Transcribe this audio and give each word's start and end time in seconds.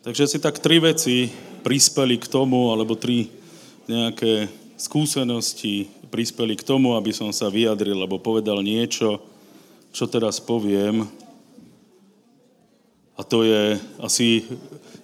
Takže 0.00 0.24
si 0.24 0.40
tak 0.40 0.56
tri 0.64 0.80
veci 0.80 1.28
prispeli 1.60 2.16
k 2.16 2.24
tomu, 2.24 2.72
alebo 2.72 2.96
tri 2.96 3.28
nejaké 3.84 4.48
skúsenosti 4.80 5.92
prispeli 6.08 6.56
k 6.56 6.64
tomu, 6.64 6.96
aby 6.96 7.12
som 7.12 7.28
sa 7.36 7.52
vyjadril, 7.52 8.00
alebo 8.00 8.16
povedal 8.16 8.64
niečo, 8.64 9.20
čo 9.92 10.08
teraz 10.08 10.40
poviem. 10.40 11.04
A 13.12 13.20
to 13.20 13.44
je 13.44 13.76
asi 14.00 14.48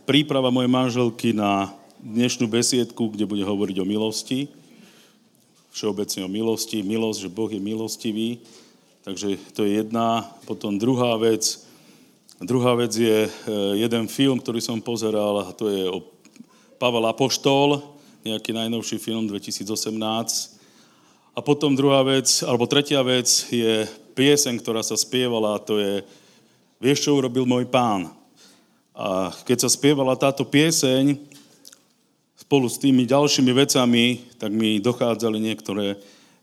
príprava 0.09 0.49
mojej 0.49 0.73
manželky 0.73 1.37
na 1.37 1.77
dnešnú 2.01 2.49
besiedku, 2.49 3.13
kde 3.13 3.29
bude 3.29 3.45
hovoriť 3.45 3.77
o 3.77 3.85
milosti. 3.85 4.49
Všeobecne 5.77 6.25
o 6.25 6.33
milosti. 6.33 6.81
Milosť, 6.81 7.29
že 7.29 7.35
Boh 7.37 7.53
je 7.53 7.61
milostivý. 7.61 8.41
Takže 9.05 9.37
to 9.53 9.69
je 9.69 9.85
jedna. 9.85 10.25
Potom 10.49 10.81
druhá 10.81 11.21
vec, 11.21 11.66
Druhá 12.37 12.77
vec 12.77 12.93
je 12.93 13.25
e, 13.25 13.31
jeden 13.81 14.05
film, 14.13 14.37
ktorý 14.37 14.61
som 14.61 14.77
pozeral, 14.77 15.41
a 15.41 15.57
to 15.57 15.73
je 15.73 15.89
o 15.89 16.05
Pavel 16.77 17.09
Apoštol, 17.09 17.81
nejaký 18.29 18.53
najnovší 18.53 19.01
film 19.01 19.25
2018. 19.25 19.65
A 21.33 21.41
potom 21.41 21.73
druhá 21.73 22.05
vec, 22.05 22.29
alebo 22.45 22.69
tretia 22.69 23.01
vec 23.01 23.49
je 23.49 23.89
pieseň, 24.13 24.61
ktorá 24.61 24.85
sa 24.85 25.01
spievala, 25.01 25.57
a 25.57 25.63
to 25.65 25.81
je 25.81 26.05
Vieš, 26.77 27.09
čo 27.09 27.17
urobil 27.17 27.49
môj 27.49 27.65
pán? 27.73 28.13
A 28.93 29.33
keď 29.49 29.65
sa 29.65 29.73
spievala 29.73 30.13
táto 30.13 30.45
pieseň, 30.45 31.17
spolu 32.37 32.69
s 32.69 32.77
tými 32.77 33.09
ďalšími 33.09 33.49
vecami, 33.49 34.29
tak 34.37 34.53
mi 34.53 34.77
dochádzali 34.77 35.41
niektoré, 35.41 35.97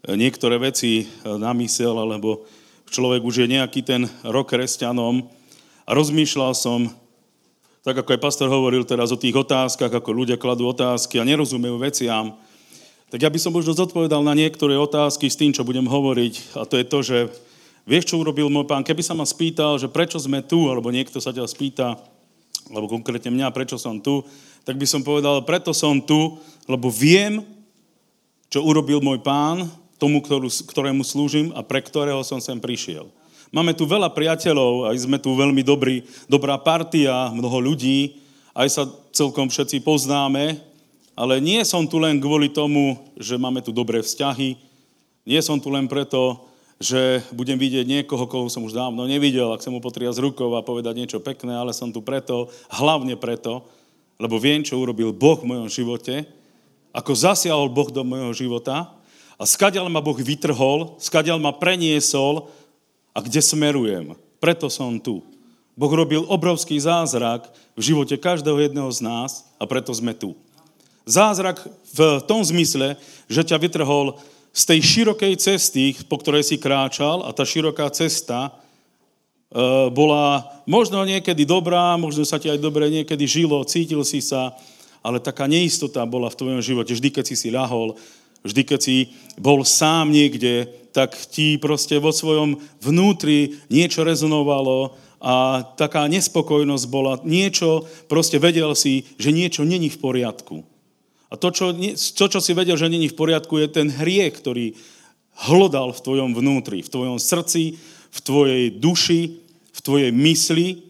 niektoré 0.10 0.58
veci 0.58 1.06
na 1.22 1.54
mysel, 1.54 1.94
alebo 2.02 2.50
človek 2.90 3.22
už 3.22 3.46
je 3.46 3.54
nejaký 3.54 3.86
ten 3.86 4.10
rok 4.26 4.50
kresťanom, 4.50 5.22
a 5.84 5.92
rozmýšľal 5.92 6.54
som, 6.56 6.92
tak 7.84 8.00
ako 8.00 8.16
aj 8.16 8.24
pastor 8.24 8.48
hovoril 8.48 8.88
teraz 8.88 9.12
o 9.12 9.20
tých 9.20 9.36
otázkach, 9.36 9.92
ako 9.92 10.10
ľudia 10.16 10.40
kladú 10.40 10.72
otázky 10.72 11.20
a 11.20 11.28
nerozumejú 11.28 11.76
veciam, 11.80 12.40
tak 13.12 13.20
ja 13.22 13.30
by 13.30 13.38
som 13.38 13.54
možno 13.54 13.78
zodpovedal 13.78 14.26
na 14.26 14.34
niektoré 14.34 14.74
otázky 14.74 15.30
s 15.30 15.38
tým, 15.38 15.54
čo 15.54 15.68
budem 15.68 15.86
hovoriť. 15.86 16.58
A 16.58 16.66
to 16.66 16.82
je 16.82 16.86
to, 16.88 17.00
že 17.06 17.18
vieš, 17.86 18.10
čo 18.10 18.18
urobil 18.18 18.50
môj 18.50 18.66
pán? 18.66 18.82
Keby 18.82 19.06
sa 19.06 19.14
ma 19.14 19.22
spýtal, 19.22 19.78
že 19.78 19.86
prečo 19.86 20.18
sme 20.18 20.42
tu, 20.42 20.66
alebo 20.66 20.90
niekto 20.90 21.22
sa 21.22 21.30
ťa 21.30 21.46
spýta, 21.46 21.94
alebo 22.74 22.90
konkrétne 22.90 23.30
mňa, 23.30 23.54
prečo 23.54 23.78
som 23.78 24.02
tu, 24.02 24.26
tak 24.66 24.82
by 24.82 24.88
som 24.90 25.06
povedal, 25.06 25.46
preto 25.46 25.76
som 25.76 26.02
tu, 26.02 26.42
lebo 26.66 26.90
viem, 26.90 27.46
čo 28.50 28.66
urobil 28.66 28.98
môj 29.04 29.22
pán, 29.22 29.70
tomu, 30.02 30.24
ktorú, 30.24 30.50
ktorému 30.50 31.06
slúžim 31.06 31.54
a 31.54 31.62
pre 31.62 31.86
ktorého 31.86 32.24
som 32.26 32.42
sem 32.42 32.58
prišiel. 32.58 33.12
Máme 33.54 33.78
tu 33.78 33.86
veľa 33.86 34.10
priateľov, 34.10 34.90
aj 34.90 35.06
sme 35.06 35.22
tu 35.22 35.38
veľmi 35.38 35.62
dobrý, 35.62 36.02
dobrá 36.26 36.58
partia, 36.58 37.30
mnoho 37.30 37.62
ľudí, 37.62 38.18
aj 38.58 38.66
sa 38.66 38.84
celkom 39.14 39.46
všetci 39.46 39.86
poznáme, 39.86 40.58
ale 41.14 41.38
nie 41.38 41.62
som 41.62 41.86
tu 41.86 42.02
len 42.02 42.18
kvôli 42.18 42.50
tomu, 42.50 42.98
že 43.14 43.38
máme 43.38 43.62
tu 43.62 43.70
dobré 43.70 44.02
vzťahy, 44.02 44.58
nie 45.30 45.42
som 45.46 45.62
tu 45.62 45.70
len 45.70 45.86
preto, 45.86 46.50
že 46.82 47.22
budem 47.30 47.62
vidieť 47.62 47.86
niekoho, 47.86 48.26
koho 48.26 48.50
som 48.50 48.66
už 48.66 48.74
dávno 48.74 49.06
nevidel, 49.06 49.54
ak 49.54 49.62
sa 49.62 49.70
mu 49.70 49.78
potria 49.78 50.10
z 50.10 50.26
rukou 50.26 50.50
a 50.58 50.66
povedať 50.66 50.98
niečo 50.98 51.22
pekné, 51.22 51.54
ale 51.54 51.78
som 51.78 51.94
tu 51.94 52.02
preto, 52.02 52.50
hlavne 52.74 53.14
preto, 53.22 53.70
lebo 54.18 54.42
viem, 54.42 54.66
čo 54.66 54.82
urobil 54.82 55.14
Boh 55.14 55.38
v 55.38 55.54
mojom 55.54 55.70
živote, 55.70 56.26
ako 56.90 57.14
zasiahol 57.14 57.70
Boh 57.70 57.94
do 57.94 58.02
mojho 58.02 58.34
života 58.34 58.98
a 59.38 59.46
skadiaľ 59.46 59.94
ma 59.94 60.02
Boh 60.02 60.18
vytrhol, 60.18 60.98
skadiaľ 60.98 61.38
ma 61.38 61.54
preniesol 61.54 62.50
a 63.14 63.22
kde 63.22 63.40
smerujem. 63.40 64.18
Preto 64.42 64.68
som 64.68 64.98
tu. 65.00 65.22
Boh 65.74 65.90
robil 65.90 66.22
obrovský 66.30 66.78
zázrak 66.78 67.50
v 67.74 67.82
živote 67.82 68.18
každého 68.18 68.62
jedného 68.62 68.90
z 68.94 69.00
nás 69.02 69.48
a 69.58 69.66
preto 69.66 69.90
sme 69.94 70.14
tu. 70.14 70.38
Zázrak 71.06 71.66
v 71.98 72.22
tom 72.30 72.46
zmysle, 72.46 72.98
že 73.26 73.42
ťa 73.42 73.58
vytrhol 73.58 74.18
z 74.54 74.64
tej 74.70 74.80
širokej 74.86 75.34
cesty, 75.42 75.98
po 76.06 76.22
ktorej 76.22 76.46
si 76.46 76.62
kráčal 76.62 77.26
a 77.26 77.34
tá 77.34 77.42
široká 77.42 77.90
cesta 77.90 78.48
e, 78.48 78.52
bola 79.90 80.46
možno 80.70 81.02
niekedy 81.02 81.42
dobrá, 81.42 81.98
možno 81.98 82.22
sa 82.22 82.38
ti 82.38 82.54
aj 82.54 82.62
dobre 82.62 82.86
niekedy 82.94 83.26
žilo, 83.26 83.66
cítil 83.66 84.06
si 84.06 84.22
sa, 84.22 84.54
ale 85.02 85.18
taká 85.18 85.50
neistota 85.50 86.06
bola 86.06 86.30
v 86.30 86.38
tvojom 86.38 86.62
živote. 86.62 86.94
Vždy, 86.94 87.10
keď 87.10 87.26
si 87.34 87.36
si 87.36 87.50
ľahol, 87.50 87.98
vždy, 88.44 88.62
keď 88.64 88.80
si 88.80 88.98
bol 89.40 89.64
sám 89.64 90.12
niekde, 90.12 90.70
tak 90.94 91.18
ti 91.18 91.58
proste 91.58 91.98
vo 91.98 92.14
svojom 92.14 92.62
vnútri 92.84 93.58
niečo 93.74 94.06
rezonovalo 94.06 94.94
a 95.24 95.64
taká 95.80 96.06
nespokojnosť 96.12 96.86
bola, 96.92 97.18
niečo, 97.24 97.88
proste 98.12 98.38
vedel 98.38 98.76
si, 98.76 99.08
že 99.16 99.32
niečo 99.32 99.64
není 99.64 99.88
v 99.88 99.98
poriadku. 99.98 100.68
A 101.32 101.40
to 101.40 101.50
čo, 101.50 101.74
to, 102.14 102.26
čo 102.30 102.40
si 102.44 102.54
vedel, 102.54 102.78
že 102.78 102.92
není 102.92 103.10
v 103.10 103.18
poriadku, 103.18 103.58
je 103.58 103.72
ten 103.72 103.90
hriech, 103.90 104.38
ktorý 104.38 104.78
hlodal 105.50 105.90
v 105.96 106.04
tvojom 106.04 106.32
vnútri, 106.38 106.86
v 106.86 106.92
tvojom 106.94 107.18
srdci, 107.18 107.80
v 108.14 108.20
tvojej 108.22 108.64
duši, 108.78 109.22
v 109.74 109.80
tvojej 109.82 110.12
mysli. 110.14 110.86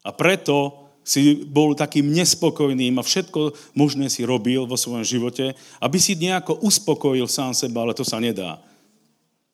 A 0.00 0.16
preto 0.16 0.83
si 1.04 1.44
bol 1.44 1.76
takým 1.76 2.08
nespokojným 2.08 2.96
a 2.96 3.04
všetko 3.04 3.52
možné 3.76 4.08
si 4.08 4.24
robil 4.24 4.64
vo 4.64 4.74
svojom 4.74 5.04
živote, 5.04 5.52
aby 5.78 6.00
si 6.00 6.16
nejako 6.16 6.64
uspokojil 6.64 7.28
sám 7.28 7.52
seba, 7.52 7.84
ale 7.84 7.92
to 7.92 8.02
sa 8.02 8.16
nedá. 8.16 8.56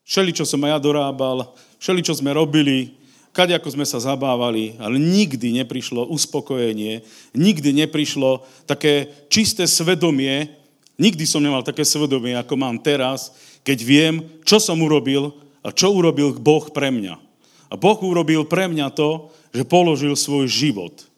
Všeli, 0.07 0.31
čo 0.31 0.47
som 0.47 0.63
aj 0.63 0.71
ja 0.71 0.79
dorábal, 0.79 1.51
všeli, 1.77 2.01
čo 2.01 2.15
sme 2.15 2.31
robili, 2.31 2.95
kade 3.35 3.51
ako 3.51 3.67
sme 3.67 3.83
sa 3.83 3.99
zabávali, 3.99 4.79
ale 4.79 4.95
nikdy 4.95 5.51
neprišlo 5.61 6.07
uspokojenie, 6.07 7.03
nikdy 7.35 7.69
neprišlo 7.83 8.47
také 8.63 9.11
čisté 9.27 9.67
svedomie, 9.67 10.55
nikdy 10.95 11.27
som 11.27 11.43
nemal 11.43 11.67
také 11.67 11.83
svedomie, 11.83 12.31
ako 12.39 12.55
mám 12.55 12.79
teraz, 12.79 13.35
keď 13.67 13.77
viem, 13.83 14.13
čo 14.47 14.55
som 14.57 14.79
urobil 14.79 15.35
a 15.61 15.75
čo 15.75 15.91
urobil 15.91 16.31
Boh 16.39 16.63
pre 16.71 16.89
mňa. 16.89 17.19
A 17.71 17.75
Boh 17.75 17.99
urobil 17.99 18.47
pre 18.47 18.71
mňa 18.71 18.87
to, 18.95 19.31
že 19.51 19.67
položil 19.67 20.15
svoj 20.15 20.47
život 20.47 21.10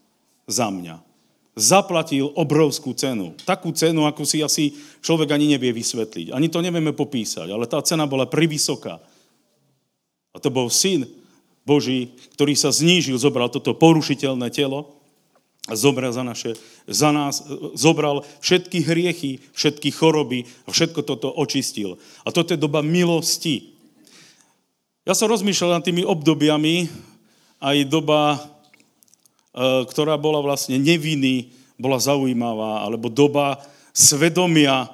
za 0.47 0.67
mňa 0.69 1.13
zaplatil 1.53 2.33
obrovskú 2.33 2.97
cenu. 2.97 3.37
Takú 3.45 3.69
cenu, 3.77 4.09
ako 4.09 4.25
si 4.25 4.41
asi 4.41 4.73
človek 5.05 5.37
ani 5.37 5.53
nevie 5.53 5.69
vysvetliť. 5.69 6.33
Ani 6.33 6.49
to 6.49 6.65
nevieme 6.65 6.97
popísať, 6.97 7.45
ale 7.49 7.69
tá 7.69 7.77
cena 7.85 8.09
bola 8.09 8.25
privysoká. 8.25 8.97
A 10.33 10.37
to 10.41 10.49
bol 10.49 10.73
syn 10.73 11.05
Boží, 11.61 12.17
ktorý 12.33 12.57
sa 12.57 12.73
znížil, 12.73 13.21
zobral 13.21 13.53
toto 13.53 13.77
porušiteľné 13.77 14.49
telo 14.49 14.97
a 15.69 15.77
zobral 15.77 16.11
za, 16.11 16.25
naše, 16.25 16.57
za 16.89 17.13
nás, 17.13 17.45
zobral 17.77 18.25
všetky 18.41 18.83
hriechy, 18.83 19.39
všetky 19.53 19.93
choroby 19.93 20.49
a 20.67 20.73
všetko 20.73 21.05
toto 21.05 21.29
očistil. 21.31 22.01
A 22.25 22.33
toto 22.33 22.51
je 22.51 22.59
doba 22.59 22.81
milosti. 22.81 23.77
Ja 25.05 25.13
som 25.13 25.29
rozmýšľal 25.29 25.79
nad 25.79 25.85
tými 25.85 26.01
obdobiami, 26.03 26.89
aj 27.63 27.77
doba 27.87 28.41
ktorá 29.53 30.17
bola 30.17 30.41
vlastne 30.41 30.81
neviny, 30.81 31.53
bola 31.77 32.01
zaujímavá, 32.01 32.85
alebo 32.85 33.09
doba 33.09 33.61
svedomia, 33.93 34.85
e, 34.85 34.89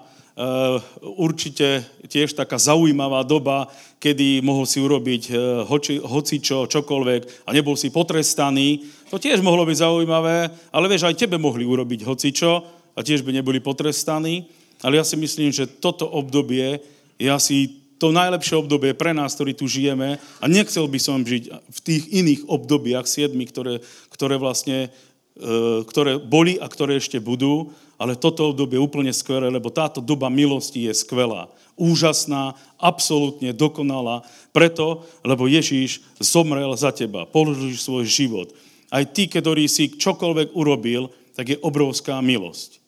určite 1.15 1.87
tiež 2.07 2.35
taká 2.35 2.59
zaujímavá 2.59 3.23
doba, 3.23 3.71
kedy 3.99 4.43
mohol 4.43 4.67
si 4.67 4.83
urobiť 4.83 5.23
e, 5.27 5.33
hoci, 5.63 6.03
hoci 6.03 6.43
čo, 6.43 6.67
čokoľvek 6.67 7.47
a 7.47 7.49
nebol 7.55 7.79
si 7.79 7.91
potrestaný. 7.91 8.83
To 9.07 9.15
tiež 9.19 9.39
mohlo 9.39 9.63
byť 9.63 9.77
zaujímavé, 9.79 10.37
ale 10.75 10.85
vieš, 10.91 11.07
aj 11.07 11.19
tebe 11.19 11.39
mohli 11.39 11.63
urobiť 11.63 12.03
hoci 12.03 12.35
čo 12.35 12.63
a 12.95 12.99
tiež 12.99 13.23
by 13.23 13.31
neboli 13.31 13.63
potrestaní. 13.63 14.47
Ale 14.79 14.99
ja 14.99 15.03
si 15.03 15.19
myslím, 15.19 15.51
že 15.51 15.67
toto 15.67 16.07
obdobie 16.07 16.79
je 17.19 17.27
asi 17.27 17.79
to 17.99 18.15
najlepšie 18.15 18.55
obdobie 18.55 18.95
pre 18.95 19.11
nás, 19.11 19.35
ktorí 19.35 19.51
tu 19.53 19.67
žijeme 19.67 20.17
a 20.39 20.45
nechcel 20.47 20.87
by 20.87 20.99
som 21.03 21.21
žiť 21.21 21.51
v 21.51 21.79
tých 21.83 22.03
iných 22.09 22.41
obdobiach, 22.47 23.05
siedmi, 23.05 23.43
ktoré, 23.43 23.83
ktoré 24.09 24.39
vlastne 24.39 24.87
e, 25.35 25.83
ktoré 25.83 26.15
boli 26.15 26.55
a 26.55 26.71
ktoré 26.71 26.97
ešte 26.97 27.19
budú, 27.19 27.75
ale 27.99 28.15
toto 28.15 28.55
obdobie 28.55 28.79
je 28.79 28.85
úplne 28.87 29.11
skvelé, 29.11 29.51
lebo 29.51 29.67
táto 29.67 29.99
doba 29.99 30.31
milosti 30.31 30.87
je 30.87 30.95
skvelá, 30.95 31.51
úžasná, 31.75 32.55
absolútne 32.79 33.51
dokonalá, 33.51 34.23
preto, 34.55 35.03
lebo 35.27 35.51
Ježíš 35.51 35.99
zomrel 36.23 36.71
za 36.79 36.95
teba, 36.95 37.27
položil 37.27 37.75
svoj 37.75 38.07
život. 38.07 38.55
Aj 38.87 39.03
ty, 39.03 39.27
ktorý 39.27 39.67
si 39.67 39.91
čokoľvek 39.91 40.55
urobil, 40.55 41.11
tak 41.35 41.51
je 41.53 41.61
obrovská 41.61 42.23
milosť. 42.23 42.78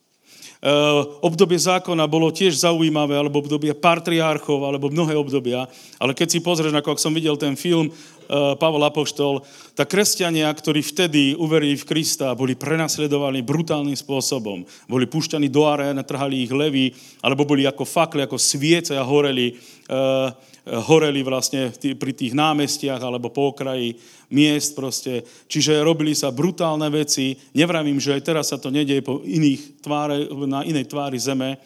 Eh, 0.61 1.01
obdobie 1.25 1.57
zákona 1.57 2.05
bolo 2.05 2.29
tiež 2.29 2.53
zaujímavé, 2.53 3.17
alebo 3.17 3.41
obdobie 3.41 3.73
patriarchov, 3.73 4.61
alebo 4.61 4.93
mnohé 4.93 5.17
obdobia. 5.17 5.65
Ale 5.97 6.13
keď 6.13 6.37
si 6.37 6.39
pozrieš, 6.45 6.77
ako 6.77 6.93
ak 6.93 7.01
som 7.01 7.17
videl 7.17 7.33
ten 7.33 7.57
film 7.57 7.89
Pavol 8.31 8.87
Apoštol, 8.87 9.43
tak 9.75 9.91
kresťania, 9.91 10.47
ktorí 10.47 10.79
vtedy 10.79 11.35
uverili 11.35 11.75
v 11.75 11.83
Krista, 11.83 12.31
boli 12.31 12.55
prenasledovaní 12.55 13.43
brutálnym 13.43 13.95
spôsobom. 13.95 14.63
Boli 14.87 15.03
púšťaní 15.03 15.51
do 15.51 15.67
aréna, 15.67 16.07
trhali 16.07 16.47
ich 16.47 16.53
levy, 16.55 16.95
alebo 17.19 17.43
boli 17.43 17.67
ako 17.67 17.83
fakle, 17.83 18.23
ako 18.23 18.39
sviece 18.39 18.95
a 18.95 19.03
horeli, 19.03 19.59
uh, 19.91 20.31
horeli 20.63 21.27
vlastne 21.27 21.75
pri 21.75 22.11
tých 22.15 22.31
námestiach 22.31 23.03
alebo 23.03 23.33
po 23.33 23.51
okraji 23.51 23.99
miest 24.31 24.73
proste. 24.73 25.27
Čiže 25.51 25.83
robili 25.83 26.15
sa 26.15 26.31
brutálne 26.31 26.87
veci. 26.87 27.37
Nevravím, 27.53 27.99
že 27.99 28.15
aj 28.15 28.21
teraz 28.23 28.45
sa 28.49 28.57
to 28.57 28.71
nedieje 28.71 29.03
po 29.03 29.19
iných 29.21 29.83
tváre, 29.83 30.31
na 30.47 30.63
inej 30.63 30.87
tvári 30.87 31.19
zeme, 31.19 31.59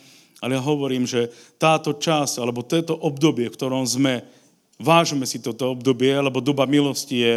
ale 0.43 0.57
ja 0.57 0.61
hovorím, 0.61 1.07
že 1.07 1.31
táto 1.55 1.95
čas, 1.95 2.41
alebo 2.41 2.65
toto 2.65 2.97
obdobie, 2.97 3.47
v 3.47 3.55
ktorom 3.55 3.85
sme, 3.87 4.25
vážme 4.81 5.23
si 5.23 5.39
toto 5.39 5.71
obdobie, 5.71 6.11
lebo 6.11 6.43
doba 6.43 6.67
milosti 6.67 7.15
je 7.23 7.35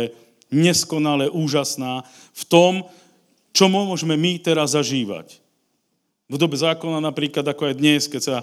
neskonale 0.51 1.29
úžasná 1.29 2.03
v 2.35 2.43
tom, 2.49 2.73
čo 3.53 3.69
môžeme 3.69 4.17
my 4.17 4.41
teraz 4.41 4.75
zažívať. 4.75 5.41
V 6.29 6.37
dobe 6.37 6.61
zákona 6.61 7.01
napríklad, 7.01 7.45
ako 7.49 7.73
aj 7.73 7.75
dnes, 7.81 8.05
keď 8.05 8.21
sa, 8.21 8.37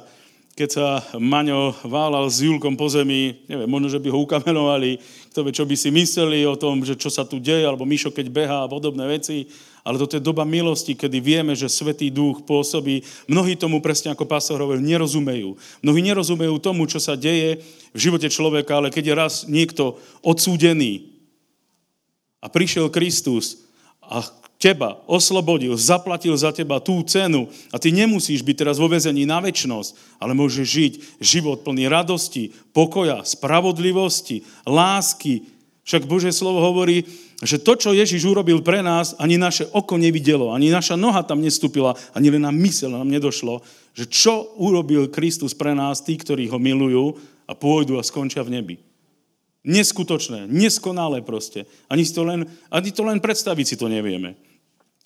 keď 0.55 0.69
sa 0.71 0.87
Maňo 1.19 1.75
válal 1.83 2.31
s 2.31 2.39
Julkom 2.39 2.79
po 2.79 2.87
zemi, 2.87 3.43
neviem, 3.51 3.67
možno, 3.67 3.91
že 3.91 3.99
by 3.99 4.07
ho 4.07 4.23
ukamerovali, 4.23 4.97
kto 5.35 5.43
vie, 5.43 5.51
čo 5.51 5.67
by 5.67 5.75
si 5.75 5.89
mysleli 5.91 6.47
o 6.47 6.55
tom, 6.55 6.81
že 6.87 6.95
čo 6.95 7.11
sa 7.11 7.27
tu 7.27 7.43
deje, 7.43 7.67
alebo 7.67 7.83
Mišo, 7.83 8.15
keď 8.15 8.25
behá 8.31 8.59
a 8.63 8.71
podobné 8.71 9.03
veci 9.05 9.51
ale 9.85 10.01
toto 10.01 10.17
je 10.17 10.25
doba 10.25 10.41
milosti, 10.49 10.97
kedy 10.97 11.21
vieme, 11.21 11.53
že 11.53 11.69
Svetý 11.69 12.09
Duch 12.09 12.41
pôsobí. 12.49 13.05
Mnohí 13.29 13.53
tomu, 13.53 13.85
presne 13.85 14.09
ako 14.09 14.25
pastor 14.25 14.57
hovoril, 14.57 14.81
nerozumejú. 14.81 15.61
Mnohí 15.85 16.01
nerozumejú 16.01 16.57
tomu, 16.57 16.89
čo 16.89 16.97
sa 16.97 17.13
deje 17.13 17.61
v 17.93 17.99
živote 18.01 18.25
človeka, 18.25 18.81
ale 18.81 18.89
keď 18.89 19.03
je 19.05 19.13
raz 19.13 19.33
niekto 19.45 20.01
odsúdený 20.25 21.13
a 22.41 22.49
prišiel 22.49 22.89
Kristus 22.89 23.61
a 24.01 24.25
teba 24.55 25.03
oslobodil, 25.05 25.75
zaplatil 25.75 26.33
za 26.39 26.55
teba 26.55 26.79
tú 26.79 27.03
cenu 27.03 27.51
a 27.69 27.77
ty 27.77 27.91
nemusíš 27.91 28.41
byť 28.41 28.55
teraz 28.55 28.77
vo 28.79 28.87
vezení 28.87 29.27
na 29.27 29.43
väčnosť, 29.43 30.19
ale 30.19 30.33
môžeš 30.33 30.65
žiť 30.65 30.93
život 31.19 31.61
plný 31.61 31.91
radosti, 31.91 32.55
pokoja, 32.71 33.21
spravodlivosti, 33.27 34.47
lásky. 34.63 35.45
Však 35.85 36.09
Božie 36.09 36.33
slovo 36.33 36.65
hovorí, 36.65 37.05
že 37.43 37.59
to, 37.59 37.75
čo 37.75 37.91
Ježiš 37.91 38.23
urobil 38.25 38.63
pre 38.63 38.79
nás, 38.79 39.13
ani 39.19 39.35
naše 39.35 39.67
oko 39.75 39.99
nevidelo, 39.99 40.55
ani 40.55 40.71
naša 40.71 40.95
noha 40.95 41.21
tam 41.21 41.43
nestúpila, 41.43 41.99
ani 42.15 42.31
len 42.31 42.47
na 42.47 42.51
mysel 42.55 42.95
nám 42.95 43.11
nedošlo, 43.11 43.59
že 43.91 44.07
čo 44.07 44.55
urobil 44.55 45.11
Kristus 45.11 45.51
pre 45.51 45.75
nás, 45.75 45.99
tí, 45.99 46.15
ktorí 46.15 46.47
ho 46.47 46.57
milujú 46.57 47.19
a 47.45 47.53
pôjdu 47.53 47.99
a 47.99 48.07
skončia 48.07 48.41
v 48.41 48.59
nebi. 48.59 48.75
Neskutočné, 49.65 50.45
neskonalé 50.45 51.25
proste. 51.25 51.65
Ani, 51.89 52.06
to 52.06 52.21
len, 52.21 52.45
ani 52.69 52.89
to 52.94 53.01
len 53.01 53.17
predstaviť 53.17 53.65
si 53.65 53.75
to 53.75 53.89
nevieme. 53.89 54.38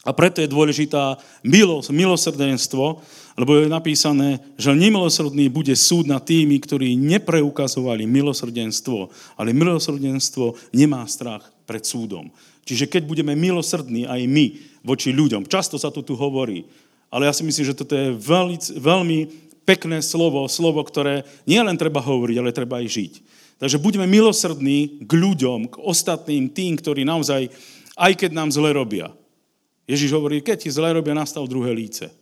A 0.07 0.15
preto 0.15 0.39
je 0.39 0.47
dôležitá 0.47 1.19
milosť, 1.43 1.91
milosrdenstvo, 1.91 3.03
lebo 3.35 3.51
je 3.59 3.67
napísané, 3.67 4.39
že 4.55 4.71
nemilosrdný 4.71 5.51
bude 5.51 5.75
súd 5.75 6.07
nad 6.07 6.23
tými, 6.23 6.55
ktorí 6.55 6.95
nepreukazovali 6.95 8.07
milosrdenstvo, 8.07 9.11
ale 9.35 9.51
milosrdenstvo 9.51 10.55
nemá 10.71 11.03
strach 11.03 11.51
pred 11.67 11.83
súdom. 11.83 12.31
Čiže 12.63 12.87
keď 12.87 13.03
budeme 13.07 13.35
milosrdní 13.35 14.07
aj 14.07 14.23
my 14.23 14.45
voči 14.87 15.11
ľuďom, 15.11 15.47
často 15.51 15.75
sa 15.75 15.91
to 15.91 15.99
tu 15.99 16.15
hovorí, 16.15 16.63
ale 17.11 17.27
ja 17.27 17.33
si 17.35 17.43
myslím, 17.43 17.65
že 17.67 17.79
toto 17.79 17.97
je 17.97 18.15
veľmi, 18.15 18.55
veľmi 18.79 19.19
pekné 19.67 19.99
slovo, 19.99 20.47
slovo, 20.47 20.79
ktoré 20.85 21.27
nie 21.43 21.59
len 21.59 21.75
treba 21.75 21.99
hovoriť, 21.99 22.35
ale 22.39 22.55
treba 22.55 22.79
aj 22.79 22.87
žiť. 22.87 23.13
Takže 23.59 23.77
buďme 23.77 24.07
milosrdní 24.07 25.03
k 25.03 25.11
ľuďom, 25.11 25.59
k 25.67 25.75
ostatným, 25.83 26.47
tým, 26.47 26.79
ktorí 26.79 27.03
naozaj, 27.03 27.51
aj 27.99 28.11
keď 28.15 28.31
nám 28.31 28.49
zle 28.55 28.71
robia, 28.71 29.11
Ježiš 29.89 30.13
hovorí, 30.13 30.45
keď 30.45 30.57
ti 30.63 30.69
zle 30.69 30.93
robia, 30.93 31.17
nastav 31.17 31.49
druhé 31.49 31.73
líce. 31.73 32.13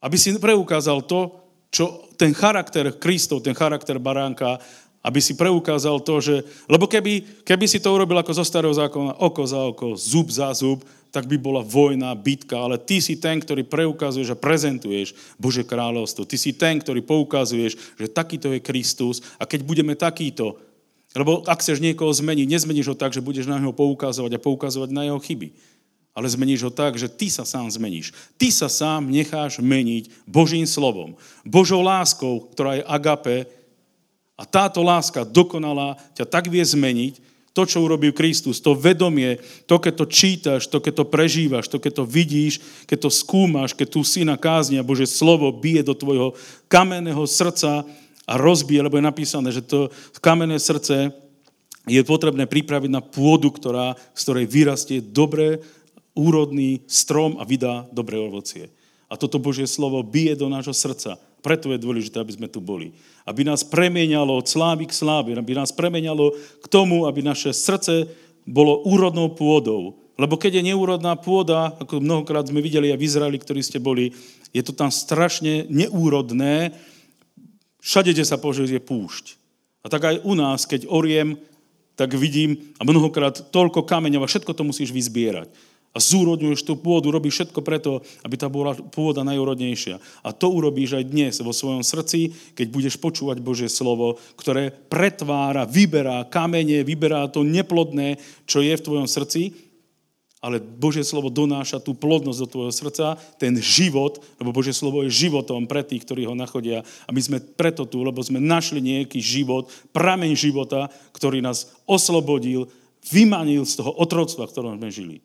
Aby 0.00 0.16
si 0.16 0.32
preukázal 0.32 1.04
to, 1.04 1.36
čo 1.68 2.08
ten 2.16 2.32
charakter 2.32 2.96
Kristov, 2.96 3.44
ten 3.44 3.52
charakter 3.52 4.00
baránka, 4.00 4.56
aby 5.04 5.20
si 5.20 5.36
preukázal 5.36 6.00
to, 6.00 6.24
že... 6.24 6.40
Lebo 6.72 6.88
keby, 6.88 7.44
keby 7.44 7.68
si 7.68 7.84
to 7.84 7.92
urobil 7.92 8.16
ako 8.16 8.32
zo 8.32 8.44
starého 8.44 8.72
zákona, 8.72 9.20
oko 9.20 9.42
za 9.44 9.60
oko, 9.60 9.86
zub 9.92 10.32
za 10.32 10.56
zub, 10.56 10.80
tak 11.10 11.26
by 11.26 11.36
bola 11.36 11.62
vojna, 11.66 12.14
bitka, 12.14 12.54
ale 12.54 12.78
ty 12.78 13.02
si 13.02 13.18
ten, 13.18 13.42
ktorý 13.42 13.66
preukazuješ 13.66 14.34
a 14.34 14.40
prezentuješ 14.40 15.14
Bože 15.36 15.66
kráľovstvo. 15.66 16.26
Ty 16.26 16.36
si 16.38 16.54
ten, 16.54 16.78
ktorý 16.78 17.02
poukazuješ, 17.02 17.98
že 17.98 18.06
takýto 18.06 18.54
je 18.54 18.62
Kristus 18.62 19.22
a 19.36 19.44
keď 19.44 19.60
budeme 19.66 19.98
takýto, 19.98 20.56
lebo 21.18 21.42
ak 21.42 21.58
chceš 21.58 21.82
niekoho 21.82 22.14
zmeniť, 22.14 22.46
nezmeníš 22.46 22.94
ho 22.94 22.96
tak, 22.96 23.10
že 23.10 23.18
budeš 23.18 23.50
na 23.50 23.58
neho 23.58 23.74
poukazovať 23.74 24.38
a 24.38 24.42
poukazovať 24.42 24.90
na 24.94 25.10
jeho 25.10 25.18
chyby 25.18 25.50
ale 26.10 26.26
zmeníš 26.26 26.66
ho 26.66 26.72
tak, 26.74 26.98
že 26.98 27.06
ty 27.06 27.30
sa 27.30 27.46
sám 27.46 27.70
zmeníš. 27.70 28.10
Ty 28.34 28.50
sa 28.50 28.66
sám 28.66 29.08
necháš 29.08 29.62
meniť 29.62 30.10
Božím 30.26 30.66
slovom. 30.66 31.14
Božou 31.46 31.80
láskou, 31.86 32.50
ktorá 32.50 32.76
je 32.76 32.84
agape. 32.84 33.46
A 34.34 34.42
táto 34.42 34.82
láska 34.82 35.22
dokonalá 35.22 36.00
ťa 36.18 36.26
tak 36.26 36.50
vie 36.50 36.64
zmeniť, 36.64 37.29
to, 37.50 37.66
čo 37.66 37.82
urobil 37.82 38.14
Kristus, 38.14 38.62
to 38.62 38.78
vedomie, 38.78 39.42
to, 39.66 39.82
keď 39.82 39.94
to 39.98 40.06
čítaš, 40.06 40.62
to, 40.70 40.78
keď 40.78 41.02
to 41.02 41.04
prežívaš, 41.10 41.66
to, 41.66 41.82
keď 41.82 42.02
to 42.02 42.04
vidíš, 42.06 42.62
keď 42.86 43.06
to 43.06 43.10
skúmaš, 43.10 43.74
keď 43.74 43.88
tu 43.90 44.00
si 44.06 44.22
na 44.22 44.38
kázni 44.38 44.78
a 44.78 44.86
Bože 44.86 45.10
slovo 45.10 45.50
bije 45.50 45.82
do 45.82 45.94
tvojho 45.98 46.38
kamenného 46.70 47.26
srdca 47.26 47.82
a 48.22 48.32
rozbije, 48.38 48.86
lebo 48.86 48.98
je 48.98 49.08
napísané, 49.10 49.48
že 49.50 49.66
to 49.66 49.90
kamenné 50.22 50.62
srdce 50.62 51.10
je 51.90 52.00
potrebné 52.06 52.46
pripraviť 52.46 52.90
na 52.92 53.02
pôdu, 53.02 53.50
ktorá, 53.50 53.98
z 54.14 54.20
ktorej 54.22 54.46
vyrastie 54.46 54.98
dobré 55.02 55.58
úrodný 56.14 56.86
strom 56.86 57.34
a 57.40 57.46
vydá 57.48 57.88
dobré 57.90 58.20
ovocie. 58.20 58.70
A 59.10 59.18
toto 59.18 59.42
Božie 59.42 59.66
slovo 59.66 59.98
bije 60.06 60.38
do 60.38 60.46
nášho 60.46 60.70
srdca. 60.76 61.18
Preto 61.40 61.72
je 61.72 61.80
dôležité, 61.80 62.20
aby 62.20 62.36
sme 62.36 62.48
tu 62.48 62.60
boli. 62.60 62.92
Aby 63.24 63.48
nás 63.48 63.64
premieňalo 63.64 64.40
od 64.40 64.46
slávy 64.46 64.88
k 64.88 64.96
sláve, 64.96 65.32
aby 65.32 65.56
nás 65.56 65.72
premieňalo 65.72 66.36
k 66.60 66.66
tomu, 66.68 67.08
aby 67.08 67.24
naše 67.24 67.56
srdce 67.56 68.08
bolo 68.44 68.84
úrodnou 68.84 69.32
pôdou. 69.32 69.96
Lebo 70.20 70.36
keď 70.36 70.60
je 70.60 70.68
neúrodná 70.72 71.16
pôda, 71.16 71.72
ako 71.80 72.04
mnohokrát 72.04 72.44
sme 72.44 72.60
videli 72.60 72.92
aj 72.92 72.98
v 73.00 73.06
Izraeli, 73.08 73.38
ktorí 73.40 73.64
ste 73.64 73.80
boli, 73.80 74.12
je 74.52 74.60
to 74.60 74.76
tam 74.76 74.92
strašne 74.92 75.64
neúrodné. 75.72 76.76
Všade, 77.80 78.12
kde 78.12 78.28
sa 78.28 78.36
požije, 78.36 78.76
je 78.76 78.82
púšť. 78.84 79.40
A 79.80 79.88
tak 79.88 80.04
aj 80.04 80.16
u 80.28 80.36
nás, 80.36 80.68
keď 80.68 80.92
oriem, 80.92 81.40
tak 81.96 82.12
vidím 82.12 82.76
a 82.76 82.84
mnohokrát 82.84 83.48
toľko 83.48 83.88
kameňov 83.88 84.24
a 84.24 84.28
všetko 84.28 84.52
to 84.52 84.64
musíš 84.64 84.92
vyzbierať 84.92 85.48
a 85.90 85.98
zúrodňuješ 85.98 86.62
tú 86.62 86.78
pôdu, 86.78 87.10
robíš 87.10 87.42
všetko 87.42 87.60
preto, 87.66 88.06
aby 88.22 88.38
tá 88.38 88.46
bola 88.46 88.78
pôda 88.78 89.26
najúrodnejšia. 89.26 89.98
A 90.22 90.30
to 90.30 90.46
urobíš 90.54 90.94
aj 90.94 91.04
dnes 91.10 91.34
vo 91.42 91.50
svojom 91.50 91.82
srdci, 91.82 92.30
keď 92.54 92.66
budeš 92.70 92.94
počúvať 93.02 93.42
Božie 93.42 93.66
slovo, 93.66 94.22
ktoré 94.38 94.70
pretvára, 94.70 95.66
vyberá 95.66 96.22
kamene, 96.30 96.86
vyberá 96.86 97.26
to 97.26 97.42
neplodné, 97.42 98.22
čo 98.46 98.62
je 98.62 98.70
v 98.70 98.84
tvojom 98.86 99.10
srdci, 99.10 99.70
ale 100.40 100.56
Božie 100.56 101.04
slovo 101.04 101.28
donáša 101.28 101.84
tú 101.84 101.92
plodnosť 101.92 102.40
do 102.40 102.48
tvojho 102.48 102.72
srdca, 102.72 103.20
ten 103.36 103.52
život, 103.60 104.24
lebo 104.40 104.56
Božie 104.56 104.72
slovo 104.72 105.04
je 105.04 105.12
životom 105.12 105.68
pre 105.68 105.84
tých, 105.84 106.08
ktorí 106.08 106.24
ho 106.24 106.32
nachodia. 106.32 106.80
A 107.04 107.12
my 107.12 107.20
sme 107.20 107.44
preto 107.44 107.84
tu, 107.84 108.00
lebo 108.00 108.24
sme 108.24 108.40
našli 108.40 108.80
nejaký 108.80 109.20
život, 109.20 109.68
prameň 109.92 110.32
života, 110.32 110.88
ktorý 111.12 111.44
nás 111.44 111.68
oslobodil, 111.84 112.72
vymanil 113.04 113.68
z 113.68 113.84
toho 113.84 113.92
otroctva, 114.00 114.48
v 114.48 114.52
ktorom 114.56 114.80
sme 114.80 114.88
žili. 114.88 115.16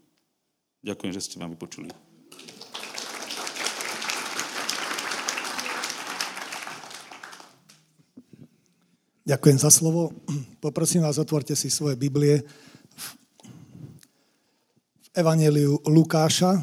Ďakujem, 0.86 1.12
že 1.18 1.22
ste 1.25 1.42
ma 1.42 1.50
vypočuli. 1.50 1.89
Ďakujem 9.25 9.58
za 9.58 9.74
slovo. 9.74 10.13
Poprosím 10.62 11.01
vás, 11.01 11.18
otvorte 11.18 11.58
si 11.58 11.74
svoje 11.74 11.98
Biblie 11.98 12.46
v 12.94 13.06
Evangeliu 15.18 15.82
Lukáša, 15.89 16.62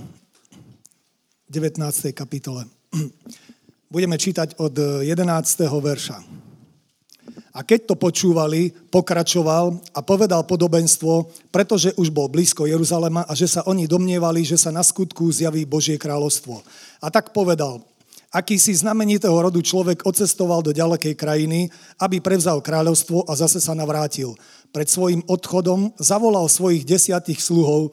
19. 1.50 2.14
kapitole. 2.14 2.71
Budeme 3.91 4.14
čítať 4.14 4.55
od 4.62 5.02
11. 5.02 5.67
verša. 5.67 6.23
A 7.52 7.61
keď 7.61 7.92
to 7.92 7.94
počúvali, 8.00 8.73
pokračoval 8.88 9.76
a 9.92 10.00
povedal 10.00 10.40
podobenstvo, 10.49 11.28
pretože 11.52 11.92
už 12.00 12.09
bol 12.09 12.32
blízko 12.32 12.64
Jeruzalema 12.64 13.28
a 13.28 13.32
že 13.37 13.44
sa 13.44 13.61
oni 13.68 13.85
domnievali, 13.85 14.40
že 14.40 14.56
sa 14.56 14.73
na 14.73 14.80
skutku 14.80 15.28
zjaví 15.28 15.68
Božie 15.68 16.00
kráľovstvo. 16.00 16.64
A 17.04 17.12
tak 17.12 17.37
povedal, 17.37 17.85
aký 18.32 18.56
si 18.56 18.73
znamenitého 18.73 19.37
rodu 19.37 19.61
človek 19.61 20.09
odcestoval 20.09 20.64
do 20.64 20.73
ďalekej 20.73 21.12
krajiny, 21.12 21.68
aby 22.00 22.25
prevzal 22.25 22.64
kráľovstvo 22.64 23.28
a 23.28 23.37
zase 23.37 23.61
sa 23.61 23.76
navrátil. 23.76 24.32
Pred 24.73 24.88
svojim 24.88 25.21
odchodom 25.28 25.92
zavolal 26.00 26.49
svojich 26.49 26.88
desiatých 26.88 27.44
sluhov 27.44 27.92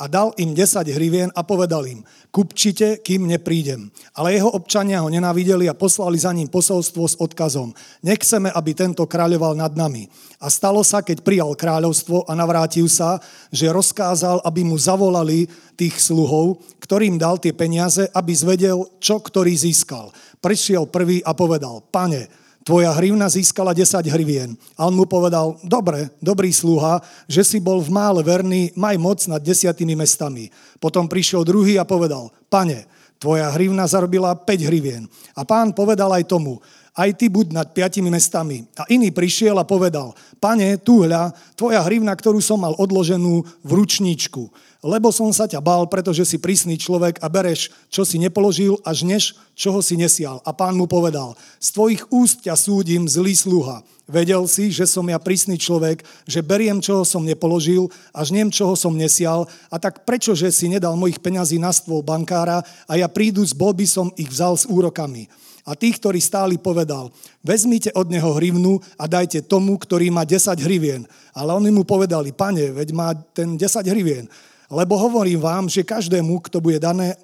a 0.00 0.08
dal 0.08 0.32
im 0.40 0.56
10 0.56 0.88
hrivien 0.88 1.28
a 1.36 1.44
povedal 1.44 1.84
im, 1.84 2.00
kupčite, 2.32 3.04
kým 3.04 3.28
neprídem. 3.28 3.92
Ale 4.16 4.32
jeho 4.32 4.48
občania 4.48 5.04
ho 5.04 5.12
nenávideli 5.12 5.68
a 5.68 5.76
poslali 5.76 6.16
za 6.16 6.32
ním 6.32 6.48
posolstvo 6.48 7.04
s 7.04 7.20
odkazom. 7.20 7.76
Nechceme, 8.00 8.48
aby 8.48 8.72
tento 8.72 9.04
kráľoval 9.04 9.60
nad 9.60 9.76
nami. 9.76 10.08
A 10.40 10.48
stalo 10.48 10.80
sa, 10.80 11.04
keď 11.04 11.20
prijal 11.20 11.52
kráľovstvo 11.52 12.24
a 12.24 12.32
navrátil 12.32 12.88
sa, 12.88 13.20
že 13.52 13.68
rozkázal, 13.68 14.40
aby 14.40 14.64
mu 14.64 14.80
zavolali 14.80 15.44
tých 15.76 16.00
sluhov, 16.00 16.64
ktorým 16.80 17.20
dal 17.20 17.36
tie 17.36 17.52
peniaze, 17.52 18.08
aby 18.16 18.32
zvedel, 18.32 18.88
čo 19.04 19.20
ktorý 19.20 19.52
získal. 19.52 20.08
Prišiel 20.40 20.88
prvý 20.88 21.20
a 21.20 21.36
povedal, 21.36 21.84
pane, 21.92 22.32
tvoja 22.64 22.92
hrivna 22.92 23.28
získala 23.28 23.72
10 23.72 24.04
hrivien. 24.12 24.52
A 24.76 24.86
on 24.86 24.94
mu 24.96 25.08
povedal, 25.08 25.56
dobre, 25.64 26.12
dobrý 26.20 26.52
sluha, 26.52 27.00
že 27.26 27.44
si 27.44 27.58
bol 27.60 27.80
v 27.80 27.90
mále 27.92 28.20
verný, 28.20 28.70
maj 28.76 28.96
moc 29.00 29.20
nad 29.26 29.40
desiatými 29.40 29.96
mestami. 29.96 30.52
Potom 30.76 31.08
prišiel 31.08 31.44
druhý 31.44 31.80
a 31.80 31.88
povedal, 31.88 32.28
pane, 32.52 32.84
tvoja 33.20 33.52
hrivna 33.52 33.84
zarobila 33.88 34.32
5 34.36 34.68
hrivien. 34.68 35.04
A 35.36 35.44
pán 35.44 35.72
povedal 35.72 36.12
aj 36.12 36.28
tomu, 36.28 36.60
aj 36.96 37.16
ty 37.16 37.30
buď 37.30 37.54
nad 37.54 37.68
piatimi 37.70 38.10
mestami. 38.10 38.66
A 38.76 38.84
iný 38.90 39.14
prišiel 39.14 39.56
a 39.56 39.64
povedal, 39.64 40.12
pane, 40.42 40.76
tu 40.80 41.06
hľa, 41.06 41.32
tvoja 41.54 41.80
hrivna, 41.86 42.12
ktorú 42.12 42.42
som 42.42 42.60
mal 42.60 42.74
odloženú 42.76 43.46
v 43.64 43.70
ručníčku 43.70 44.50
lebo 44.80 45.12
som 45.12 45.28
sa 45.28 45.44
ťa 45.44 45.60
bál, 45.60 45.84
pretože 45.88 46.24
si 46.24 46.40
prísny 46.40 46.80
človek 46.80 47.20
a 47.20 47.28
bereš, 47.28 47.68
čo 47.92 48.04
si 48.04 48.16
nepoložil, 48.16 48.80
až 48.80 49.04
než, 49.04 49.36
čoho 49.52 49.84
si 49.84 49.96
nesial. 50.00 50.40
A 50.48 50.56
pán 50.56 50.72
mu 50.72 50.88
povedal, 50.88 51.36
z 51.60 51.68
tvojich 51.76 52.02
úst 52.08 52.48
ťa 52.48 52.56
súdim, 52.56 53.04
zlý 53.04 53.36
sluha. 53.36 53.84
Vedel 54.10 54.42
si, 54.50 54.74
že 54.74 54.90
som 54.90 55.06
ja 55.06 55.22
prísny 55.22 55.54
človek, 55.54 56.02
že 56.26 56.42
beriem, 56.42 56.82
čoho 56.82 57.06
som 57.06 57.22
nepoložil, 57.22 57.86
až 58.10 58.34
nem, 58.34 58.50
čoho 58.50 58.74
som 58.74 58.96
nesial, 58.96 59.46
a 59.70 59.78
tak 59.78 60.02
prečože 60.02 60.50
si 60.50 60.66
nedal 60.66 60.98
mojich 60.98 61.22
peňazí 61.22 61.62
na 61.62 61.70
stôl 61.70 62.02
bankára 62.02 62.66
a 62.90 62.92
ja 62.98 63.06
prídu, 63.06 63.46
bol 63.54 63.70
by 63.70 63.86
som 63.86 64.10
ich 64.18 64.26
vzal 64.26 64.58
s 64.58 64.66
úrokami. 64.66 65.30
A 65.68 65.76
tých, 65.76 66.00
ktorí 66.02 66.18
stáli, 66.18 66.56
povedal, 66.56 67.12
vezmite 67.44 67.92
od 67.94 68.08
neho 68.08 68.34
hrivnu 68.34 68.80
a 68.96 69.04
dajte 69.04 69.44
tomu, 69.44 69.76
ktorý 69.76 70.10
má 70.10 70.24
10 70.26 70.56
hrivien. 70.58 71.04
Ale 71.36 71.52
oni 71.54 71.70
mu 71.70 71.84
povedali, 71.86 72.32
pane, 72.32 72.72
veď 72.72 72.88
má 72.90 73.12
ten 73.36 73.54
10 73.54 73.84
hrivien. 73.86 74.26
Lebo 74.70 74.94
hovorím 74.96 75.42
vám, 75.42 75.66
že 75.66 75.82
každému, 75.82 76.46
kto 76.46 76.62
bude 76.62 76.78
dané 76.78 77.14
e, 77.14 77.16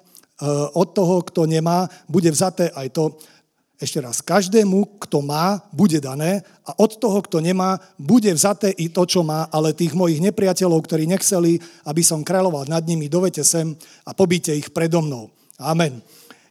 od 0.75 0.91
toho, 0.91 1.23
kto 1.23 1.47
nemá, 1.47 1.87
bude 2.11 2.27
vzaté 2.27 2.69
aj 2.75 2.87
to, 2.91 3.03
ešte 3.77 4.01
raz, 4.01 4.25
každému, 4.25 4.97
kto 4.97 5.21
má, 5.21 5.61
bude 5.69 6.01
dané 6.01 6.41
a 6.65 6.73
od 6.81 6.97
toho, 6.97 7.21
kto 7.21 7.37
nemá, 7.39 7.77
bude 7.95 8.33
vzaté 8.33 8.73
i 8.73 8.89
to, 8.89 9.05
čo 9.05 9.21
má, 9.21 9.45
ale 9.53 9.77
tých 9.77 9.93
mojich 9.93 10.17
nepriateľov, 10.17 10.81
ktorí 10.81 11.05
nechceli, 11.05 11.61
aby 11.85 12.01
som 12.01 12.25
kráľoval 12.25 12.65
nad 12.65 12.81
nimi, 12.81 13.05
dovete 13.05 13.45
sem 13.45 13.77
a 14.01 14.17
pobíte 14.17 14.49
ich 14.49 14.73
predo 14.73 15.05
mnou. 15.05 15.29
Amen. 15.61 16.01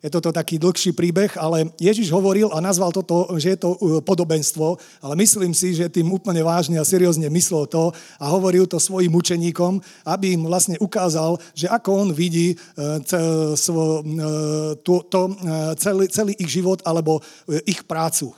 Je 0.05 0.12
toto 0.12 0.33
taký 0.33 0.61
dlhší 0.61 0.93
príbeh, 0.93 1.37
ale 1.41 1.73
Ježiš 1.81 2.12
hovoril 2.12 2.53
a 2.53 2.61
nazval 2.61 2.93
toto, 2.93 3.29
že 3.41 3.57
je 3.57 3.59
to 3.61 3.75
uh, 3.76 4.00
podobenstvo, 4.05 4.76
ale 5.00 5.15
myslím 5.21 5.57
si, 5.57 5.73
že 5.73 5.88
tým 5.88 6.09
úplne 6.12 6.45
vážne 6.45 6.76
a 6.76 6.85
seriózne 6.85 7.29
myslel 7.33 7.67
to 7.67 7.91
a 8.21 8.25
hovoril 8.29 8.69
to 8.69 8.76
svojim 8.76 9.12
učeníkom, 9.12 9.81
aby 10.05 10.37
im 10.37 10.47
vlastne 10.47 10.76
ukázal, 10.79 11.41
že 11.57 11.67
ako 11.67 11.91
on 12.07 12.09
vidí 12.12 12.55
to, 14.85 14.93
to, 15.09 15.21
celý, 15.76 16.05
celý 16.09 16.33
ich 16.38 16.50
život 16.50 16.81
alebo 16.85 17.21
ich 17.67 17.83
prácu. 17.85 18.33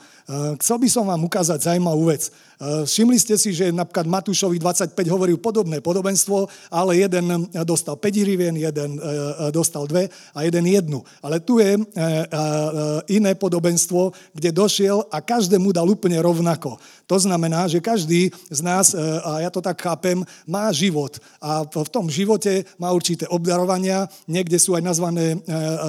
Chcel 0.61 0.77
by 0.77 0.87
som 0.89 1.09
vám 1.09 1.25
ukázať 1.25 1.57
zaujímavú 1.65 2.13
vec. 2.13 2.29
Všimli 2.59 3.15
ste 3.15 3.39
si, 3.39 3.55
že 3.55 3.71
napríklad 3.71 4.03
Matúšovi 4.03 4.59
25 4.59 4.91
hovoril 5.07 5.39
podobné 5.39 5.79
podobenstvo, 5.79 6.43
ale 6.67 7.07
jeden 7.07 7.47
dostal 7.63 7.95
5 7.95 8.03
hrivien, 8.19 8.51
jeden 8.51 8.99
eh, 8.99 9.47
dostal 9.55 9.87
2 9.87 10.35
a 10.35 10.39
jeden 10.43 10.67
jednu. 10.67 10.99
Ale 11.23 11.39
tu 11.39 11.63
je 11.63 11.79
iné 13.07 13.31
podobenstvo, 13.39 14.11
kde 14.35 14.51
došiel 14.51 15.07
a 15.07 15.23
každému 15.23 15.71
dal 15.71 15.87
úplne 15.87 16.19
rovnako. 16.19 16.75
To 17.07 17.15
znamená, 17.17 17.71
že 17.71 17.79
každý 17.79 18.27
z 18.51 18.59
nás, 18.61 18.91
a 18.97 19.39
ja 19.39 19.49
to 19.49 19.63
tak 19.63 19.79
chápem, 19.79 20.21
má 20.43 20.69
život. 20.75 21.15
A 21.39 21.63
v 21.63 21.89
tom 21.89 22.11
živote 22.11 22.67
má 22.75 22.91
určité 22.91 23.25
obdarovania. 23.31 24.05
Niekde 24.27 24.59
sú 24.59 24.75
aj 24.75 24.83
nazvané, 24.83 25.39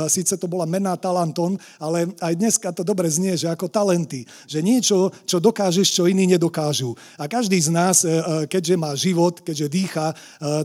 síce 0.08 0.38
to 0.38 0.46
bola 0.46 0.64
mená 0.64 0.96
talenton, 0.96 1.58
ale 1.76 2.08
aj 2.22 2.34
dneska 2.38 2.72
to 2.72 2.86
dobre 2.86 3.10
znie, 3.10 3.36
že 3.36 3.50
ako 3.50 3.68
talenty. 3.68 4.24
Že 4.48 4.58
niečo, 4.62 4.96
čo 5.26 5.42
dokážeš, 5.42 5.92
čo 5.92 6.08
iný 6.08 6.30
nedokáže 6.30 6.59
dokážu. 6.60 6.92
A 7.16 7.24
každý 7.24 7.56
z 7.56 7.72
nás, 7.72 8.04
e, 8.04 8.12
e, 8.12 8.44
keďže 8.44 8.74
má 8.76 8.92
život, 8.92 9.40
keďže 9.40 9.72
dýcha, 9.72 10.12
e, 10.12 10.14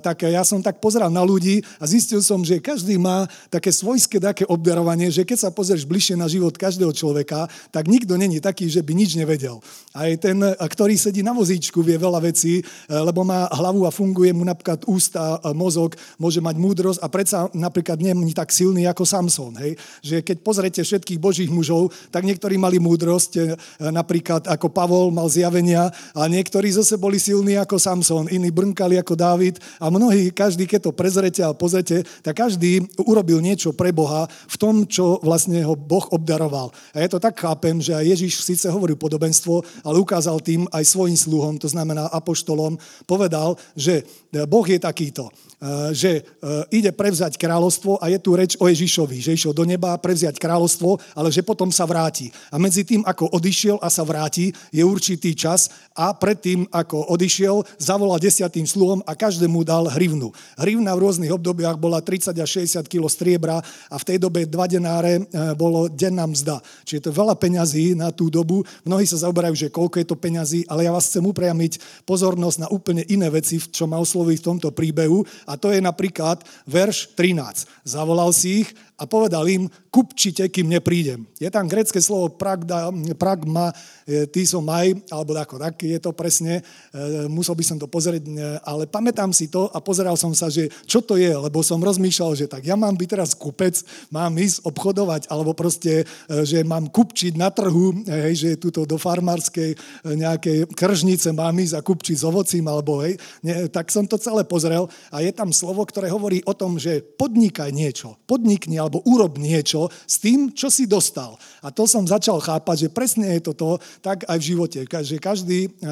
tak 0.03 0.27
ja 0.27 0.43
som 0.43 0.59
tak 0.59 0.83
pozeral 0.83 1.07
na 1.07 1.23
ľudí 1.23 1.63
a 1.79 1.87
zistil 1.87 2.19
som, 2.19 2.43
že 2.43 2.59
každý 2.59 2.99
má 2.99 3.31
také 3.47 3.71
svojské 3.71 4.19
také 4.19 4.43
obdarovanie, 4.45 5.07
že 5.07 5.23
keď 5.23 5.47
sa 5.47 5.49
pozrieš 5.55 5.87
bližšie 5.87 6.19
na 6.19 6.27
život 6.27 6.51
každého 6.59 6.91
človeka, 6.91 7.47
tak 7.71 7.87
nikto 7.87 8.19
není 8.19 8.43
taký, 8.43 8.67
že 8.67 8.83
by 8.83 8.91
nič 8.91 9.15
nevedel. 9.15 9.63
Aj 9.95 10.11
ten, 10.19 10.35
ktorý 10.59 10.99
sedí 10.99 11.23
na 11.23 11.31
vozíčku, 11.31 11.79
vie 11.79 11.95
veľa 11.95 12.19
vecí, 12.19 12.59
lebo 12.91 13.23
má 13.23 13.47
hlavu 13.47 13.87
a 13.87 13.95
funguje 13.95 14.35
mu 14.35 14.43
napríklad 14.43 14.83
ústa, 14.91 15.39
mozog, 15.55 15.95
môže 16.19 16.43
mať 16.43 16.55
múdrosť 16.59 16.99
a 16.99 17.07
predsa 17.07 17.47
napríklad 17.55 17.95
je 18.03 18.11
tak 18.35 18.51
silný 18.51 18.83
ako 18.91 19.07
Samson. 19.07 19.55
Hej? 19.55 19.79
Že 20.03 20.15
keď 20.27 20.37
pozrete 20.43 20.81
všetkých 20.83 21.19
božích 21.21 21.47
mužov, 21.47 21.95
tak 22.11 22.27
niektorí 22.27 22.59
mali 22.59 22.75
múdrosť, 22.81 23.55
napríklad 23.79 24.51
ako 24.51 24.67
Pavol 24.67 25.15
mal 25.15 25.31
zjavenia, 25.31 25.84
a 25.91 26.21
niektorí 26.29 26.71
zase 26.71 26.95
boli 26.95 27.19
silní 27.19 27.57
ako 27.57 27.79
Samson, 27.81 28.29
iní 28.29 28.51
brnkali 28.51 28.99
ako 28.99 29.13
Dávid 29.17 29.59
a 29.81 29.89
mnohí, 29.89 30.31
každý, 30.31 30.69
keď 30.69 30.89
to 30.89 30.91
prezrete 30.91 31.41
a 31.41 31.55
pozrete, 31.55 32.05
tak 32.21 32.37
každý 32.37 32.85
urobil 33.01 33.41
niečo 33.41 33.73
pre 33.73 33.89
Boha 33.89 34.27
v 34.27 34.55
tom, 34.59 34.85
čo 34.85 35.17
vlastne 35.23 35.61
ho 35.65 35.73
Boh 35.73 36.05
obdaroval. 36.11 36.69
A 36.93 37.01
ja 37.03 37.07
to 37.09 37.19
tak 37.19 37.39
chápem, 37.39 37.81
že 37.81 37.95
aj 37.95 38.15
Ježiš 38.15 38.45
síce 38.45 38.67
hovoril 38.69 38.99
podobenstvo, 38.99 39.63
ale 39.83 40.01
ukázal 40.01 40.39
tým 40.43 40.69
aj 40.69 40.83
svojim 40.85 41.17
sluhom, 41.17 41.57
to 41.57 41.71
znamená 41.71 42.07
apoštolom, 42.11 42.77
povedal, 43.09 43.57
že 43.73 44.03
Boh 44.47 44.65
je 44.67 44.79
takýto. 44.79 45.31
Eh, 45.55 45.95
že 45.95 46.11
eh, 46.19 46.77
ide 46.77 46.91
prevzať 46.91 47.39
kráľovstvo 47.39 47.97
a 47.97 48.11
je 48.11 48.19
tu 48.19 48.35
reč 48.37 48.53
o 48.61 48.69
Ježišovi, 48.69 49.17
že 49.17 49.33
išiel 49.33 49.55
do 49.55 49.65
neba 49.65 49.97
prevziať 49.97 50.37
kráľovstvo, 50.37 50.99
ale 51.17 51.33
že 51.33 51.47
potom 51.47 51.71
sa 51.71 51.87
vráti. 51.87 52.29
A 52.51 52.59
medzi 52.59 52.85
tým, 52.85 53.01
ako 53.01 53.31
odišiel 53.33 53.79
a 53.79 53.89
sa 53.89 54.03
vráti, 54.03 54.53
je 54.69 54.83
určitý 54.83 55.31
čas 55.31 55.71
a 55.96 56.12
predtým, 56.12 56.67
ako 56.75 57.08
odišiel, 57.15 57.63
zavolal 57.79 58.20
desiatým 58.20 58.67
sluhom 58.67 59.00
a 59.08 59.15
každému 59.15 59.63
dal 59.63 59.88
hrivnu. 59.88 60.36
Hrivna 60.60 60.91
v 60.91 61.03
rôznych 61.08 61.32
obdobiach 61.32 61.79
bola 61.79 62.03
30 62.03 62.36
až 62.36 62.50
60 62.67 62.91
kg 62.91 63.08
striebra 63.08 63.63
a 63.88 63.96
v 63.96 64.03
tej 64.03 64.17
dobe 64.20 64.44
dva 64.44 64.67
denáre 64.67 65.24
eh, 65.24 65.55
bolo 65.55 65.88
denná 65.88 66.27
mzda. 66.27 66.60
Čiže 66.84 67.08
to 67.08 67.10
je 67.12 67.20
veľa 67.20 67.39
peňazí 67.39 67.96
na 67.96 68.12
tú 68.12 68.27
dobu. 68.27 68.67
Mnohí 68.84 69.08
sa 69.08 69.24
zaoberajú, 69.24 69.55
že 69.55 69.72
koľko 69.72 70.03
je 70.03 70.08
to 70.08 70.20
peňazí, 70.20 70.67
ale 70.67 70.84
ja 70.84 70.91
vás 70.91 71.08
chcem 71.08 71.24
upriamiť 71.24 72.03
pozornosť 72.03 72.58
na 72.63 72.67
úplne 72.67 73.08
iné 73.08 73.32
veci, 73.32 73.63
čo 73.63 73.88
ma 73.88 73.96
osloví 73.96 74.36
v 74.36 74.46
tomto 74.51 74.75
príbehu 74.75 75.24
a 75.48 75.55
to 75.55 75.72
je 75.72 75.79
napríklad 75.79 76.44
verš 76.67 77.15
13. 77.15 77.88
Zavolal 77.88 78.36
si 78.36 78.67
ich 78.67 78.70
a 78.95 79.03
povedal 79.03 79.43
im, 79.51 79.67
kupčite, 79.91 80.47
kým 80.51 80.71
neprídem. 80.71 81.27
Je 81.39 81.47
tam 81.51 81.67
grecké 81.67 81.99
slovo 81.99 82.31
pragda, 82.35 82.91
pragma, 83.15 83.71
ty 84.05 84.43
som 84.47 84.63
maj, 84.63 84.91
alebo 85.11 85.35
ako 85.35 85.55
tak 85.59 85.81
je 85.83 85.99
to 85.99 86.11
presne, 86.13 86.61
e, 86.93 87.25
musel 87.29 87.57
by 87.57 87.63
som 87.65 87.77
to 87.77 87.89
pozrieť, 87.89 88.23
e, 88.25 88.31
ale 88.63 88.85
pamätám 88.85 89.33
si 89.33 89.51
to 89.51 89.67
a 89.69 89.81
pozeral 89.81 90.15
som 90.15 90.31
sa, 90.31 90.47
že 90.47 90.71
čo 90.85 91.01
to 91.01 91.17
je, 91.19 91.29
lebo 91.29 91.65
som 91.65 91.81
rozmýšľal, 91.81 92.37
že 92.37 92.45
tak 92.45 92.63
ja 92.63 92.77
mám 92.77 92.93
byť 92.95 93.09
teraz 93.09 93.31
kupec, 93.33 93.81
mám 94.13 94.37
ísť 94.37 94.63
obchodovať, 94.63 95.27
alebo 95.27 95.57
proste, 95.57 96.03
e, 96.03 96.43
že 96.45 96.61
mám 96.63 96.87
kupčiť 96.89 97.33
na 97.35 97.49
trhu, 97.49 98.05
hej, 98.05 98.33
že 98.35 98.49
tuto 98.61 98.87
do 98.87 98.95
farmárskej 99.01 99.77
nejakej 100.05 100.69
kržnice 100.73 101.33
mám 101.33 101.57
ísť 101.57 101.75
a 101.77 101.85
kupčiť 101.85 102.17
s 102.21 102.23
ovocím, 102.23 102.65
alebo 102.69 103.01
hej, 103.01 103.17
ne, 103.41 103.67
tak 103.67 103.89
som 103.89 104.05
to 104.05 104.21
celé 104.21 104.45
pozrel 104.45 104.87
a 105.09 105.19
je 105.25 105.31
tam 105.33 105.49
slovo, 105.49 105.81
ktoré 105.83 106.07
hovorí 106.13 106.45
o 106.45 106.53
tom, 106.53 106.77
že 106.77 107.01
podnikaj 107.01 107.73
niečo, 107.73 108.21
podnikni 108.29 108.77
alebo 108.85 109.01
urob 109.09 109.41
niečo 109.41 109.89
s 110.05 110.21
tým, 110.21 110.53
čo 110.53 110.69
si 110.69 110.85
dostal. 110.85 111.33
A 111.65 111.73
to 111.73 111.89
som 111.89 112.05
začal 112.05 112.37
chápať, 112.37 112.85
že 112.85 112.93
presne 112.93 113.33
je 113.33 113.49
toto 113.49 113.81
tak 114.05 114.29
aj 114.29 114.37
v 114.37 114.47
živote, 114.53 114.79
že 114.85 115.17
každý 115.17 115.65
e, 115.65 115.69
e, 115.69 115.89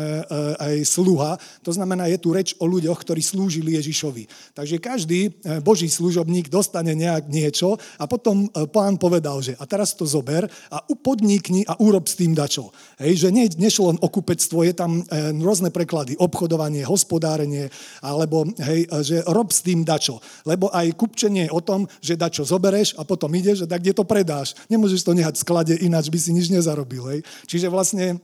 aj 0.61 0.75
sluha, 0.85 1.41
to 1.65 1.73
znamená, 1.73 2.05
je 2.13 2.21
tu 2.21 2.29
reč 2.29 2.53
o 2.61 2.69
ľuďoch, 2.69 3.01
ktorí 3.01 3.25
slúžili 3.25 3.73
Ježišovi. 3.81 4.53
Takže 4.53 4.77
každý 4.77 5.33
e, 5.33 5.57
Boží 5.65 5.89
služobník 5.89 6.53
dostane 6.53 6.93
nejak 6.93 7.25
niečo 7.25 7.81
a 7.97 8.05
potom 8.05 8.45
pán 8.69 9.01
povedal, 9.01 9.41
že 9.41 9.57
a 9.57 9.65
teraz 9.65 9.97
to 9.97 10.05
zober 10.05 10.45
a 10.69 10.85
podnikni 10.93 11.65
a 11.65 11.73
urob 11.81 12.05
s 12.05 12.19
tým 12.19 12.37
dačo. 12.37 12.69
Hej, 13.01 13.25
že 13.25 13.29
ne, 13.33 13.49
nešlo 13.49 13.95
len 13.95 13.99
o 13.99 14.07
kupectvo, 14.07 14.61
je 14.61 14.73
tam 14.77 15.01
rôzne 15.41 15.73
preklady, 15.73 16.13
obchodovanie, 16.19 16.85
hospodárenie, 16.85 17.71
alebo 18.03 18.45
hej, 18.61 18.85
že 19.01 19.25
rob 19.25 19.49
s 19.49 19.63
tým 19.65 19.81
dačo. 19.87 20.19
Lebo 20.45 20.69
aj 20.69 20.93
kupčenie 20.99 21.47
je 21.47 21.55
o 21.55 21.63
tom, 21.63 21.87
že 22.03 22.19
dačo 22.19 22.43
zobereš, 22.43 22.82
zobereš 22.83 22.99
a 22.99 23.01
potom 23.07 23.31
ideš 23.31 23.63
a 23.63 23.67
tak 23.67 23.81
kde 23.81 23.95
to 23.95 24.03
predáš. 24.03 24.55
Nemôžeš 24.67 25.07
to 25.07 25.15
nehať 25.15 25.39
v 25.39 25.43
sklade, 25.43 25.73
ináč 25.79 26.11
by 26.11 26.19
si 26.19 26.35
nič 26.35 26.51
nezarobil. 26.51 27.07
Hej. 27.07 27.19
Čiže 27.47 27.71
vlastne 27.71 28.19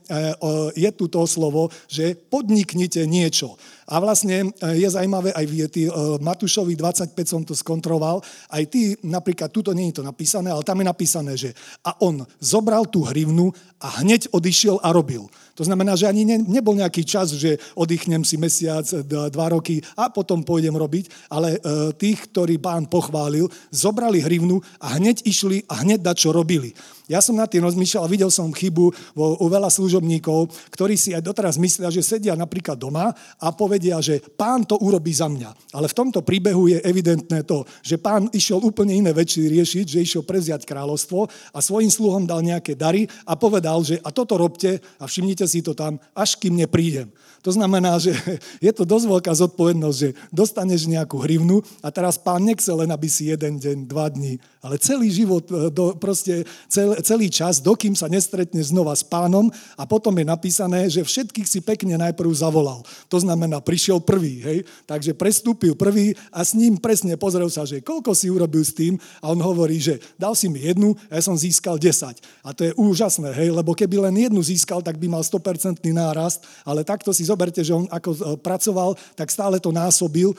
je 0.76 0.90
tu 0.92 1.08
to 1.08 1.24
slovo, 1.24 1.72
že 1.88 2.12
podniknite 2.28 3.08
niečo. 3.08 3.56
A 3.90 3.98
vlastne 3.98 4.54
je 4.54 4.86
zaujímavé 4.86 5.34
aj 5.34 5.46
viety. 5.50 5.90
Matúšovi 6.22 6.78
25 6.78 7.10
som 7.26 7.42
to 7.42 7.58
skontroval. 7.58 8.22
Aj 8.46 8.62
ty, 8.70 8.94
napríklad, 9.02 9.50
tuto 9.50 9.74
nie 9.74 9.90
je 9.90 9.98
to 9.98 10.06
napísané, 10.06 10.54
ale 10.54 10.62
tam 10.62 10.78
je 10.78 10.86
napísané, 10.86 11.32
že 11.34 11.50
a 11.82 11.98
on 11.98 12.22
zobral 12.38 12.86
tú 12.86 13.02
hrivnu 13.02 13.50
a 13.82 14.00
hneď 14.04 14.30
odišiel 14.30 14.78
a 14.78 14.94
robil. 14.94 15.26
To 15.58 15.66
znamená, 15.68 15.92
že 15.92 16.08
ani 16.08 16.24
ne, 16.24 16.40
nebol 16.40 16.72
nejaký 16.72 17.04
čas, 17.04 17.36
že 17.36 17.60
oddychnem 17.76 18.24
si 18.24 18.40
mesiac, 18.40 18.86
dva 19.04 19.46
roky 19.52 19.84
a 19.92 20.08
potom 20.08 20.40
pôjdem 20.40 20.72
robiť, 20.72 21.28
ale 21.28 21.56
e, 21.56 21.92
tých, 21.98 22.32
ktorí 22.32 22.56
pán 22.56 22.88
pochválil, 22.88 23.44
zobrali 23.68 24.24
hrivnu 24.24 24.56
a 24.80 24.96
hneď 24.96 25.20
išli 25.28 25.68
a 25.68 25.84
hneď 25.84 26.00
čo 26.16 26.32
robili. 26.32 26.72
Ja 27.10 27.18
som 27.18 27.34
nad 27.34 27.50
tým 27.50 27.66
rozmýšľal 27.66 28.06
videl 28.06 28.30
som 28.30 28.54
chybu 28.54 28.86
vo, 29.18 29.34
u 29.42 29.46
veľa 29.50 29.66
služobníkov, 29.66 30.54
ktorí 30.70 30.94
si 30.94 31.10
aj 31.10 31.26
doteraz 31.26 31.58
myslia, 31.58 31.90
že 31.90 32.06
sedia 32.06 32.38
napríklad 32.38 32.78
doma 32.78 33.10
a 33.42 33.46
povedia, 33.50 33.98
že 33.98 34.22
pán 34.22 34.62
to 34.62 34.78
urobí 34.78 35.10
za 35.10 35.26
mňa. 35.26 35.74
Ale 35.74 35.90
v 35.90 35.96
tomto 35.98 36.22
príbehu 36.22 36.70
je 36.70 36.78
evidentné 36.86 37.42
to, 37.42 37.66
že 37.82 37.98
pán 37.98 38.30
išiel 38.30 38.62
úplne 38.62 38.94
iné 38.94 39.10
veci 39.10 39.42
riešiť, 39.42 39.98
že 39.98 40.06
išiel 40.06 40.22
prevziať 40.22 40.62
kráľovstvo 40.62 41.26
a 41.50 41.58
svojim 41.58 41.90
sluhom 41.90 42.30
dal 42.30 42.46
nejaké 42.46 42.78
dary 42.78 43.10
a 43.26 43.34
povedal, 43.34 43.82
že 43.82 43.98
a 44.06 44.14
toto 44.14 44.38
robte 44.38 44.78
a 45.02 45.10
všimnite 45.10 45.50
si 45.50 45.66
to 45.66 45.74
tam, 45.74 45.98
až 46.14 46.38
kým 46.38 46.62
neprídem. 46.62 47.10
To 47.40 47.50
znamená, 47.52 47.96
že 47.96 48.12
je 48.66 48.72
to 48.72 48.84
dosť 48.84 49.06
veľká 49.08 49.32
zodpovednosť, 49.32 49.96
že 49.96 50.10
dostaneš 50.28 50.84
nejakú 50.88 51.16
hrivnu 51.20 51.64
a 51.80 51.88
teraz 51.88 52.20
pán 52.20 52.44
nechce 52.44 52.68
len, 52.68 52.88
aby 52.92 53.08
si 53.08 53.32
jeden 53.32 53.56
deň, 53.56 53.88
dva 53.88 54.12
dní, 54.12 54.36
ale 54.60 54.76
celý 54.76 55.08
život, 55.08 55.48
e, 55.48 55.72
do, 55.72 55.96
proste 55.96 56.44
cel, 56.68 56.92
celý 57.00 57.32
čas, 57.32 57.64
dokým 57.64 57.96
sa 57.96 58.12
nestretne 58.12 58.60
znova 58.60 58.92
s 58.92 59.00
pánom 59.00 59.48
a 59.76 59.88
potom 59.88 60.12
je 60.20 60.26
napísané, 60.28 60.92
že 60.92 61.00
všetkých 61.00 61.48
si 61.48 61.64
pekne 61.64 61.96
najprv 61.96 62.28
zavolal. 62.36 62.84
To 63.08 63.16
znamená, 63.16 63.64
prišiel 63.64 64.04
prvý, 64.04 64.44
hej? 64.44 64.58
takže 64.84 65.16
prestúpil 65.16 65.72
prvý 65.72 66.12
a 66.28 66.44
s 66.44 66.52
ním 66.52 66.76
presne 66.76 67.16
pozrel 67.16 67.48
sa, 67.48 67.64
že 67.64 67.80
koľko 67.80 68.12
si 68.12 68.28
urobil 68.28 68.60
s 68.60 68.76
tým 68.76 69.00
a 69.24 69.32
on 69.32 69.40
hovorí, 69.40 69.80
že 69.80 69.96
dal 70.20 70.36
si 70.36 70.52
mi 70.52 70.60
jednu 70.60 70.92
a 71.08 71.16
ja 71.16 71.22
som 71.24 71.36
získal 71.36 71.80
10. 71.80 72.20
A 72.44 72.48
to 72.52 72.68
je 72.68 72.76
úžasné, 72.76 73.32
hej? 73.32 73.48
lebo 73.48 73.72
keby 73.72 74.12
len 74.12 74.28
jednu 74.28 74.44
získal, 74.44 74.84
tak 74.84 75.00
by 75.00 75.08
mal 75.08 75.24
100% 75.24 75.80
nárast, 75.88 76.44
ale 76.68 76.84
takto 76.84 77.16
si 77.16 77.29
zoberte, 77.30 77.62
že 77.62 77.74
on 77.74 77.86
ako 77.86 78.10
e, 78.10 78.18
pracoval, 78.42 78.98
tak 79.14 79.30
stále 79.30 79.62
to 79.62 79.70
násobil. 79.70 80.34
E, 80.34 80.36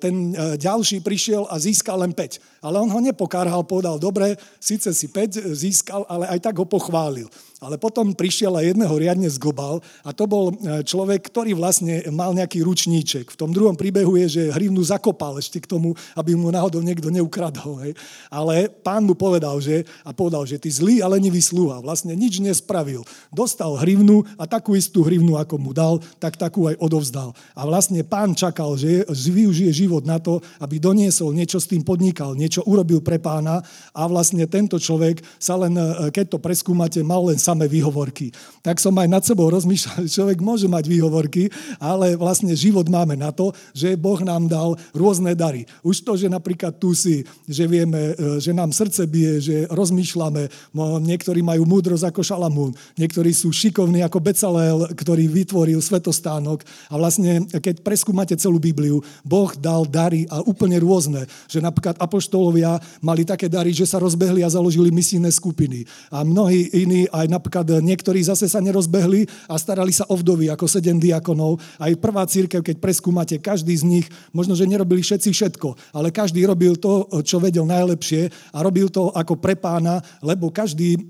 ten 0.00 0.32
e, 0.32 0.56
ďalší 0.56 1.04
prišiel 1.04 1.44
a 1.52 1.60
získal 1.60 2.00
len 2.00 2.16
5. 2.16 2.51
Ale 2.62 2.78
on 2.78 2.86
ho 2.94 3.00
nepokárhal, 3.02 3.66
povedal, 3.66 3.98
dobre, 3.98 4.38
síce 4.62 4.94
si 4.94 5.10
5 5.10 5.50
získal, 5.50 6.06
ale 6.06 6.30
aj 6.30 6.38
tak 6.46 6.54
ho 6.62 6.66
pochválil. 6.66 7.26
Ale 7.62 7.78
potom 7.78 8.10
prišiel 8.10 8.58
a 8.58 8.66
jedného 8.66 8.90
riadne 8.90 9.30
zgobal 9.30 9.78
a 10.02 10.10
to 10.10 10.26
bol 10.26 10.50
e, 10.50 10.82
človek, 10.82 11.30
ktorý 11.30 11.54
vlastne 11.54 12.02
mal 12.10 12.34
nejaký 12.34 12.58
ručníček. 12.58 13.30
V 13.30 13.38
tom 13.38 13.54
druhom 13.54 13.78
príbehu 13.78 14.18
je, 14.18 14.26
že 14.26 14.42
hrivnu 14.50 14.82
zakopal 14.82 15.38
ešte 15.38 15.62
k 15.62 15.70
tomu, 15.70 15.94
aby 16.18 16.34
mu 16.34 16.50
náhodou 16.50 16.82
niekto 16.82 17.06
neukradol. 17.06 17.78
Hej. 17.86 17.94
Ale 18.34 18.66
pán 18.66 19.06
mu 19.06 19.14
povedal, 19.14 19.62
že, 19.62 19.86
a 20.02 20.10
povedal, 20.10 20.42
že 20.42 20.58
ty 20.58 20.74
zlý 20.74 21.06
a 21.06 21.10
lenivý 21.10 21.38
sluha, 21.38 21.78
vlastne 21.78 22.18
nič 22.18 22.42
nespravil. 22.42 23.06
Dostal 23.30 23.78
hrivnu 23.78 24.26
a 24.34 24.50
takú 24.50 24.74
istú 24.74 25.06
hrivnu, 25.06 25.38
ako 25.38 25.54
mu 25.62 25.70
dal, 25.70 26.02
tak 26.18 26.34
takú 26.34 26.66
aj 26.66 26.82
odovzdal. 26.82 27.30
A 27.54 27.62
vlastne 27.62 28.02
pán 28.02 28.34
čakal, 28.34 28.74
že 28.74 29.06
využije 29.06 29.86
život 29.86 30.02
na 30.02 30.18
to, 30.18 30.42
aby 30.58 30.82
doniesol 30.82 31.30
niečo 31.30 31.62
s 31.62 31.70
tým 31.70 31.86
podnikal, 31.86 32.34
niečo 32.34 32.51
urobil 32.60 33.00
pre 33.00 33.16
pána 33.16 33.64
a 33.96 34.02
vlastne 34.04 34.44
tento 34.44 34.76
človek 34.76 35.24
sa 35.40 35.56
len, 35.56 35.72
e, 35.72 36.12
keď 36.12 36.36
to 36.36 36.38
preskúmate, 36.42 37.00
mal 37.00 37.24
len 37.24 37.40
samé 37.40 37.64
výhovorky. 37.72 38.28
Tak 38.60 38.76
som 38.76 38.92
aj 39.00 39.08
nad 39.08 39.22
sebou 39.24 39.48
rozmýšľal, 39.48 40.04
človek 40.20 40.38
môže 40.44 40.68
mať 40.68 40.84
výhovorky, 40.84 41.48
ale 41.80 42.20
vlastne 42.20 42.52
život 42.52 42.84
máme 42.92 43.16
na 43.16 43.32
to, 43.32 43.56
že 43.72 43.96
Boh 43.96 44.20
nám 44.20 44.50
dal 44.50 44.76
rôzne 44.92 45.32
dary. 45.32 45.64
Už 45.80 46.04
to, 46.04 46.20
že 46.20 46.28
napríklad 46.28 46.76
tu 46.76 46.92
si, 46.92 47.24
že 47.48 47.64
vieme, 47.64 48.12
e, 48.12 48.42
že 48.42 48.52
nám 48.52 48.76
srdce 48.76 49.08
bije, 49.08 49.34
že 49.40 49.56
rozmýšľame, 49.72 50.74
niektorí 51.00 51.40
majú 51.40 51.64
múdrosť 51.64 52.12
ako 52.12 52.20
Šalamún, 52.20 52.72
niektorí 52.98 53.30
sú 53.30 53.54
šikovní 53.54 54.02
ako 54.02 54.18
Becalel, 54.18 54.90
ktorý 54.92 55.30
vytvoril 55.30 55.78
svetostánok 55.78 56.66
a 56.90 56.94
vlastne, 56.98 57.46
keď 57.46 57.86
preskúmate 57.86 58.34
celú 58.34 58.58
Bibliu, 58.58 59.04
Boh 59.22 59.52
dal 59.54 59.86
dary 59.86 60.26
a 60.26 60.42
úplne 60.42 60.80
rôzne, 60.82 61.28
že 61.46 61.62
napríklad 61.62 62.00
apoštolovia 62.42 62.82
mali 62.98 63.22
také 63.22 63.46
dary, 63.46 63.70
že 63.70 63.86
sa 63.86 64.02
rozbehli 64.02 64.42
a 64.42 64.50
založili 64.50 64.90
misijné 64.90 65.30
skupiny. 65.30 65.86
A 66.10 66.26
mnohí 66.26 66.74
iní 66.74 67.06
aj 67.06 67.26
na 67.30 67.38
napríklad 67.42 67.82
niektorí 67.82 68.22
zase 68.22 68.46
sa 68.46 68.62
nerozbehli 68.62 69.26
a 69.50 69.58
starali 69.58 69.90
sa 69.90 70.06
o 70.06 70.14
vdovy 70.14 70.46
ako 70.46 70.70
sedem 70.70 71.02
diakonov. 71.02 71.58
Aj 71.74 71.90
prvá 71.98 72.22
církev, 72.22 72.62
keď 72.62 72.78
preskúmate, 72.78 73.42
každý 73.42 73.74
z 73.74 73.82
nich, 73.82 74.06
možno, 74.30 74.54
že 74.54 74.70
nerobili 74.70 75.02
všetci 75.02 75.34
všetko, 75.34 75.74
ale 75.90 76.14
každý 76.14 76.46
robil 76.46 76.78
to, 76.78 77.10
čo 77.26 77.42
vedel 77.42 77.66
najlepšie 77.66 78.30
a 78.54 78.62
robil 78.62 78.86
to 78.94 79.10
ako 79.10 79.42
pre 79.42 79.58
pána, 79.58 79.98
lebo 80.22 80.54
každý 80.54 80.94
e, 80.94 81.00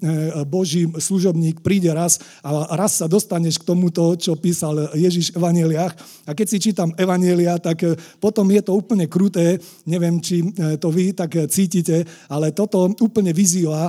boží 0.49 0.89
služobník 0.89 1.61
príde 1.61 1.93
raz 1.93 2.17
a 2.41 2.73
raz 2.81 3.05
sa 3.05 3.07
dostaneš 3.09 3.61
k 3.61 3.69
tomuto, 3.69 4.17
čo 4.17 4.33
písal 4.41 4.89
Ježiš 4.97 5.37
v 5.37 5.45
Evangeliách. 5.45 5.93
A 6.25 6.33
keď 6.33 6.47
si 6.49 6.59
čítam 6.65 6.97
Evangelia, 6.97 7.61
tak 7.61 7.85
e, 7.85 7.93
potom 8.17 8.49
je 8.49 8.65
to 8.65 8.73
úplne 8.73 9.05
kruté, 9.05 9.61
neviem, 9.85 10.17
či 10.25 10.41
e, 10.41 10.81
to 10.81 10.89
vy 10.89 11.13
tak 11.23 11.47
cítite, 11.47 12.03
ale 12.27 12.51
toto 12.51 12.91
úplne 12.99 13.31
vyzýva, 13.31 13.87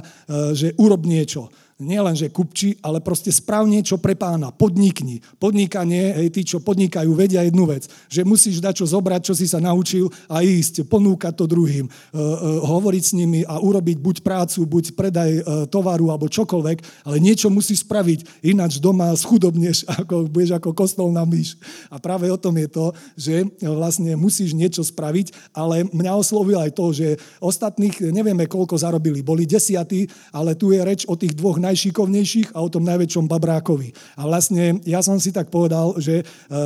že 0.53 0.77
urob 0.77 1.09
niečo 1.09 1.49
nie 1.81 1.97
len, 1.97 2.13
že 2.13 2.29
kupči, 2.29 2.77
ale 2.85 3.01
proste 3.01 3.33
správ 3.33 3.65
niečo 3.65 3.97
pre 3.97 4.13
pána, 4.13 4.53
podnikni. 4.53 5.25
Podnikanie, 5.41 6.13
hej, 6.13 6.29
tí, 6.29 6.41
čo 6.45 6.61
podnikajú, 6.61 7.09
vedia 7.17 7.41
jednu 7.41 7.65
vec, 7.65 7.89
že 8.07 8.21
musíš 8.21 8.61
dať 8.61 8.83
čo 8.83 8.85
zobrať, 8.85 9.21
čo 9.25 9.33
si 9.33 9.49
sa 9.49 9.57
naučil 9.57 10.09
a 10.29 10.45
ísť, 10.45 10.85
ponúkať 10.85 11.33
to 11.33 11.45
druhým, 11.49 11.89
e, 11.89 11.91
e, 11.91 12.25
hovoriť 12.61 13.03
s 13.03 13.13
nimi 13.17 13.41
a 13.41 13.57
urobiť 13.57 13.97
buď 13.97 14.15
prácu, 14.21 14.69
buď 14.69 14.85
predaj 14.93 15.31
e, 15.33 15.41
tovaru 15.67 16.13
alebo 16.13 16.29
čokoľvek, 16.29 17.09
ale 17.09 17.17
niečo 17.17 17.49
musíš 17.49 17.81
spraviť, 17.85 18.45
ináč 18.45 18.77
doma 18.77 19.09
schudobneš, 19.17 19.89
ako, 20.01 20.29
budeš 20.29 20.61
ako 20.61 20.73
na 21.09 21.25
myš. 21.25 21.57
A 21.89 21.97
práve 21.97 22.29
o 22.29 22.37
tom 22.37 22.53
je 22.57 22.69
to, 22.69 22.85
že 23.17 23.33
vlastne 23.65 24.13
musíš 24.13 24.53
niečo 24.53 24.85
spraviť, 24.85 25.53
ale 25.57 25.89
mňa 25.89 26.13
oslovil 26.13 26.61
aj 26.61 26.71
to, 26.77 26.85
že 26.93 27.07
ostatných, 27.41 28.13
nevieme 28.13 28.45
koľko 28.45 28.77
zarobili, 28.77 29.25
boli 29.25 29.49
desiatí, 29.49 30.05
ale 30.29 30.53
tu 30.53 30.69
je 30.69 30.79
reč 30.83 31.09
o 31.09 31.17
tých 31.17 31.33
dvoch 31.33 31.57
najšikovnejších 31.73 32.53
a 32.53 32.61
o 32.61 32.69
tom 32.69 32.85
najväčšom 32.85 33.25
babrákovi. 33.25 33.89
A 34.21 34.29
vlastne 34.29 34.77
ja 34.85 35.01
som 35.01 35.17
si 35.17 35.33
tak 35.33 35.49
povedal, 35.49 35.97
že 35.97 36.21
e, 36.21 36.23
e, 36.23 36.57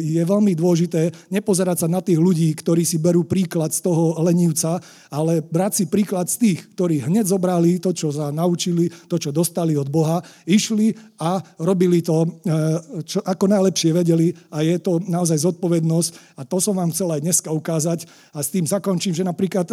je 0.00 0.22
veľmi 0.24 0.56
dôležité 0.56 1.12
nepozerať 1.28 1.84
sa 1.84 1.88
na 1.92 2.00
tých 2.00 2.16
ľudí, 2.16 2.48
ktorí 2.56 2.82
si 2.88 2.96
berú 2.96 3.28
príklad 3.28 3.76
z 3.76 3.84
toho 3.84 4.16
lenivca, 4.24 4.80
ale 5.12 5.44
brať 5.44 5.72
si 5.76 5.84
príklad 5.92 6.32
z 6.32 6.36
tých, 6.40 6.60
ktorí 6.72 7.04
hneď 7.04 7.28
zobrali 7.28 7.76
to, 7.76 7.92
čo 7.92 8.08
sa 8.08 8.32
naučili, 8.32 8.88
to, 9.06 9.20
čo 9.20 9.30
dostali 9.30 9.76
od 9.76 9.92
Boha, 9.92 10.24
išli 10.48 10.96
a 11.20 11.36
robili 11.60 12.00
to, 12.00 12.24
e, 12.24 12.58
čo, 13.04 13.20
ako 13.20 13.44
najlepšie 13.52 13.92
vedeli 13.92 14.32
a 14.48 14.64
je 14.64 14.80
to 14.80 14.98
naozaj 15.04 15.36
zodpovednosť. 15.36 16.40
A 16.40 16.48
to 16.48 16.56
som 16.58 16.80
vám 16.80 16.90
chcel 16.96 17.12
aj 17.12 17.20
dneska 17.20 17.52
ukázať. 17.52 18.08
A 18.32 18.40
s 18.40 18.48
tým 18.48 18.64
zakončím, 18.64 19.12
že 19.12 19.26
napríklad 19.26 19.68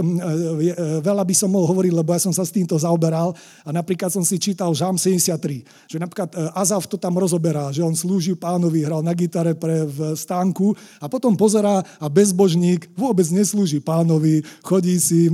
veľa 1.04 1.24
by 1.24 1.36
som 1.36 1.52
mohol 1.52 1.72
hovoriť, 1.76 1.94
lebo 1.94 2.10
ja 2.12 2.22
som 2.22 2.34
sa 2.36 2.44
s 2.44 2.52
týmto 2.56 2.76
zaoberal. 2.76 3.36
A 3.68 3.70
napríklad 3.72 4.12
som 4.12 4.24
si 4.24 4.40
čítal 4.40 4.63
čítal 4.64 4.72
Žám 4.80 4.96
73, 4.96 5.92
že 5.92 5.98
napríklad 6.00 6.32
e, 6.32 6.48
Azaf 6.56 6.88
to 6.88 6.96
tam 6.96 7.20
rozoberá, 7.20 7.68
že 7.76 7.84
on 7.84 7.92
slúžil 7.92 8.40
pánovi, 8.40 8.88
hral 8.88 9.04
na 9.04 9.12
gitare 9.12 9.52
pre 9.52 9.84
v 9.84 10.16
stánku 10.16 10.72
a 11.04 11.12
potom 11.12 11.36
pozerá 11.36 11.84
a 12.00 12.08
bezbožník 12.08 12.88
vôbec 12.96 13.28
neslúži 13.28 13.84
pánovi, 13.84 14.40
chodí 14.64 14.96
si 15.04 15.28
e, 15.28 15.32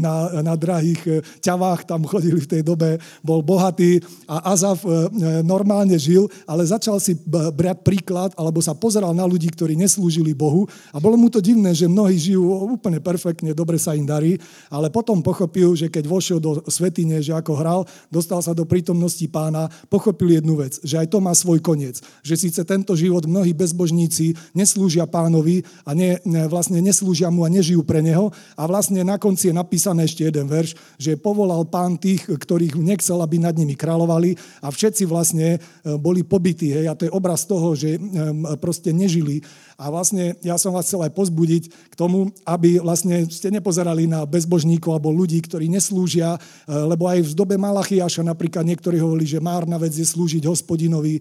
na, 0.00 0.40
na 0.40 0.56
drahých 0.56 1.02
e, 1.04 1.12
ťavách, 1.44 1.84
tam 1.84 2.08
chodili 2.08 2.40
v 2.40 2.48
tej 2.48 2.62
dobe, 2.64 2.96
bol 3.20 3.44
bohatý 3.44 4.00
a 4.24 4.56
Azaf 4.56 4.80
normálne 5.44 5.98
žil, 6.00 6.30
ale 6.48 6.64
začal 6.64 6.96
si 7.02 7.18
brať 7.28 7.84
príklad, 7.84 8.32
alebo 8.38 8.64
sa 8.64 8.72
pozeral 8.72 9.12
na 9.12 9.28
ľudí, 9.28 9.52
ktorí 9.52 9.76
neslúžili 9.76 10.32
Bohu 10.32 10.64
a 10.94 11.02
bolo 11.02 11.20
mu 11.20 11.28
to 11.28 11.42
divné, 11.42 11.76
že 11.76 11.90
mnohí 11.90 12.16
žijú 12.16 12.48
úplne 12.70 13.02
perfektne, 13.02 13.52
dobre 13.52 13.76
sa 13.76 13.92
im 13.92 14.06
darí, 14.06 14.40
ale 14.72 14.88
potom 14.88 15.20
pochopil, 15.20 15.74
že 15.76 15.92
keď 15.92 16.04
vošiel 16.06 16.38
do 16.40 16.62
svetine, 16.70 17.18
že 17.20 17.34
ako 17.34 17.52
hral, 17.58 17.80
dostal 18.08 18.40
sa 18.40 18.54
do 18.54 18.69
prítomnosti 18.70 19.26
pána, 19.26 19.66
pochopili 19.90 20.38
jednu 20.38 20.62
vec, 20.62 20.78
že 20.86 21.02
aj 21.02 21.10
to 21.10 21.18
má 21.18 21.34
svoj 21.34 21.58
koniec. 21.58 21.98
Že 22.22 22.34
síce 22.46 22.60
tento 22.62 22.94
život 22.94 23.26
mnohí 23.26 23.50
bezbožníci 23.50 24.38
neslúžia 24.54 25.10
pánovi 25.10 25.66
a 25.82 25.90
ne, 25.98 26.22
ne, 26.22 26.46
vlastne 26.46 26.78
neslúžia 26.78 27.34
mu 27.34 27.42
a 27.42 27.50
nežijú 27.50 27.82
pre 27.82 27.98
neho 27.98 28.30
a 28.54 28.62
vlastne 28.70 29.02
na 29.02 29.18
konci 29.18 29.50
je 29.50 29.54
napísané 29.58 30.06
ešte 30.06 30.22
jeden 30.22 30.46
verš, 30.46 30.78
že 30.94 31.18
povolal 31.18 31.66
pán 31.66 31.98
tých, 31.98 32.30
ktorých 32.30 32.78
nechcel, 32.78 33.18
aby 33.18 33.42
nad 33.42 33.58
nimi 33.58 33.74
kráľovali 33.74 34.38
a 34.62 34.70
všetci 34.70 35.10
vlastne 35.10 35.56
e, 35.56 35.58
boli 35.98 36.22
pobytí. 36.22 36.70
Hej, 36.70 36.86
a 36.86 36.94
to 36.94 37.10
je 37.10 37.16
obraz 37.16 37.48
toho, 37.48 37.74
že 37.74 37.96
e, 37.96 38.00
proste 38.60 38.94
nežili 38.94 39.42
a 39.80 39.88
vlastne 39.88 40.36
ja 40.44 40.60
som 40.60 40.76
vás 40.76 40.84
chcel 40.84 41.00
aj 41.00 41.16
pozbudiť 41.16 41.62
k 41.72 41.94
tomu, 41.96 42.28
aby 42.44 42.76
vlastne 42.84 43.24
ste 43.32 43.48
nepozerali 43.48 44.04
na 44.04 44.28
bezbožníkov 44.28 44.92
alebo 44.92 45.08
ľudí, 45.08 45.40
ktorí 45.40 45.72
neslúžia, 45.72 46.36
e, 46.36 46.38
lebo 46.68 47.08
aj 47.08 47.24
v 47.24 47.32
dobe 47.32 47.56
Malachiaša 47.56 48.20
napríklad 48.20 48.68
niektorí 48.68 49.00
hovorili, 49.00 49.24
že 49.24 49.40
márna 49.40 49.80
vec 49.80 49.96
je 49.96 50.04
slúžiť 50.04 50.44
hospodinovi. 50.44 51.16
E, 51.16 51.20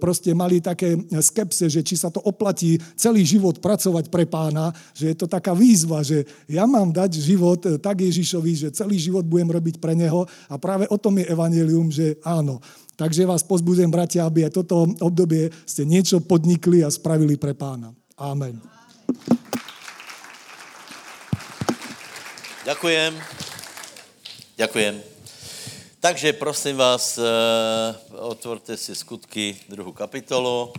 proste 0.00 0.32
mali 0.32 0.64
také 0.64 0.96
skepse, 1.20 1.68
že 1.68 1.84
či 1.84 2.00
sa 2.00 2.08
to 2.08 2.24
oplatí 2.24 2.80
celý 2.96 3.28
život 3.28 3.60
pracovať 3.60 4.08
pre 4.08 4.24
pána, 4.24 4.72
že 4.96 5.12
je 5.12 5.16
to 5.20 5.28
taká 5.28 5.52
výzva, 5.52 6.00
že 6.00 6.24
ja 6.48 6.64
mám 6.64 6.88
dať 6.88 7.20
život 7.20 7.60
e, 7.68 7.76
tak 7.76 8.00
Ježišovi, 8.00 8.52
že 8.56 8.68
celý 8.72 8.96
život 8.96 9.28
budem 9.28 9.52
robiť 9.52 9.76
pre 9.84 9.92
neho 9.92 10.24
a 10.48 10.56
práve 10.56 10.88
o 10.88 10.96
tom 10.96 11.20
je 11.20 11.28
evanelium, 11.28 11.92
že 11.92 12.16
áno, 12.24 12.64
Takže 12.98 13.30
vás 13.30 13.46
pozbudzujem, 13.46 13.94
bratia, 13.94 14.26
aby 14.26 14.50
aj 14.50 14.58
toto 14.58 14.90
obdobie 14.98 15.54
ste 15.62 15.86
niečo 15.86 16.18
podnikli 16.18 16.82
a 16.82 16.90
spravili 16.90 17.38
pre 17.38 17.54
pána. 17.54 17.94
Amen. 18.18 18.58
Ďakujem. 22.66 23.14
Ďakujem. 24.58 24.94
Takže 26.02 26.34
prosím 26.34 26.82
vás, 26.82 27.14
eh, 27.14 27.22
otvorte 28.18 28.74
si 28.74 28.90
skutky 28.98 29.54
druhú 29.70 29.94
kapitolu. 29.94 30.74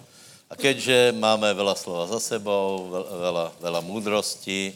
A 0.52 0.60
keďže 0.60 1.16
máme 1.16 1.48
veľa 1.56 1.80
slova 1.80 2.12
za 2.12 2.20
sebou, 2.20 2.92
veľa, 3.08 3.56
veľa 3.64 3.82
múdrosti, 3.88 4.76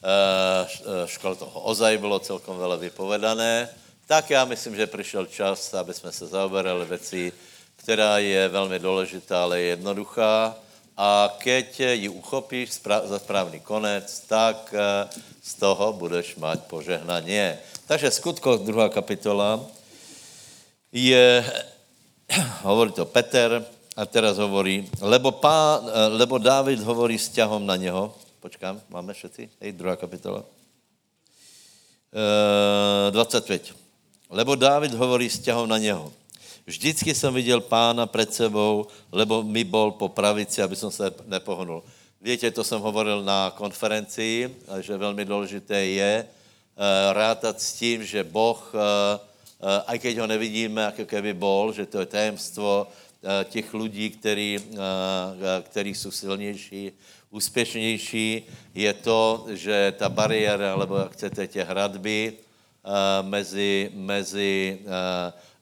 eh, 0.00 1.04
škol 1.04 1.36
toho 1.36 1.60
ozaj 1.68 1.92
bolo 2.00 2.24
celkom 2.24 2.56
veľa 2.56 2.80
vypovedané, 2.88 3.68
tak 4.08 4.32
já 4.32 4.48
myslím, 4.48 4.80
že 4.80 4.88
přišel 4.88 5.26
čas, 5.28 5.76
aby 5.76 5.92
jsme 5.92 6.08
se 6.12 6.24
zaoberali 6.26 6.88
věcí, 6.88 7.32
která 7.76 8.18
je 8.18 8.48
velmi 8.48 8.78
důležitá, 8.78 9.42
ale 9.44 9.60
je 9.60 9.66
jednoduchá. 9.76 10.56
A 10.98 11.30
keď 11.38 11.94
ji 11.94 12.10
uchopíš 12.10 12.82
za 12.82 13.18
správný 13.22 13.62
konec, 13.62 14.10
tak 14.26 14.74
eh, 14.74 15.06
z 15.38 15.52
toho 15.62 15.94
budeš 15.94 16.34
mať 16.42 16.66
požehnanie. 16.66 17.54
Takže 17.86 18.10
skutko, 18.10 18.58
druhá 18.58 18.90
kapitola, 18.90 19.62
je, 20.90 21.46
hovorí 22.66 22.90
to 22.90 23.06
Peter, 23.06 23.62
a 23.98 24.06
teraz 24.06 24.38
hovorí, 24.38 24.86
lebo, 24.98 25.34
pán, 25.38 25.86
eh, 25.86 26.18
lebo 26.18 26.42
Dávid 26.42 26.82
hovorí 26.82 27.14
s 27.14 27.30
ťahom 27.30 27.62
na 27.62 27.78
něho, 27.78 28.10
počkám, 28.42 28.82
máme 28.90 29.14
všetci, 29.14 29.50
hej, 29.60 29.70
druhá 29.72 29.96
kapitola, 29.96 30.42
e, 32.14 33.10
25. 33.10 33.74
Lebo 34.30 34.54
Dávid 34.54 34.94
hovorí 34.94 35.28
vzťahom 35.28 35.68
na 35.68 35.78
něho. 35.78 36.12
Vždycky 36.68 37.14
jsem 37.14 37.34
viděl 37.34 37.60
pána 37.60 38.06
před 38.06 38.34
sebou, 38.34 38.86
lebo 39.12 39.42
mi 39.42 39.64
bol 39.64 39.96
po 39.96 40.08
pravici, 40.12 40.60
aby 40.60 40.76
som 40.76 40.92
se 40.92 41.08
nepohnul. 41.24 41.80
Víte, 42.20 42.50
to 42.50 42.60
jsem 42.64 42.80
hovoril 42.80 43.24
na 43.24 43.50
konferencii, 43.56 44.52
že 44.80 44.96
velmi 44.96 45.24
důležité 45.24 45.80
je 45.86 46.24
uh, 46.28 46.84
rátať 47.16 47.60
s 47.60 47.72
tím, 47.72 48.04
že 48.04 48.20
Boh, 48.20 48.60
uh, 48.74 48.80
uh, 48.80 49.80
aj 49.88 49.96
keď 49.96 50.20
ho 50.20 50.26
nevidíme, 50.28 50.92
ako 50.92 51.08
keby 51.08 51.32
bol, 51.32 51.72
že 51.72 51.88
to 51.88 52.04
je 52.04 52.06
tajemstvo 52.06 52.86
těch 53.50 53.74
lidí, 53.74 54.10
který, 54.10 54.62
který 55.62 55.94
jsou 55.94 56.10
silnější, 56.10 56.92
úspěšnější, 57.30 58.46
je 58.74 58.92
to, 58.94 59.46
že 59.58 59.94
ta 59.98 60.08
bariéra, 60.08 60.72
alebo 60.72 60.96
jak 60.96 61.12
chcete, 61.12 61.46
tě 61.46 61.64
hradby, 61.64 62.38
Eh, 62.88 63.22
mezi, 63.22 63.90
mezi 63.92 64.80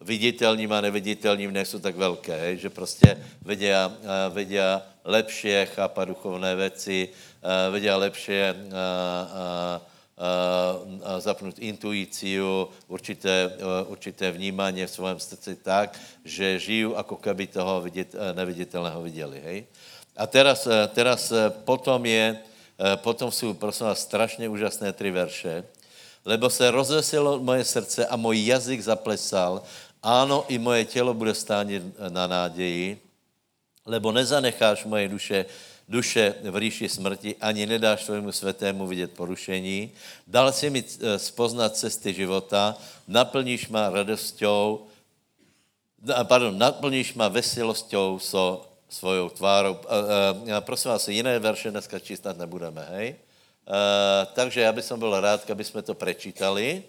viditelným 0.01 0.73
a 0.73 0.81
neviditelným 0.81 1.53
nejsou 1.53 1.79
tak 1.79 1.97
velké, 1.97 2.57
že 2.57 2.71
prostě 2.71 3.17
vedia, 3.43 3.89
uh, 3.89 4.35
vedia 4.35 4.83
lepšie 5.05 5.67
chápat 5.67 6.09
duchovné 6.09 6.57
věci, 6.57 7.09
uh, 7.09 7.73
vedia 7.73 7.97
lepšie 7.97 8.55
uh, 8.55 9.81
zapnout 11.19 11.59
intuíciu, 11.59 12.69
určité, 12.89 13.53
určité 13.87 14.31
vnímání 14.31 14.85
v 14.85 14.91
svém 14.91 15.21
srdci 15.21 15.57
tak, 15.57 16.01
že 16.25 16.59
žijú, 16.59 16.97
ako 16.97 17.17
keby 17.17 17.47
toho 17.47 17.81
vidět, 17.81 18.15
uh, 18.15 18.33
neviditelného 18.33 19.03
viděli. 19.03 19.41
Hej? 19.45 19.59
A 20.17 20.27
teraz, 20.27 20.69
teraz 20.97 21.33
potom 21.65 22.01
je, 22.07 22.41
potom 23.05 23.31
jsou, 23.31 23.53
prosím 23.55 23.87
vás, 23.87 24.01
strašně 24.01 24.49
úžasné 24.49 24.93
tři 24.93 25.11
verše, 25.11 25.65
lebo 26.25 26.51
se 26.51 26.71
rozvesilo 26.71 27.39
moje 27.39 27.65
srdce 27.65 28.07
a 28.07 28.17
můj 28.17 28.47
jazyk 28.47 28.81
zaplesal. 28.83 29.63
Áno, 30.03 30.45
i 30.49 30.59
moje 30.59 30.85
tělo 30.85 31.15
bude 31.15 31.35
stánit 31.35 31.83
na 32.09 32.27
náději, 32.27 33.01
lebo 33.87 34.13
nezanecháš 34.13 34.85
moje 34.85 35.09
duše, 35.09 35.47
duše 35.89 36.35
v 36.43 36.61
říši 36.61 36.89
smrti, 36.89 37.37
ani 37.41 37.67
nedáš 37.67 38.05
svému 38.05 38.33
světému 38.33 38.87
vidět 38.87 39.13
porušení. 39.13 39.93
Dal 40.27 40.53
si 40.53 40.71
mi 40.71 40.85
eh, 40.85 41.19
spoznat 41.19 41.77
cesty 41.77 42.15
života, 42.15 42.77
naplníš 43.09 43.69
ma 43.69 43.91
radosťou, 43.91 44.87
pardon, 46.29 46.59
naplníš 46.59 47.15
ma 47.15 47.29
veselosťou 47.29 48.19
so 48.19 48.67
svojou 48.89 49.29
tvárou. 49.29 49.79
A, 50.55 50.61
prosím 50.61 50.91
vás, 50.91 51.09
jiné 51.09 51.39
verše 51.39 51.71
dneska 51.71 51.99
číst 51.99 52.27
nebudeme, 52.39 52.87
hej? 52.91 53.17
Eh, 53.67 54.27
takže 54.35 54.61
já 54.61 54.73
bych 54.73 54.93
byl 54.93 55.21
rád, 55.21 55.51
aby 55.51 55.65
jsme 55.65 55.83
to 55.83 55.95
prečítali. 55.95 56.83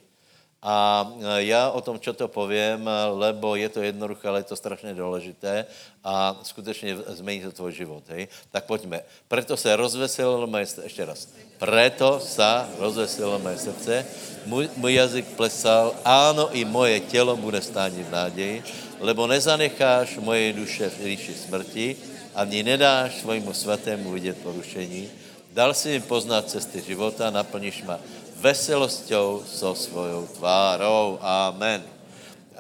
A 0.62 1.06
eh, 1.06 1.44
já 1.54 1.70
o 1.70 1.82
tom, 1.82 2.00
čo 2.00 2.14
to 2.14 2.28
povím, 2.28 2.90
lebo 3.14 3.56
je 3.56 3.70
to 3.70 3.82
jednoduché, 3.82 4.28
ale 4.28 4.40
je 4.40 4.50
to 4.50 4.56
strašně 4.56 4.94
důležité 4.94 5.66
a 6.04 6.40
skutečně 6.44 6.98
změní 6.98 7.42
to 7.42 7.52
tvůj 7.52 7.74
život. 7.74 8.04
Hej? 8.10 8.28
Tak 8.52 8.66
pojďme. 8.66 9.02
Preto 9.28 9.58
se 9.58 9.76
rozveselilo 9.76 10.48
moje 10.48 10.66
srdce, 10.66 10.84
ještě 10.84 11.06
raz. 11.06 11.28
Preto 11.58 12.20
se 12.20 12.66
rozveselilo 12.78 13.40
moje 13.40 13.58
srdce, 13.58 14.06
můj, 14.46 14.70
můj 14.78 14.94
jazyk 14.94 15.26
plesal, 15.38 15.96
áno, 16.06 16.50
i 16.54 16.66
moje 16.66 17.00
tělo 17.00 17.38
bude 17.38 17.62
stánit 17.62 18.08
v 18.08 18.12
náději, 18.12 18.64
lebo 19.00 19.28
nezanecháš 19.28 20.18
moje 20.18 20.54
duše 20.54 20.90
v 20.90 21.04
říši 21.04 21.34
smrti, 21.34 21.96
ani 22.36 22.64
nedáš 22.64 23.22
svojmu 23.22 23.54
svatému 23.54 24.12
vidět 24.12 24.38
porušení, 24.38 25.10
Dal 25.58 25.74
si 25.74 25.90
mi 25.98 26.06
poznat 26.06 26.54
cesty 26.54 26.86
života, 26.86 27.34
naplníš 27.34 27.82
ma 27.82 27.98
veselosťou 28.38 29.42
so 29.46 29.74
svojou 29.74 30.30
tvárou. 30.38 31.18
Amen. 31.22 31.84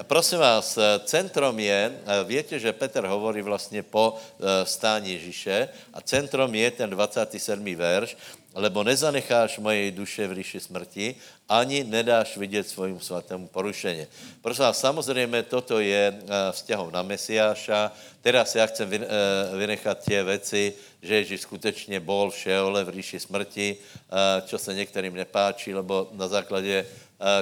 Prosím 0.06 0.40
vás, 0.40 0.78
centrom 1.06 1.58
je, 1.58 1.94
viete, 2.26 2.60
že 2.60 2.74
Peter 2.74 3.06
hovorí 3.06 3.42
vlastně 3.42 3.82
po 3.84 4.14
e, 4.14 4.66
stání 4.66 5.12
Ježíše 5.12 5.70
a 5.94 6.02
centrom 6.02 6.54
je 6.54 6.72
ten 6.72 6.90
27. 6.90 7.76
verš, 7.76 8.18
lebo 8.54 8.84
nezanecháš 8.84 9.60
mojej 9.60 9.92
duše 9.92 10.28
v 10.28 10.42
ríši 10.42 10.60
smrti, 10.60 11.16
ani 11.50 11.84
nedáš 11.84 12.38
vidět 12.38 12.68
svojmu 12.68 13.00
svatému 13.00 13.48
porušení. 13.48 14.08
Prosím 14.42 14.64
vás, 14.64 14.80
samozřejmě 14.80 15.44
toto 15.44 15.80
je 15.80 16.04
e, 16.10 16.16
vzťahom 16.52 16.92
na 16.92 17.02
Mesiáša. 17.02 17.92
Teraz 18.22 18.56
já 18.56 18.66
chcem 18.68 18.94
e, 18.94 19.00
vynechat 19.58 20.06
tie 20.06 20.24
veci, 20.24 20.74
že 21.02 21.16
Ježíš 21.16 21.42
skutečně 21.42 22.00
bol 22.00 22.32
v 22.32 22.38
Šeole, 22.38 22.84
v 22.84 22.90
ríši 22.90 23.20
smrti, 23.20 23.78
čo 24.46 24.58
se 24.58 24.74
některým 24.74 25.14
nepáčí, 25.14 25.74
lebo 25.74 26.10
na 26.12 26.28
základě 26.28 26.86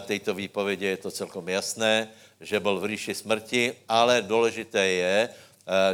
této 0.02 0.34
výpovědi 0.34 0.86
je 0.86 0.98
to 0.98 1.12
celkom 1.12 1.50
jasné, 1.50 2.08
že 2.42 2.60
bol 2.60 2.80
v 2.80 2.86
ríši 2.86 3.16
smrti, 3.16 3.74
ale 3.88 4.22
důležité 4.22 4.88
je, 4.88 5.30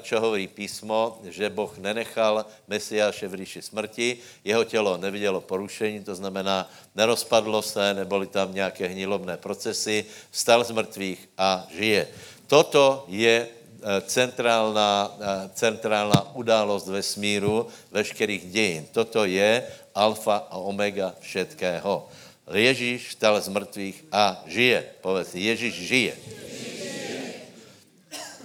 čo 0.01 0.19
hovorí 0.19 0.51
písmo, 0.51 1.23
že 1.31 1.47
Boh 1.47 1.71
nenechal 1.79 2.43
Mesiáše 2.67 3.27
v 3.27 3.43
ríši 3.43 3.61
smrti, 3.61 4.19
jeho 4.43 4.63
tělo 4.63 4.97
nevidělo 4.97 5.41
porušení, 5.41 6.03
to 6.03 6.15
znamená, 6.15 6.67
nerozpadlo 6.95 7.61
se, 7.61 7.93
neboli 7.93 8.27
tam 8.27 8.53
nějaké 8.53 8.87
hnilobné 8.87 9.37
procesy, 9.37 10.05
vstal 10.31 10.63
z 10.63 10.71
mrtvých 10.71 11.29
a 11.37 11.67
žije. 11.71 12.07
Toto 12.47 13.05
je 13.07 13.61
Eh, 13.81 14.01
centrálna, 14.05 15.09
eh, 15.09 15.49
centrálna 15.57 16.37
událost 16.37 16.85
vesmíru, 16.85 17.65
veškerých 17.89 18.43
dějin. 18.53 18.85
Toto 18.93 19.25
je 19.25 19.65
alfa 19.97 20.45
a 20.53 20.61
omega 20.61 21.17
všetkého. 21.17 22.05
Ježíš 22.53 23.17
vstal 23.17 23.41
z 23.41 23.49
mrtvých 23.49 23.97
a 24.13 24.37
žije. 24.45 24.85
Povedz, 25.01 25.33
Ježíš 25.33 25.73
žije. 25.73 26.13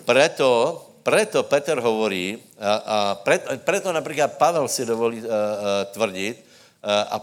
Preto, 0.08 0.80
preto 1.06 1.46
Peter 1.46 1.78
hovorí, 1.78 2.34
a, 2.58 2.74
a 2.74 2.96
preto, 3.14 3.54
preto 3.62 3.94
například 3.94 4.34
Pavel 4.34 4.66
si 4.66 4.82
dovolí 4.82 5.22
a, 5.22 5.22
a, 5.22 5.84
tvrdit 5.94 6.42
a, 6.82 7.14
a 7.14 7.22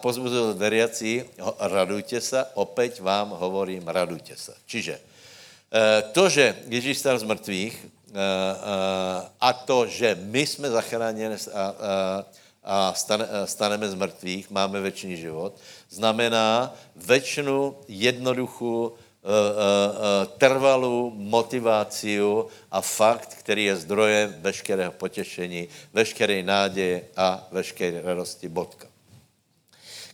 veriaci, 0.56 1.28
radujte 1.60 2.22
se, 2.22 2.46
opět 2.54 3.00
vám 3.00 3.36
hovorím, 3.36 3.84
radujte 3.88 4.40
se. 4.40 4.56
Čiže 4.66 5.00
to, 6.12 6.30
že 6.30 6.56
Ježíš 6.72 6.98
stal 6.98 7.20
z 7.20 7.28
mrtvých 7.28 7.76
a 9.42 9.54
to, 9.54 9.88
že 9.88 10.16
my 10.22 10.48
jsme 10.48 10.70
zachráněni 10.70 11.36
a, 11.54 11.64
a 12.64 12.94
stane, 12.94 13.28
staneme 13.46 13.90
z 13.90 13.96
mrtvých, 14.00 14.50
máme 14.50 14.80
věčný 14.80 15.18
život, 15.18 15.60
znamená 15.90 16.72
věčnou, 16.96 17.84
jednoduchou, 17.88 18.96
trvalou 20.38 21.12
motiváciu 21.16 22.48
a 22.72 22.82
fakt, 22.82 23.36
který 23.40 23.66
je 23.66 23.76
zdrojem 23.76 24.36
veškerého 24.40 24.92
potěšení, 24.92 25.68
veškeré 25.94 26.44
nádeje 26.44 27.04
a 27.18 27.48
veškeré 27.52 28.02
radosti. 28.02 28.50
Bodka. 28.50 28.88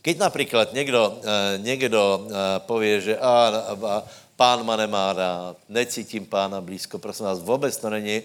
Keď 0.02 0.18
například 0.18 0.74
někdo, 0.74 1.22
někdo 1.58 2.28
povie, 2.58 3.02
že 3.02 3.18
a, 3.18 3.52
a, 3.88 4.04
pán 4.36 4.66
ma 4.66 4.76
nemá 4.76 5.14
rád, 5.14 5.58
necítím 5.70 6.26
pána 6.26 6.62
blízko, 6.62 7.00
prosím 7.00 7.26
vás, 7.26 7.40
vůbec 7.40 7.78
to 7.78 7.90
není, 7.90 8.22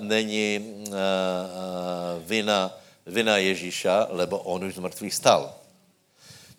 není 0.00 0.76
vina, 2.26 2.70
vina 3.06 3.36
Ježíša, 3.36 4.06
lebo 4.10 4.38
on 4.38 4.64
už 4.64 4.74
z 4.74 4.78
mrtvých 4.78 5.14
stal. 5.14 5.61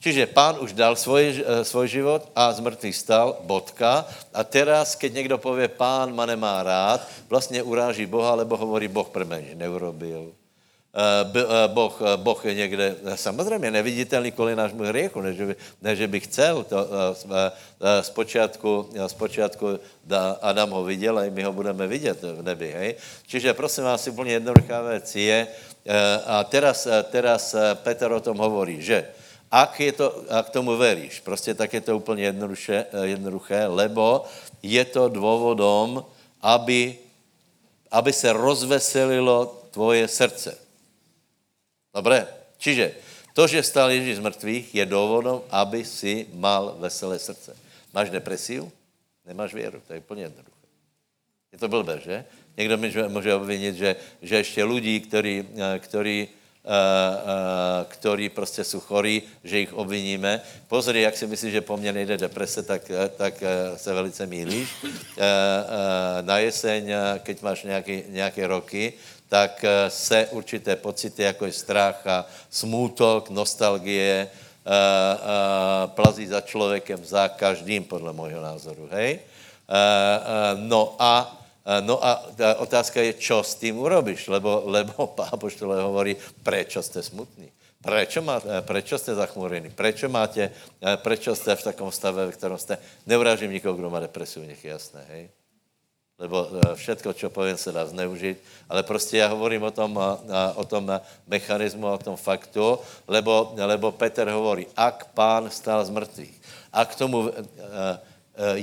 Čiže 0.03 0.27
pán 0.27 0.59
už 0.59 0.75
dal 0.75 0.99
svoj, 0.99 1.39
svoj 1.63 1.87
život 1.87 2.27
a 2.35 2.51
z 2.51 2.59
mrtvých 2.59 2.91
stal, 2.91 3.39
bodka. 3.47 4.03
A 4.35 4.43
teraz, 4.43 4.99
keď 4.99 5.23
někdo 5.23 5.39
povie, 5.39 5.71
pán 5.71 6.11
ma 6.11 6.27
nemá 6.27 6.59
rád, 6.59 7.07
vlastně 7.31 7.63
uráží 7.63 8.03
Boha, 8.05 8.35
lebo 8.35 8.59
hovorí, 8.59 8.91
Boh 8.91 9.07
pre 9.07 9.23
mňa 9.23 9.55
neurobil 9.55 10.35
Eh, 10.93 11.25
eh, 11.25 11.67
boh, 11.73 11.89
eh, 12.05 12.17
boh 12.21 12.45
je 12.45 12.53
někde, 12.53 12.95
samozřejmě 13.15 13.71
neviditelný 13.71 14.31
kvůli 14.31 14.55
nášmu 14.55 14.83
hriechu, 14.83 15.21
než 15.21 15.37
by, 15.37 15.55
než 15.81 16.05
by 16.05 16.19
chcel. 16.19 16.63
To, 16.63 16.77
zpočátku, 18.01 18.89
zpočátku 19.07 19.79
Adam 20.41 20.69
ho 20.69 20.83
viděl 20.83 21.19
a 21.19 21.33
my 21.33 21.43
ho 21.43 21.53
budeme 21.53 21.87
vidět 21.87 22.21
v 22.21 22.41
nebi. 22.41 22.71
Hej? 22.71 22.95
Čiže 23.27 23.53
prosím 23.53 23.83
vás, 23.83 24.07
úplně 24.07 24.33
jednoduchá 24.33 24.81
věc 24.81 25.15
je, 25.15 25.47
a 26.25 26.43
teraz, 26.43 26.87
teraz 27.09 27.55
Petr 27.73 28.11
o 28.11 28.19
tom 28.21 28.37
hovorí, 28.37 28.81
že 28.81 29.09
ak, 29.53 29.77
je 29.77 29.93
to, 29.93 30.07
ak 30.33 30.49
tomu 30.49 30.73
veríš, 30.73 31.21
prostě 31.21 31.53
tak 31.53 31.73
je 31.73 31.81
to 31.81 31.97
úplně 31.97 32.23
jednoduché, 32.23 32.85
jednoduché 33.03 33.67
lebo 33.69 34.25
je 34.65 34.85
to 34.85 35.09
důvodom, 35.13 36.05
aby, 36.41 36.97
aby 37.91 38.13
se 38.13 38.33
rozveselilo 38.33 39.69
tvoje 39.69 40.07
srdce. 40.07 40.57
Dobre? 41.93 42.25
Čiže 42.57 42.97
to, 43.37 43.45
že 43.45 43.61
stal 43.61 43.93
Ježíš 43.93 44.17
z 44.17 44.25
mrtvých, 44.25 44.65
je 44.75 44.83
důvodem, 44.85 45.45
aby 45.53 45.85
si 45.85 46.25
mal 46.33 46.73
veselé 46.81 47.21
srdce. 47.21 47.53
Máš 47.93 48.09
depresiu? 48.09 48.71
Nemáš 49.25 49.53
věru. 49.53 49.81
To 49.87 49.93
je 49.93 49.99
úplně 49.99 50.23
jednoduché. 50.23 50.67
Je 51.53 51.57
to 51.57 51.67
blbé, 51.69 52.01
že? 52.01 52.25
Někdo 52.57 52.77
mi 52.77 52.93
může 53.07 53.33
obvinit, 53.33 53.75
že, 53.75 53.95
že 54.21 54.35
ještě 54.35 54.63
lidí, 54.63 54.99
ktorí, 54.99 55.45
ktorí, 55.79 56.17
uh, 56.25 56.29
uh, 56.29 56.42
ktorí 57.87 58.29
prostě 58.29 58.63
jsou 58.63 58.79
chorí, 58.79 59.21
že 59.43 59.59
jich 59.59 59.73
obviníme. 59.73 60.41
Pozri, 60.67 61.01
jak 61.01 61.17
si 61.17 61.27
myslíš, 61.27 61.51
že 61.51 61.61
po 61.61 61.77
mně 61.77 61.93
nejde 61.93 62.17
deprese, 62.17 62.63
tak, 62.63 62.81
tak 63.17 63.33
uh, 63.41 63.77
se 63.77 63.93
velice 63.93 64.25
mílíš. 64.25 64.69
Na 66.21 66.37
jeseň, 66.39 66.93
keď 67.19 67.41
máš 67.41 67.63
nějaké, 67.63 68.01
nějaké 68.07 68.47
roky, 68.47 68.93
tak 69.33 69.65
eh, 69.65 69.89
se 69.89 70.27
určité 70.29 70.75
pocity, 70.75 71.23
jako 71.23 71.45
je 71.45 71.57
strach 71.57 72.07
a 72.07 72.25
smútok, 72.53 73.33
nostalgie, 73.33 74.29
eh, 74.29 74.69
eh, 74.69 75.87
plazí 75.87 76.29
za 76.29 76.41
člověkem, 76.41 77.01
za 77.01 77.33
každým, 77.33 77.81
podle 77.89 78.13
môjho 78.13 78.37
názoru, 78.37 78.85
hej? 78.93 79.25
No 80.69 80.95
a, 80.99 81.42
no 81.63 81.99
a 82.03 82.23
otázka 82.59 83.01
je, 83.01 83.13
čo 83.19 83.39
s 83.39 83.55
tým 83.55 83.79
urobíš, 83.79 84.27
lebo, 84.27 84.67
lebo 84.67 85.15
Apoštole 85.35 85.79
hovorí, 85.79 86.15
prečo 86.43 86.83
ste 86.83 86.99
smutní? 86.99 87.51
Prečo, 87.83 88.23
má, 88.23 88.39
prečo 88.63 88.95
ste 88.95 89.11
zachmúrení? 89.11 89.67
Prečo 89.67 90.07
máte, 90.07 90.55
prečo 91.03 91.35
ste 91.35 91.51
v 91.51 91.65
takom 91.67 91.91
stave, 91.91 92.31
v 92.31 92.35
ktorom 92.35 92.55
ste? 92.55 92.79
Neurážím 93.03 93.51
nikoho, 93.51 93.75
kdo 93.75 93.91
má 93.91 93.99
depresiu, 93.99 94.47
nech 94.47 94.63
je 94.63 94.71
jasné, 94.71 95.03
hej? 95.11 95.23
lebo 96.23 96.45
e, 96.45 96.75
všetko, 96.75 97.13
čo 97.13 97.27
poviem, 97.33 97.57
se 97.57 97.71
dá 97.71 97.85
zneužiť, 97.85 98.37
ale 98.69 98.83
prostě 98.83 99.17
já 99.17 99.27
hovorím 99.27 99.63
o 99.63 99.71
tom, 99.71 99.99
o 100.55 100.63
tom 100.65 100.91
mechanizmu, 101.27 101.87
o 101.87 101.97
tom 101.97 102.15
faktu, 102.15 102.79
lebo, 103.07 103.53
lebo 103.57 103.91
Peter 103.91 104.29
hovorí, 104.29 104.67
ak 104.77 105.11
pán 105.13 105.49
stál 105.49 105.85
z 105.85 105.89
mrtvých, 105.89 106.35
a 106.73 106.85
k 106.85 106.95
tomu, 106.95 107.29
e, 107.29 107.31
e, 107.33 107.45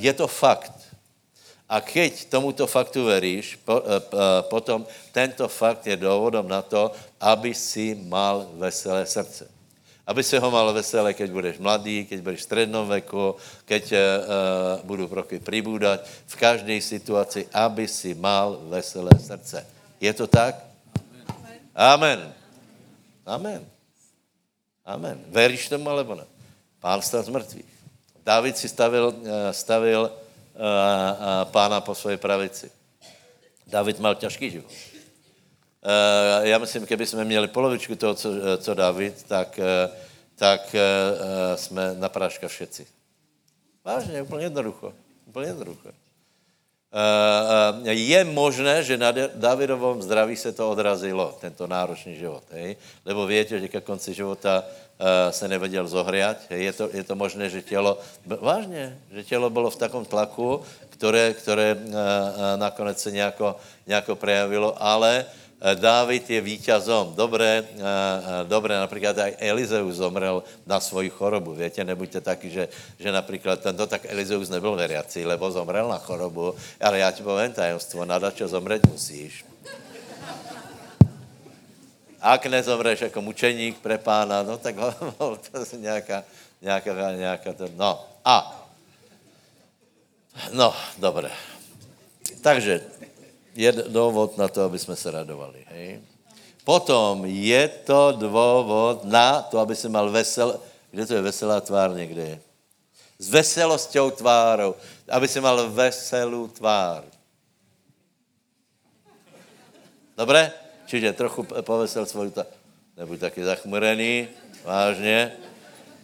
je 0.00 0.12
to 0.12 0.26
fakt, 0.26 0.72
a 1.70 1.78
keď 1.78 2.26
tomuto 2.26 2.66
faktu 2.66 3.06
veríš, 3.06 3.54
potom 4.50 4.83
tento 5.14 5.46
fakt 5.46 5.87
je 5.87 5.94
důvodom 5.94 6.50
na 6.50 6.66
to, 6.66 6.90
aby 7.22 7.54
si 7.54 7.94
mal 7.94 8.50
veselé 8.59 9.06
srdce 9.06 9.61
aby 10.11 10.26
si 10.26 10.35
ho 10.35 10.48
mal 10.50 10.66
veselé, 10.74 11.14
keď 11.14 11.28
budeš 11.30 11.56
mladý, 11.62 12.02
keď 12.02 12.18
budeš 12.18 12.42
v 12.42 12.48
strednom 12.50 12.83
veku, 12.83 13.38
keď 13.62 13.85
uh, 13.94 14.00
budú 14.83 15.06
roky 15.06 15.38
pribúdať, 15.38 16.02
v 16.02 16.35
každej 16.35 16.83
situaci, 16.83 17.46
aby 17.54 17.87
si 17.87 18.18
mal 18.18 18.59
veselé 18.66 19.14
srdce. 19.22 19.62
Je 20.02 20.11
to 20.11 20.26
tak? 20.26 20.59
Amen. 21.70 22.26
Amen. 23.22 23.62
Amen. 24.83 25.22
Veríš 25.30 25.70
tomu, 25.70 25.87
alebo 25.87 26.18
ne? 26.18 26.26
Pán 26.83 26.98
stal 27.06 27.22
z 27.22 27.30
mrtvých. 27.30 27.70
David 28.26 28.59
si 28.59 28.66
stavil, 28.66 29.14
stavil 29.54 30.11
pána 31.49 31.81
po 31.81 31.94
svojej 31.94 32.20
pravici. 32.20 32.70
David 33.66 33.99
mal 33.99 34.14
ťažký 34.14 34.51
život. 34.51 34.73
Já 36.42 36.59
myslím, 36.59 36.87
keby 36.87 37.07
jsme 37.07 37.25
měli 37.25 37.49
polovičku 37.49 37.96
toho, 37.96 38.14
co, 38.14 38.29
co 38.59 38.75
David, 38.75 39.23
tak, 39.23 39.59
uh, 39.59 39.96
tak 40.37 40.75
uh, 40.75 41.57
jsme 41.57 41.94
na 41.94 42.09
práška 42.09 42.49
všetci. 42.49 42.87
Vážně, 43.85 44.23
úplně 44.23 44.44
jednoducho. 44.44 44.92
Úplně 45.27 45.46
jednoducho. 45.46 45.88
Je 47.87 48.25
možné, 48.25 48.83
že 48.83 48.99
na 48.99 49.14
Davidovom 49.35 50.03
zdraví 50.03 50.37
se 50.37 50.53
to 50.53 50.70
odrazilo, 50.70 51.38
tento 51.40 51.66
náročný 51.66 52.18
život. 52.18 52.42
Hej? 52.51 52.77
Lebo 53.07 53.27
víte, 53.31 53.62
že 53.62 53.70
ke 53.70 53.81
konci 53.81 54.11
života 54.11 54.66
se 55.30 55.48
nevedel 55.48 55.88
zohriať. 55.88 56.36
Je, 56.50 56.72
to, 56.72 56.88
je 56.92 57.04
to 57.04 57.14
možné, 57.16 57.48
že 57.48 57.62
tělo, 57.62 57.98
vážně, 58.26 58.98
že 59.12 59.24
tělo 59.24 59.50
bylo 59.50 59.70
v 59.70 59.76
takom 59.76 60.04
tlaku, 60.04 60.60
které, 60.88 61.34
které 61.34 61.74
uh, 61.74 61.80
uh, 61.80 61.96
nakonec 62.56 63.00
se 63.00 63.10
nějako, 63.10 63.56
nějako 63.86 64.16
prejavilo, 64.16 64.76
ale 64.76 65.24
Eh, 65.60 65.76
Dávid 65.76 66.24
je 66.24 66.40
víťazom. 66.40 67.12
Dobré, 67.12 67.60
eh, 67.60 67.68
eh, 67.68 68.44
dobré, 68.48 68.80
například 68.80 69.12
aj 69.12 69.36
Elizeus 69.44 70.00
zomrel 70.00 70.40
na 70.64 70.80
svoji 70.80 71.12
chorobu. 71.12 71.52
Víte, 71.52 71.84
nebuďte 71.84 72.24
taky, 72.24 72.48
že, 72.48 72.64
že 72.96 73.12
například 73.12 73.60
tento, 73.60 73.84
tak 73.84 74.08
Elizeus 74.08 74.48
nebyl 74.48 74.72
veriací, 74.72 75.28
lebo 75.28 75.52
zomrel 75.52 75.84
na 75.84 76.00
chorobu. 76.00 76.56
Ale 76.80 76.98
já 77.04 77.12
ti 77.12 77.22
povím 77.22 77.52
tajemstvo, 77.52 78.08
na 78.08 78.16
čo 78.32 78.48
zomřet 78.48 78.88
musíš. 78.88 79.44
Ak 82.20 82.46
nezomreš 82.46 83.00
jako 83.00 83.20
mučeník 83.20 83.80
pre 83.80 83.98
pána, 83.98 84.42
no 84.42 84.59
tak 84.59 84.76
to 85.50 85.59
je 85.59 85.80
nějaká, 85.80 86.24
nějaká, 86.62 87.12
nějaká 87.12 87.52
to, 87.52 87.68
no. 87.76 88.04
A, 88.24 88.68
no, 90.52 90.74
dobré. 90.98 91.30
Takže 92.40 92.85
je 93.54 93.72
důvod 93.72 94.38
na 94.38 94.48
to, 94.48 94.64
aby 94.64 94.78
jsme 94.78 94.96
se 94.96 95.11
radovali. 95.11 95.64
Hej? 95.68 96.00
Potom 96.64 97.24
je 97.26 97.68
to 97.68 98.12
důvod 98.12 99.04
na 99.04 99.42
to, 99.42 99.59
aby 99.59 99.76
se 99.76 99.88
mal 99.88 100.11
vesel... 100.11 100.61
Kde 100.90 101.06
to 101.06 101.14
je 101.14 101.22
veselá 101.22 101.61
tvár 101.61 101.94
je? 101.96 102.40
S 103.18 103.30
veselosťou 103.30 104.11
tvárou. 104.11 104.74
Aby 105.09 105.28
se 105.28 105.40
mal 105.40 105.70
veselou 105.70 106.48
tvár. 106.48 107.04
Dobré? 110.16 110.52
Čiže 110.90 111.14
trochu 111.14 111.46
povesel 111.46 112.03
svoju 112.03 112.35
tvár. 112.35 112.50
Nebuď 112.98 113.31
taky 113.31 113.46
zachmurený, 113.46 114.26
vážně. 114.66 115.38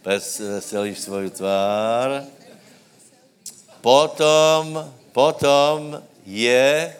Veselíš 0.07 1.03
svoju 1.03 1.29
tvár. 1.29 2.23
Potom, 3.83 4.79
potom 5.11 5.99
je. 6.23 6.95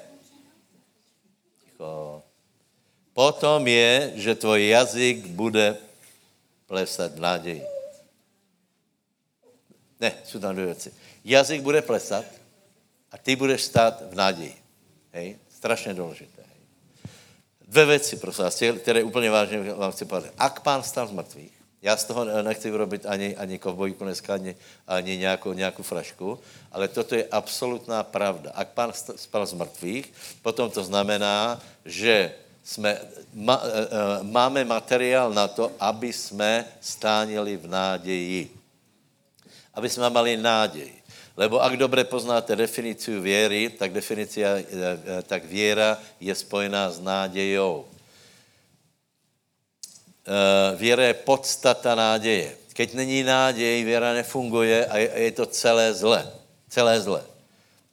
Potom 3.16 3.64
je, 3.64 4.20
že 4.20 4.36
tvoj 4.36 4.60
jazyk 4.68 5.32
bude 5.32 5.80
plesat 6.68 7.16
v 7.16 7.20
nádeji. 7.24 7.64
Ne, 10.00 10.14
jsou 10.28 10.40
tam 10.40 10.54
dvě 10.54 10.66
věci. 10.66 10.94
Jazyk 11.26 11.62
bude 11.62 11.82
plesat 11.82 12.26
a 13.12 13.18
ty 13.18 13.36
budeš 13.36 13.62
stát 13.62 14.04
v 14.12 14.16
nádeji. 14.16 14.56
Hej? 15.12 15.40
Strašně 15.50 15.94
důležité. 15.94 16.37
Hej? 17.68 17.72
Dvě 17.72 17.86
věci, 17.86 18.16
prosím 18.16 18.44
vás, 18.44 18.64
které 18.82 19.04
úplně 19.04 19.30
vážně 19.30 19.74
vám 19.74 19.92
chci 19.92 20.06
povedat. 20.06 20.34
Ak 20.38 20.60
pán 20.60 20.84
stal 20.84 21.08
z 21.08 21.12
mrtvých, 21.12 21.58
Já 21.82 21.98
z 21.98 22.04
toho 22.04 22.26
nechci 22.26 22.72
vyrobit 22.72 23.06
ani, 23.06 23.38
ani 23.38 23.60
kovbojku 23.60 24.04
dneska, 24.04 24.34
ani, 24.34 24.56
ani 24.88 25.18
nějakou, 25.18 25.54
nějakou 25.54 25.84
frašku, 25.84 26.40
ale 26.72 26.88
toto 26.88 27.16
je 27.16 27.28
absolutná 27.32 28.04
pravda. 28.04 28.52
Ak 28.56 28.74
pán 28.74 28.92
spal 28.94 29.46
z 29.46 29.54
mrtvých, 29.54 30.14
potom 30.42 30.72
to 30.74 30.84
znamená, 30.84 31.62
že 31.86 32.34
jsme, 32.64 32.98
ma, 33.34 33.62
e, 33.62 33.70
e, 33.70 33.88
máme 34.24 34.66
materiál 34.66 35.34
na 35.34 35.48
to, 35.48 35.72
aby 35.80 36.14
jsme 36.14 36.66
stánili 36.82 37.58
v 37.58 37.68
nádeji. 37.70 38.52
Aby 39.74 39.90
jsme 39.90 40.10
mali 40.10 40.38
nádej. 40.38 40.97
Lebo 41.38 41.62
ak 41.62 41.78
dobre 41.78 42.02
poznáte 42.04 42.58
definíciu 42.58 43.22
viery, 43.22 43.70
tak, 43.70 43.94
definícia, 43.94 44.58
e, 44.58 45.22
tak 45.22 45.46
viera 45.46 46.02
je 46.18 46.34
spojená 46.34 46.90
s 46.90 46.98
nádejou. 46.98 47.86
Viera 50.76 51.08
je 51.08 51.24
podstata 51.24 51.96
nádeje. 51.96 52.52
Keď 52.76 53.00
není 53.00 53.24
nádej, 53.24 53.80
viera 53.88 54.12
nefunguje 54.14 54.86
a 54.86 54.98
je, 54.98 55.32
to 55.32 55.46
celé 55.46 55.94
zle. 55.94 56.20
Celé 56.68 57.00
zle. 57.02 57.24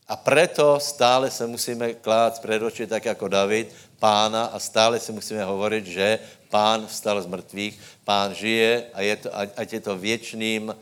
A 0.09 0.17
preto 0.17 0.81
stále 0.81 1.31
se 1.31 1.47
musíme 1.47 1.95
klát 1.95 2.41
před 2.43 2.63
oči, 2.63 2.87
tak 2.87 3.05
jako 3.05 3.29
David, 3.29 3.73
pána 3.99 4.45
a 4.45 4.59
stále 4.59 5.01
si 5.01 5.13
musíme 5.13 5.45
hovoriť, 5.45 5.85
že 5.87 6.19
pán 6.51 6.87
vstal 6.87 7.23
z 7.23 7.27
mrtvých, 7.27 7.75
pán 8.05 8.35
žije 8.35 8.85
a 8.93 9.01
je 9.01 9.17
to, 9.17 9.29
ať 9.57 9.73
je 9.73 9.81
to 9.81 9.97
věčným 9.97 10.75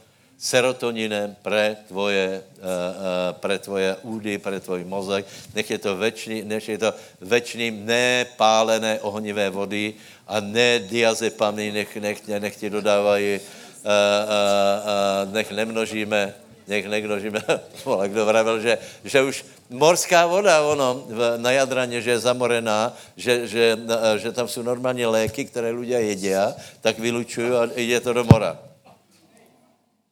serotoninem 0.42 1.38
pre 1.38 1.86
tvoje, 1.86 2.42
uh, 2.42 2.66
uh, 2.66 3.38
pre 3.38 3.62
tvoje 3.62 3.94
údy, 4.02 4.42
pre 4.42 4.58
tvoj 4.58 4.82
mozek. 4.82 5.22
Nech 5.54 5.70
je 5.70 5.78
to, 5.78 5.94
večný, 5.94 6.42
nech 6.42 6.66
je 6.66 6.78
to 6.82 6.90
večným 7.22 7.86
nepálené 7.86 8.98
ohnivé 9.06 9.54
vody 9.54 9.94
a 10.26 10.42
ne 10.42 10.82
diazepamy, 10.82 11.70
nech, 11.70 11.94
nech, 11.94 12.18
nech 12.26 12.56
ti 12.58 12.66
dodávají, 12.66 13.38
uh, 13.38 15.30
nech 15.30 15.46
nemnožíme 15.54 16.42
nech 16.62 16.86
nekdožíme, 16.86 17.42
vole, 17.84 18.08
kdo 18.14 18.22
vravel, 18.22 18.62
že, 18.62 18.78
že 19.04 19.18
už 19.22 19.44
morská 19.70 20.26
voda, 20.30 20.62
ono, 20.62 21.10
na 21.36 21.50
Jadraně, 21.50 22.00
že 22.00 22.10
je 22.10 22.18
zamorená, 22.18 22.94
že, 23.16 23.46
že, 23.46 23.78
že 24.16 24.32
tam 24.32 24.48
jsou 24.48 24.62
normálně 24.62 25.06
léky, 25.06 25.44
které 25.44 25.74
ľudia 25.74 25.98
jedia, 25.98 26.54
tak 26.80 26.98
vylučují 26.98 27.50
a 27.50 27.62
jde 27.76 28.00
to 28.00 28.12
do 28.12 28.24
mora. 28.24 28.71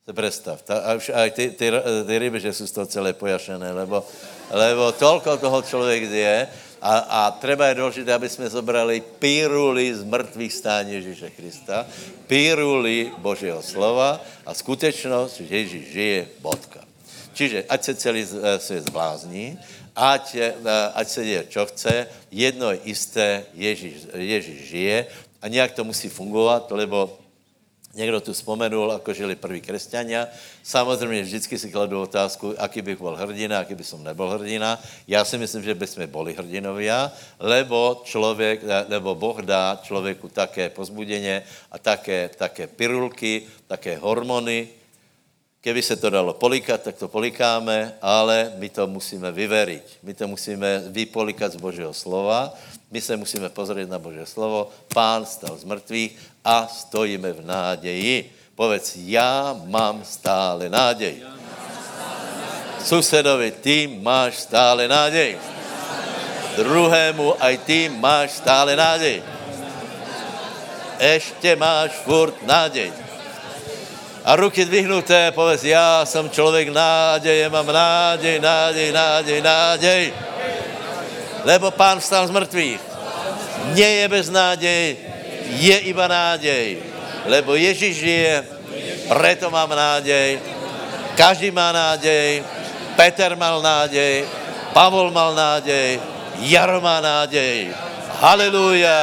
Se 0.07 0.13
představ. 0.13 0.63
Ta, 0.63 0.79
a 0.79 0.95
už 0.95 1.13
aj 1.13 1.31
ty, 1.31 1.51
ty, 1.51 1.73
ty 2.07 2.19
ryby, 2.19 2.41
že 2.41 2.53
jsou 2.53 2.67
z 2.67 2.73
toho 2.73 2.87
celé 2.87 3.13
pojašené, 3.13 3.73
lebo, 3.73 4.05
lebo 4.51 4.93
tolko 4.93 5.37
toho 5.37 5.63
člověk 5.63 6.03
je, 6.03 6.49
a, 6.81 6.95
a 6.99 7.21
treba 7.37 7.69
je 7.69 7.77
dôležité, 7.77 8.09
aby 8.09 8.25
sme 8.25 8.49
zobrali 8.49 9.05
píruli 9.21 9.93
z 9.93 10.01
mŕtvych 10.01 10.53
stání 10.53 10.91
Ježíše 10.97 11.29
Krista, 11.37 11.85
píruli 12.25 13.13
Božieho 13.21 13.61
slova 13.61 14.17
a 14.49 14.57
skutečnosť, 14.57 15.45
že 15.45 15.55
Ježíš 15.61 15.85
žije, 15.93 16.21
bodka. 16.41 16.81
Čiže 17.37 17.69
ať 17.69 17.81
se 17.85 17.93
celý 17.95 18.23
e, 18.25 18.59
svět 18.59 18.89
zblázní, 18.89 19.61
ať, 19.93 20.25
e, 20.41 20.49
ať 20.97 21.07
se 21.09 21.21
děje, 21.25 21.43
čo 21.53 21.63
chce, 21.69 21.95
jedno 22.33 22.73
je 22.73 22.79
isté, 22.89 23.45
Ježíš, 23.53 24.17
Ježíš 24.17 24.61
žije 24.73 25.07
a 25.43 25.49
nějak 25.49 25.73
to 25.77 25.85
musí 25.85 26.09
fungovat, 26.09 26.65
lebo 26.73 27.20
Někdo 27.91 28.21
tu 28.21 28.35
spomenul, 28.35 28.93
ako 28.93 29.11
žili 29.11 29.35
prví 29.35 29.61
křesťania. 29.61 30.31
Samozřejmě 30.63 31.23
vždycky 31.23 31.59
si 31.59 31.75
kladu 31.75 32.03
otázku, 32.03 32.55
aký 32.59 32.83
bych 32.83 33.03
byl 33.03 33.17
hrdina, 33.17 33.59
aký 33.59 33.75
by 33.75 33.85
som 33.85 34.05
nebol 34.07 34.31
hrdina. 34.31 34.79
Já 35.11 35.25
si 35.25 35.39
myslím, 35.39 35.63
že 35.63 35.75
by 35.75 35.87
jsme 35.87 36.07
boli 36.07 36.35
hrdinovia, 36.35 37.11
lebo 37.39 38.03
člověk, 38.07 38.63
lebo 38.89 39.15
Boh 39.15 39.43
dá 39.43 39.81
člověku 39.83 40.29
také 40.29 40.71
pozbudeně 40.71 41.43
a 41.71 41.79
také, 41.79 42.31
také 42.39 42.67
pirulky, 42.67 43.43
také 43.67 43.99
hormony. 43.99 44.69
Keby 45.61 45.83
se 45.83 45.97
to 45.97 46.11
dalo 46.11 46.33
polikat, 46.33 46.83
tak 46.83 46.97
to 46.97 47.09
polikáme, 47.09 47.99
ale 48.03 48.53
my 48.57 48.69
to 48.69 48.87
musíme 48.87 49.33
vyveriť. 49.33 50.07
My 50.07 50.15
to 50.15 50.29
musíme 50.29 50.89
vypolikat 50.95 51.53
z 51.53 51.61
Božího 51.61 51.95
slova 51.95 52.55
my 52.91 53.01
se 53.01 53.17
musíme 53.17 53.49
pozrieť 53.55 53.87
na 53.87 54.03
Bože 54.03 54.27
slovo. 54.27 54.75
Pán 54.91 55.23
stal 55.23 55.55
z 55.55 55.65
mrtvých 55.65 56.11
a 56.45 56.67
stojíme 56.67 57.33
v 57.33 57.47
nádeji. 57.47 58.17
Povedz, 58.55 58.97
já 58.97 59.57
mám 59.65 60.05
stále 60.05 60.69
nádej. 60.69 61.23
Susedovi, 62.85 63.51
ty 63.51 63.99
máš 64.01 64.35
stále 64.49 64.89
nádej. 64.89 65.37
Druhému, 66.57 67.37
aj 67.41 67.55
ty 67.65 67.89
máš 67.89 68.41
stále 68.41 68.77
nádej. 68.77 69.23
Ešte 71.01 71.57
máš 71.57 71.97
furt 72.05 72.37
nádej. 72.45 72.93
A 74.25 74.37
ruky 74.37 74.65
dvihnuté, 74.65 75.33
povedz, 75.33 75.65
já 75.65 76.05
jsem 76.05 76.31
člověk 76.31 76.69
nádeje, 76.69 77.49
mám 77.49 77.67
nádej, 77.67 78.41
nádej, 78.41 78.93
nádej, 78.93 79.39
nádej 79.43 80.13
lebo 81.45 81.71
pán 81.71 82.01
vstal 82.01 82.27
z 82.27 82.35
mrtvých. 82.35 82.81
Nie 83.77 84.05
je 84.05 84.07
bez 84.09 84.27
nádej, 84.33 84.97
je 85.59 85.77
iba 85.91 86.07
nádej. 86.09 86.79
Lebo 87.27 87.55
Ježíš 87.55 87.97
žije, 87.97 88.45
preto 89.09 89.51
mám 89.51 89.71
nádej. 89.71 90.39
Každý 91.19 91.51
má 91.51 91.73
nádej. 91.73 92.45
Peter 92.97 93.37
mal 93.37 93.63
nádej. 93.63 94.25
Pavol 94.73 95.11
mal 95.11 95.35
nádej. 95.35 96.01
Jaro 96.47 96.81
má 96.81 97.03
nádej. 97.03 97.75
Halelúja. 98.21 99.01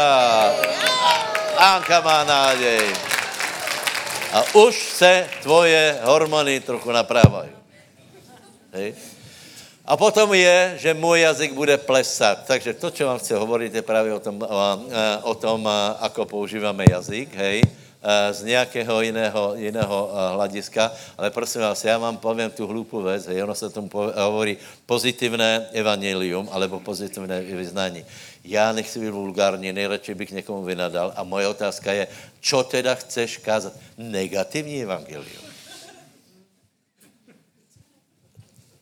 Anka 1.58 2.02
má 2.02 2.24
nádej. 2.24 2.86
A 4.34 4.44
už 4.54 4.76
se 4.76 5.30
tvoje 5.42 6.00
hormony 6.04 6.60
trochu 6.60 6.92
naprávají. 6.92 7.50
Hej? 8.74 9.17
A 9.88 9.96
potom 9.98 10.34
je, 10.36 10.76
že 10.84 10.94
můj 10.94 11.22
jazyk 11.22 11.54
bude 11.54 11.78
plesat. 11.78 12.44
Takže 12.44 12.74
to, 12.76 12.92
čo 12.92 13.08
vám 13.08 13.20
chci 13.24 13.34
hovoriť, 13.34 13.74
je 13.74 13.82
právě 13.82 14.14
o 14.14 14.20
tom, 14.20 14.36
o 15.24 15.36
tom 15.36 15.64
ako 16.00 16.26
používáme 16.26 16.84
jazyk, 16.92 17.32
hej, 17.36 17.64
z 18.32 18.44
nějakého 18.44 19.02
jiného, 19.02 19.56
jiného 19.56 20.12
hlediska. 20.36 20.92
Ale 21.18 21.32
prosím 21.32 21.62
vás, 21.62 21.84
já 21.84 21.98
vám 21.98 22.18
povím 22.18 22.52
tu 22.52 22.68
hlúpu 22.68 23.02
věc, 23.02 23.32
hej, 23.32 23.44
ono 23.44 23.56
se 23.56 23.70
tomu 23.70 23.90
hovorí 24.16 24.58
pozitivné 24.86 25.72
evangelium, 25.72 26.50
alebo 26.52 26.80
pozitivné 26.80 27.42
vyznání. 27.42 28.06
Já 28.44 28.72
nechci 28.72 29.00
být 29.00 29.16
vulgární, 29.16 29.74
nejradši 29.74 30.16
bych 30.16 30.32
někomu 30.32 30.64
vynadal 30.64 31.14
a 31.16 31.24
moje 31.24 31.48
otázka 31.48 31.92
je, 31.94 32.08
čo 32.44 32.64
teda 32.64 32.96
chceš 32.96 33.38
kázat? 33.40 33.74
Negativní 33.98 34.84
evangelium. 34.84 35.48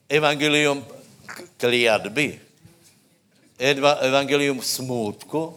Evangelium 0.09 0.85
kliatby, 1.57 2.39
evangelium 4.01 4.61
smútku, 4.61 5.55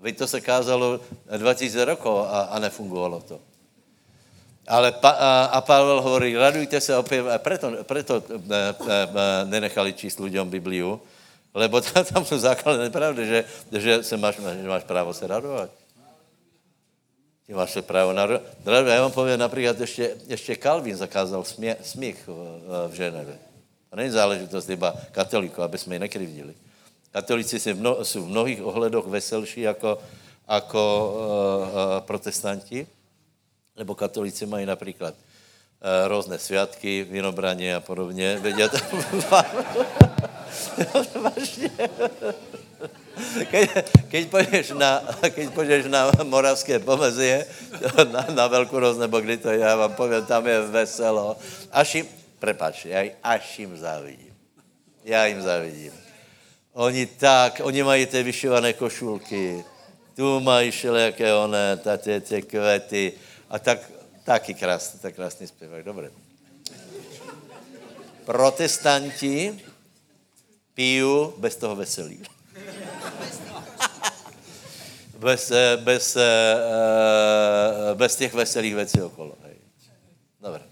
veď 0.00 0.18
to 0.18 0.26
se 0.26 0.40
kázalo 0.40 1.00
2000 1.26 1.84
rokov 1.84 2.26
a, 2.30 2.40
a 2.42 2.58
nefungovalo 2.58 3.20
to. 3.20 3.38
Ale 4.68 4.92
pa, 4.92 5.10
a, 5.10 5.30
a 5.44 5.58
Pavel 5.60 6.00
hovorí, 6.02 6.36
radujte 6.36 6.80
se 6.80 6.96
opět, 6.96 7.24
a 7.24 7.38
preto, 7.38 7.84
preto 7.88 8.20
e, 8.20 8.34
e, 8.36 8.68
e, 8.92 9.44
nenechali 9.48 9.96
číst 9.96 10.20
ľuďom 10.20 10.44
Bibliu, 10.44 11.00
lebo 11.54 11.80
tam 12.12 12.24
jsou 12.24 12.38
základné 12.38 12.90
pravdy, 12.90 13.26
že, 13.26 13.44
že 13.72 13.92
se 14.02 14.16
máš, 14.16 14.36
že 14.36 14.68
máš 14.68 14.84
právo 14.84 15.14
se 15.14 15.26
radovat. 15.26 15.70
Ty 17.46 17.54
máš 17.56 17.70
se 17.72 17.82
právo 17.82 18.12
na 18.12 18.26
radovat. 18.28 18.92
Já 18.92 19.00
vám 19.00 19.12
povím, 19.12 19.38
například 19.40 19.80
ještě, 19.80 20.16
ještě 20.26 20.56
Kalvin 20.56 20.96
zakázal 20.96 21.44
smie, 21.44 21.76
smích 21.82 22.28
v, 22.28 22.88
v 22.88 22.92
Ženeve. 22.92 23.47
To 23.90 23.96
není 23.96 24.10
záležitost 24.10 24.70
iba 24.70 24.94
katolíků, 25.12 25.62
aby 25.62 25.78
jsme 25.78 25.94
je 25.94 25.98
nekrivdili. 25.98 26.54
Katolíci 27.10 27.60
jsou 27.60 28.20
v, 28.20 28.28
mnohých 28.28 28.62
ohledoch 28.62 29.06
veselší 29.06 29.60
jako, 29.60 29.98
jako 30.48 31.14
uh, 31.14 31.20
uh, 31.68 32.00
protestanti, 32.00 32.86
nebo 33.76 33.94
katolíci 33.94 34.46
mají 34.46 34.66
například 34.66 35.14
uh, 35.14 35.20
různé 36.08 36.38
sviatky, 36.38 37.06
vinobraně 37.10 37.76
a 37.76 37.80
podobně. 37.80 38.38
Vedia 38.38 38.68
to... 38.68 38.78
keď, 43.50 43.66
keď, 44.10 44.22
pôjdeš 44.30 44.66
na, 44.78 45.02
keď 45.22 45.46
pôjdeš 45.50 45.90
na 45.90 46.10
moravské 46.26 46.78
pomezie, 46.78 47.46
na, 48.14 48.22
na 48.30 48.46
Veľkú 48.46 48.78
roz, 48.78 48.98
nebo 48.98 49.20
kdy 49.20 49.36
to 49.42 49.50
je, 49.50 49.60
ja 49.62 49.74
vám 49.74 49.94
poviem, 49.98 50.24
tam 50.26 50.46
je 50.46 50.62
veselo. 50.70 51.36
Až 51.72 52.06
im, 52.38 52.40
Prepač, 52.40 52.86
ja 52.86 53.02
až 53.22 53.58
im 53.58 53.76
závidím. 53.76 54.34
Já 55.04 55.26
jim 55.26 55.42
závidím. 55.42 55.92
Oni 56.72 57.06
tak, 57.06 57.60
oni 57.64 57.82
mají 57.82 58.06
ty 58.06 58.22
vyšované 58.22 58.72
košulky, 58.72 59.64
tu 60.16 60.40
mají 60.40 60.70
všelijaké 60.70 61.34
oné, 61.34 61.76
ty, 61.98 62.20
ty 62.20 62.42
kvety 62.42 63.12
a 63.50 63.58
tak, 63.58 63.78
taky 64.24 64.54
krásný, 64.54 65.00
tak 65.00 65.14
krásný 65.14 65.46
zpěvák, 65.46 65.84
dobré. 65.84 66.10
Protestanti 68.24 69.60
pijou 70.74 71.34
bez 71.38 71.56
toho 71.56 71.76
veselí. 71.76 72.22
bez, 75.18 75.50
eh, 75.50 75.76
bez, 75.76 76.16
eh, 76.16 77.94
bez 77.94 78.16
těch 78.16 78.34
veselých 78.34 78.74
věcí 78.74 79.02
okolo. 79.02 79.34
Dobre. 80.40 80.62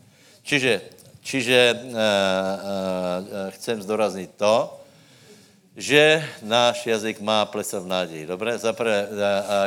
Čiže, 0.42 0.80
čiže 1.26 1.74
uh, 1.74 1.90
uh, 1.90 3.50
chcem 3.58 3.82
zdoraznit 3.82 4.30
to, 4.38 4.70
že 5.76 6.24
náš 6.40 6.86
jazyk 6.86 7.20
má 7.20 7.44
plesat 7.44 7.84
v 7.84 7.92
nádeji. 7.92 8.24
Dobre? 8.24 8.56
Zaprvé 8.56 9.12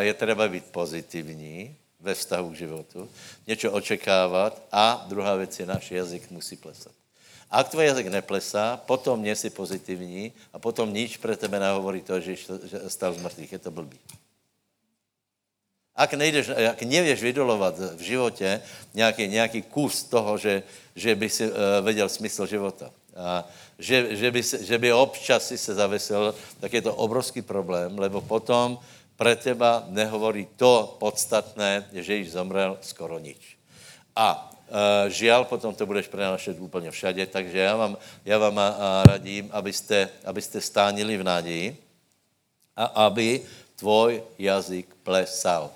je 0.02 0.14
treba 0.18 0.48
být 0.48 0.74
pozitivní 0.74 1.76
ve 2.02 2.16
vztahu 2.16 2.50
k 2.50 2.66
životu, 2.66 3.10
něco 3.48 3.72
očekávat 3.72 4.58
a 4.72 5.06
druhá 5.06 5.36
věc 5.36 5.60
je, 5.60 5.66
náš 5.66 5.92
jazyk 5.92 6.32
musí 6.32 6.56
plesat. 6.56 6.92
Ak 7.50 7.70
tvoj 7.70 7.86
jazyk 7.86 8.08
neplesá, 8.14 8.78
potom 8.78 9.22
nie 9.22 9.34
si 9.36 9.50
pozitivní 9.50 10.34
a 10.54 10.62
potom 10.62 10.86
nič 10.86 11.18
pre 11.18 11.34
tebe 11.34 11.58
nehovorí 11.58 12.06
to, 12.06 12.22
že 12.22 12.38
stal 12.88 13.14
z 13.14 13.26
mŕtvych. 13.26 13.52
Je 13.58 13.62
to 13.62 13.74
blbý. 13.74 13.98
Ak, 16.00 16.16
nejdeš, 16.16 16.56
ak 16.56 16.80
nevieš 16.88 17.20
vydolovat 17.20 17.76
v 18.00 18.02
životě 18.02 18.62
nějaký, 18.96 19.28
nějaký 19.28 19.62
kus 19.68 20.08
toho, 20.08 20.40
že, 20.40 20.64
že 20.96 21.12
by 21.12 21.28
si 21.28 21.44
uh, 21.44 21.84
vedel 21.84 22.08
smysl 22.08 22.48
života, 22.48 22.88
a 23.20 23.44
že, 23.76 24.16
že, 24.16 24.32
by, 24.32 24.42
že 24.44 24.78
by 24.80 24.96
občas 24.96 25.44
si 25.44 25.60
se 25.60 25.76
zavesil, 25.76 26.32
tak 26.64 26.72
je 26.74 26.82
to 26.88 26.96
obrovský 26.96 27.44
problém, 27.44 28.00
lebo 28.00 28.24
potom 28.24 28.80
pre 29.20 29.36
teba 29.36 29.84
nehovorí 29.92 30.48
to 30.56 30.96
podstatné, 31.04 31.92
že 31.92 32.24
již 32.24 32.32
zomrel 32.32 32.80
skoro 32.80 33.20
nič. 33.20 33.60
A 34.16 34.48
Uh, 34.70 35.10
žiaľ, 35.10 35.50
potom 35.50 35.74
to 35.74 35.82
budeš 35.90 36.14
prenášet 36.14 36.62
úplně 36.62 36.94
všade, 36.94 37.26
takže 37.26 37.58
já 37.58 37.76
vám, 37.76 37.98
já 38.26 38.38
vám 38.38 38.58
uh, 38.58 38.64
radím, 39.10 39.50
abyste, 39.50 40.10
abyste 40.22 40.62
stánili 40.62 41.18
v 41.18 41.24
nádeji 41.24 41.78
a 42.78 43.10
aby 43.10 43.42
tvoj 43.82 44.22
jazyk 44.38 44.94
plesal. 45.02 45.74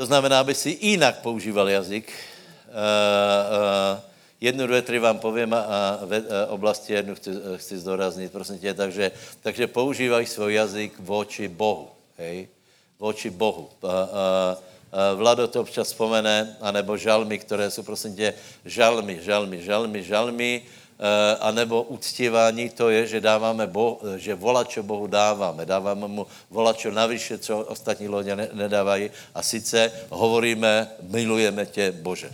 To 0.00 0.08
znamená, 0.08 0.40
aby 0.40 0.56
si 0.56 0.80
jinak 0.80 1.20
používal 1.20 1.68
jazyk. 1.68 2.08
Uh, 2.08 2.72
uh, 2.72 4.00
jednu, 4.40 4.66
dvě, 4.66 4.82
tři 4.82 4.98
vám 4.98 5.18
povím 5.18 5.54
a 5.54 6.00
ve 6.08 6.18
uh, 6.20 6.26
oblasti 6.48 6.92
jednu 6.92 7.14
chci, 7.14 7.30
chci 7.56 7.78
zdoraznit, 7.78 8.32
prosím 8.32 8.58
tě. 8.58 8.74
Takže, 8.74 9.12
takže 9.44 9.66
používaj 9.66 10.26
svůj 10.26 10.54
jazyk 10.54 10.92
voči 10.98 11.48
Bohu. 11.48 11.88
Hej? 12.16 12.48
Voči 12.98 13.30
Bohu. 13.30 13.68
Uh, 13.82 13.90
uh, 13.92 15.18
Vlado 15.20 15.48
to 15.48 15.60
občas 15.60 15.92
vzpomene, 15.92 16.56
anebo 16.60 16.96
žalmy, 16.96 17.38
které 17.38 17.70
jsou, 17.70 17.82
prosím 17.82 18.16
tě, 18.16 18.34
žalmy, 18.64 19.20
žalmy, 19.20 19.62
žalmy, 19.62 20.02
žalmy, 20.02 20.62
Eh, 20.62 20.79
anebo 21.40 21.82
uctívání, 21.82 22.68
to 22.70 22.90
je, 22.90 23.06
že 23.06 23.20
dáváme, 23.20 23.66
bo, 23.66 24.00
že 24.16 24.34
volačo 24.34 24.82
Bohu 24.82 25.06
dáváme. 25.06 25.66
Dáváme 25.66 26.08
mu 26.08 26.26
volačo 26.50 26.90
navyše, 26.90 27.38
co 27.38 27.58
ostatní 27.58 28.08
lodě 28.08 28.36
nedávají. 28.52 29.10
A 29.34 29.42
sice 29.42 29.92
hovoríme, 30.08 30.88
milujeme 31.02 31.66
tě, 31.66 31.92
Bože. 31.92 32.30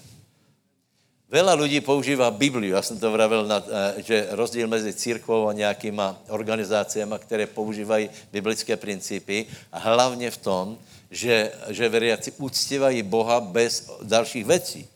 Veľa 1.26 1.58
lidí 1.58 1.82
používá 1.82 2.30
Bibliu. 2.30 2.74
Já 2.74 2.82
jsem 2.82 2.98
to 2.98 3.10
vravil, 3.12 3.46
na, 3.46 3.58
eh, 3.58 4.02
že 4.02 4.26
rozdíl 4.30 4.68
mezi 4.68 4.94
církvou 4.94 5.48
a 5.48 5.52
nějakýma 5.52 6.22
organizáciami, 6.28 7.14
které 7.18 7.46
používají 7.46 8.10
biblické 8.32 8.76
principy, 8.76 9.46
a 9.72 9.78
hlavně 9.78 10.30
v 10.30 10.36
tom, 10.36 10.78
že, 11.10 11.52
že 11.68 11.88
veriaci 11.88 12.32
uctívají 12.38 13.02
Boha 13.02 13.40
bez 13.40 13.90
dalších 14.02 14.44
věcí. 14.46 14.88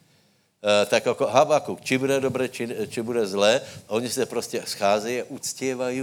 Eh, 0.61 0.85
tak 0.85 1.05
jako 1.05 1.25
Habakuk, 1.25 1.81
či 1.81 1.97
bude 1.97 2.19
dobré, 2.21 2.45
či, 2.49 2.69
či 2.89 3.01
bude 3.01 3.25
zlé, 3.25 3.61
oni 3.87 4.09
se 4.09 4.25
prostě 4.25 4.61
scházejí 4.65 5.21
a 5.21 5.25
uctívají. 5.29 6.01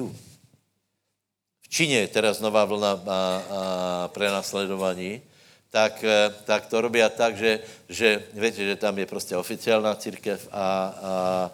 V 1.63 1.69
Číně 1.69 1.99
je 1.99 2.09
teraz 2.09 2.41
nová 2.41 2.65
vlna 2.65 2.91
a, 2.91 2.99
a 3.07 4.09
prenasledování, 4.09 5.23
tak, 5.71 6.05
eh, 6.05 6.35
tak 6.45 6.67
to 6.67 6.81
robí 6.81 6.99
tak, 7.17 7.37
že, 7.37 7.61
že 7.89 8.23
víte, 8.35 8.65
že 8.65 8.77
tam 8.77 8.99
je 8.99 9.07
prostě 9.07 9.37
oficiálna 9.37 9.95
církev 9.95 10.49
a, 10.51 10.59
a, 10.59 11.51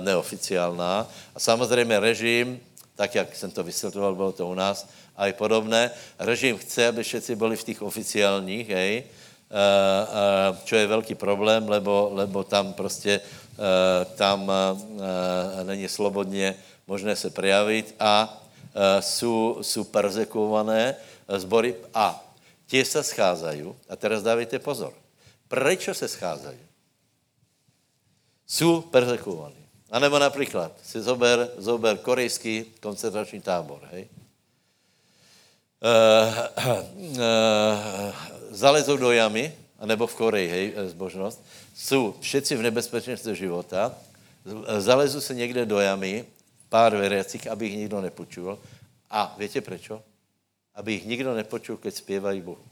neoficiálna. 0.00 1.06
A 1.34 1.38
samozřejmě 1.40 2.00
režim, 2.00 2.60
tak 2.96 3.14
jak 3.14 3.36
jsem 3.36 3.50
to 3.50 3.62
vysvětloval, 3.62 4.14
bylo 4.14 4.32
to 4.32 4.46
u 4.46 4.54
nás, 4.54 4.88
a 5.16 5.32
podobné, 5.32 5.90
režim 6.18 6.58
chce, 6.58 6.88
aby 6.88 7.02
všetci 7.02 7.36
byli 7.36 7.56
v 7.56 7.64
těch 7.64 7.82
oficiálních, 7.82 8.68
hej, 8.68 9.04
čo 10.64 10.76
je 10.76 10.86
velký 10.86 11.14
problém, 11.14 11.68
lebo, 11.68 12.10
lebo 12.12 12.44
tam 12.44 12.72
prostě 12.72 13.20
eh, 13.20 14.04
tam 14.04 14.52
není 15.62 15.88
slobodně 15.88 16.54
možné 16.86 17.16
se 17.16 17.30
prejavit 17.30 17.94
a 18.00 18.42
jsou, 19.00 19.58
jsou 19.62 19.84
perzekované 19.84 20.94
zbory 21.28 21.74
a 21.94 22.24
tie 22.66 22.84
se 22.84 23.02
scházají. 23.02 23.72
A 23.88 23.96
teraz 23.96 24.22
dávajte 24.22 24.58
pozor. 24.58 24.92
Prečo 25.48 25.94
se 25.94 26.08
scházají? 26.08 26.58
Jsou 28.46 28.80
perzekovaní. 28.80 29.66
A 29.90 29.98
nebo 29.98 30.18
například 30.18 30.72
si 30.82 31.02
zober, 31.02 31.50
zober 31.58 31.98
korejský 31.98 32.64
koncentrační 32.80 33.40
tábor, 33.40 33.80
hej? 33.90 34.08
Uh, 35.76 35.88
uh, 36.96 38.14
zalezou 38.50 38.96
do 38.96 39.12
jamy, 39.12 39.52
nebo 39.84 40.06
v 40.06 40.14
Koreji, 40.14 40.48
hej, 40.48 40.72
eh, 40.76 40.88
zbožnost, 40.88 41.44
jsou 41.74 42.14
všetci 42.20 42.56
v 42.56 42.62
nebezpečenství 42.62 43.36
života, 43.36 43.94
zalezu 44.78 45.20
se 45.20 45.34
někde 45.34 45.66
do 45.66 45.80
jamy, 45.80 46.24
pár 46.68 46.96
veriacich, 46.96 47.46
aby 47.46 47.66
ich 47.66 47.76
nikdo 47.76 48.00
nepočul. 48.00 48.58
A 49.10 49.34
víte 49.38 49.60
prečo? 49.60 50.02
Aby 50.74 50.94
ich 50.94 51.06
nikdo 51.06 51.34
nepočul, 51.34 51.76
keď 51.76 51.94
zpěvají 51.94 52.40
Bohu. 52.40 52.64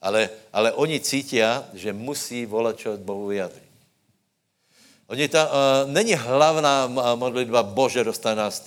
Ale, 0.00 0.30
ale 0.52 0.72
oni 0.72 1.00
cítí, 1.00 1.40
že 1.72 1.92
musí 1.92 2.46
volat, 2.46 2.76
čo 2.78 2.96
Bohu 2.96 3.26
vyjadří. 3.26 3.63
Oni 5.04 5.28
ta, 5.28 5.44
uh, 5.44 5.52
není 5.92 6.14
hlavná 6.16 6.88
modlitba 7.14 7.62
Bože, 7.62 8.04
dostane 8.04 8.40
nás 8.40 8.64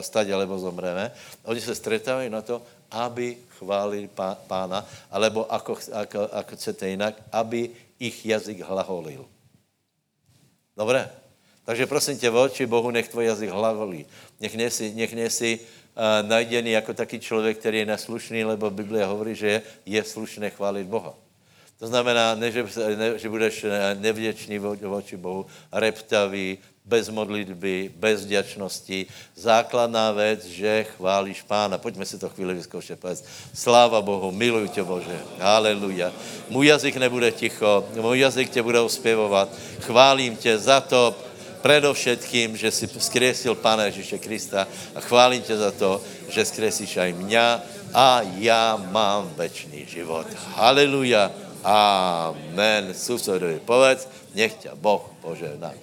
stať, 0.00 0.30
alebo 0.30 0.58
zomreme. 0.60 1.08
Oni 1.44 1.60
se 1.60 1.74
stretávají 1.74 2.28
na 2.28 2.42
to, 2.42 2.60
aby 2.90 3.36
chválili 3.56 4.08
pána, 4.48 4.84
alebo 5.10 5.48
ako, 5.48 5.80
ako, 5.92 6.18
ako 6.32 6.52
chcete 6.56 6.88
jinak, 6.88 7.16
aby 7.32 7.72
ich 7.96 8.26
jazyk 8.26 8.60
hlaholil. 8.60 9.24
Dobré? 10.76 11.08
Takže 11.64 11.86
prosím 11.86 12.18
tě, 12.18 12.30
voči 12.30 12.66
Bohu, 12.66 12.90
nech 12.90 13.08
tvoj 13.08 13.24
jazyk 13.24 13.50
hlaholí. 13.50 14.06
Nech 14.40 14.54
nesi, 14.54 14.92
nech 14.94 15.12
nesi 15.12 15.60
uh, 15.60 16.28
najdený 16.28 16.70
jako 16.70 16.94
taký 16.94 17.20
člověk, 17.20 17.58
který 17.58 17.78
je 17.78 17.86
neslušný, 17.86 18.44
lebo 18.44 18.70
Biblia 18.70 19.08
hovorí, 19.08 19.34
že 19.34 19.62
je 19.86 20.04
slušné 20.04 20.50
chválit 20.50 20.84
Boha. 20.84 21.16
To 21.78 21.86
znamená, 21.86 22.34
ne, 22.34 22.50
že, 22.50 22.66
ne, 22.96 23.18
že 23.18 23.28
budeš 23.28 23.66
nevděčný 23.94 24.58
voči 24.58 25.16
Bohu, 25.16 25.46
reptavý, 25.72 26.58
bez 26.88 27.08
modlitby, 27.12 27.92
bez 27.96 28.24
vděčnosti. 28.24 29.06
Základná 29.36 30.12
věc, 30.12 30.44
že 30.44 30.86
chválíš 30.96 31.42
Pána. 31.42 31.78
Pojďme 31.78 32.04
si 32.08 32.18
to 32.18 32.28
chvíli 32.28 32.54
vyzkoušet. 32.54 32.98
Sláva 33.54 34.00
Bohu, 34.00 34.32
miluji 34.32 34.68
tě 34.68 34.82
Bože. 34.82 35.20
Haleluja. 35.38 36.12
Můj 36.48 36.66
jazyk 36.66 36.96
nebude 36.96 37.30
ticho, 37.30 37.84
můj 38.00 38.18
jazyk 38.18 38.50
tě 38.50 38.62
bude 38.62 38.80
uspěvovat. 38.80 39.48
Chválím 39.80 40.36
tě 40.36 40.58
za 40.58 40.80
to, 40.80 41.14
predovšetkým, 41.62 42.56
že 42.56 42.70
si 42.70 42.88
skresil 42.88 43.54
Pána 43.54 43.84
Ježíše 43.84 44.18
Krista 44.18 44.68
a 44.94 45.00
chválím 45.00 45.42
tě 45.42 45.56
za 45.56 45.70
to, 45.70 46.00
že 46.30 46.44
skresíš 46.44 46.96
aj 46.96 47.12
mňa 47.12 47.46
a 47.94 48.22
já 48.38 48.78
mám 48.94 49.28
večný 49.36 49.86
život. 49.86 50.26
Haleluja. 50.54 51.47
Amen. 51.68 52.96
Susedovi 52.96 53.60
povedz, 53.60 54.08
nech 54.32 54.56
ťa 54.56 54.72
Boh 54.72 55.04
požehná. 55.20 55.76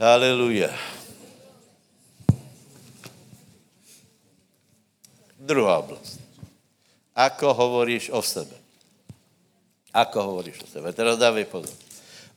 Haleluja. 0.00 0.72
Druhá 5.36 5.84
oblast. 5.84 6.16
Ako 7.12 7.52
hovoríš 7.52 8.08
o 8.08 8.24
sebe? 8.24 8.56
Ako 9.92 10.32
hovoríš 10.32 10.64
o 10.64 10.66
sebe? 10.70 10.88
Teraz 10.96 11.20
dávej 11.20 11.44
pozor. 11.44 11.76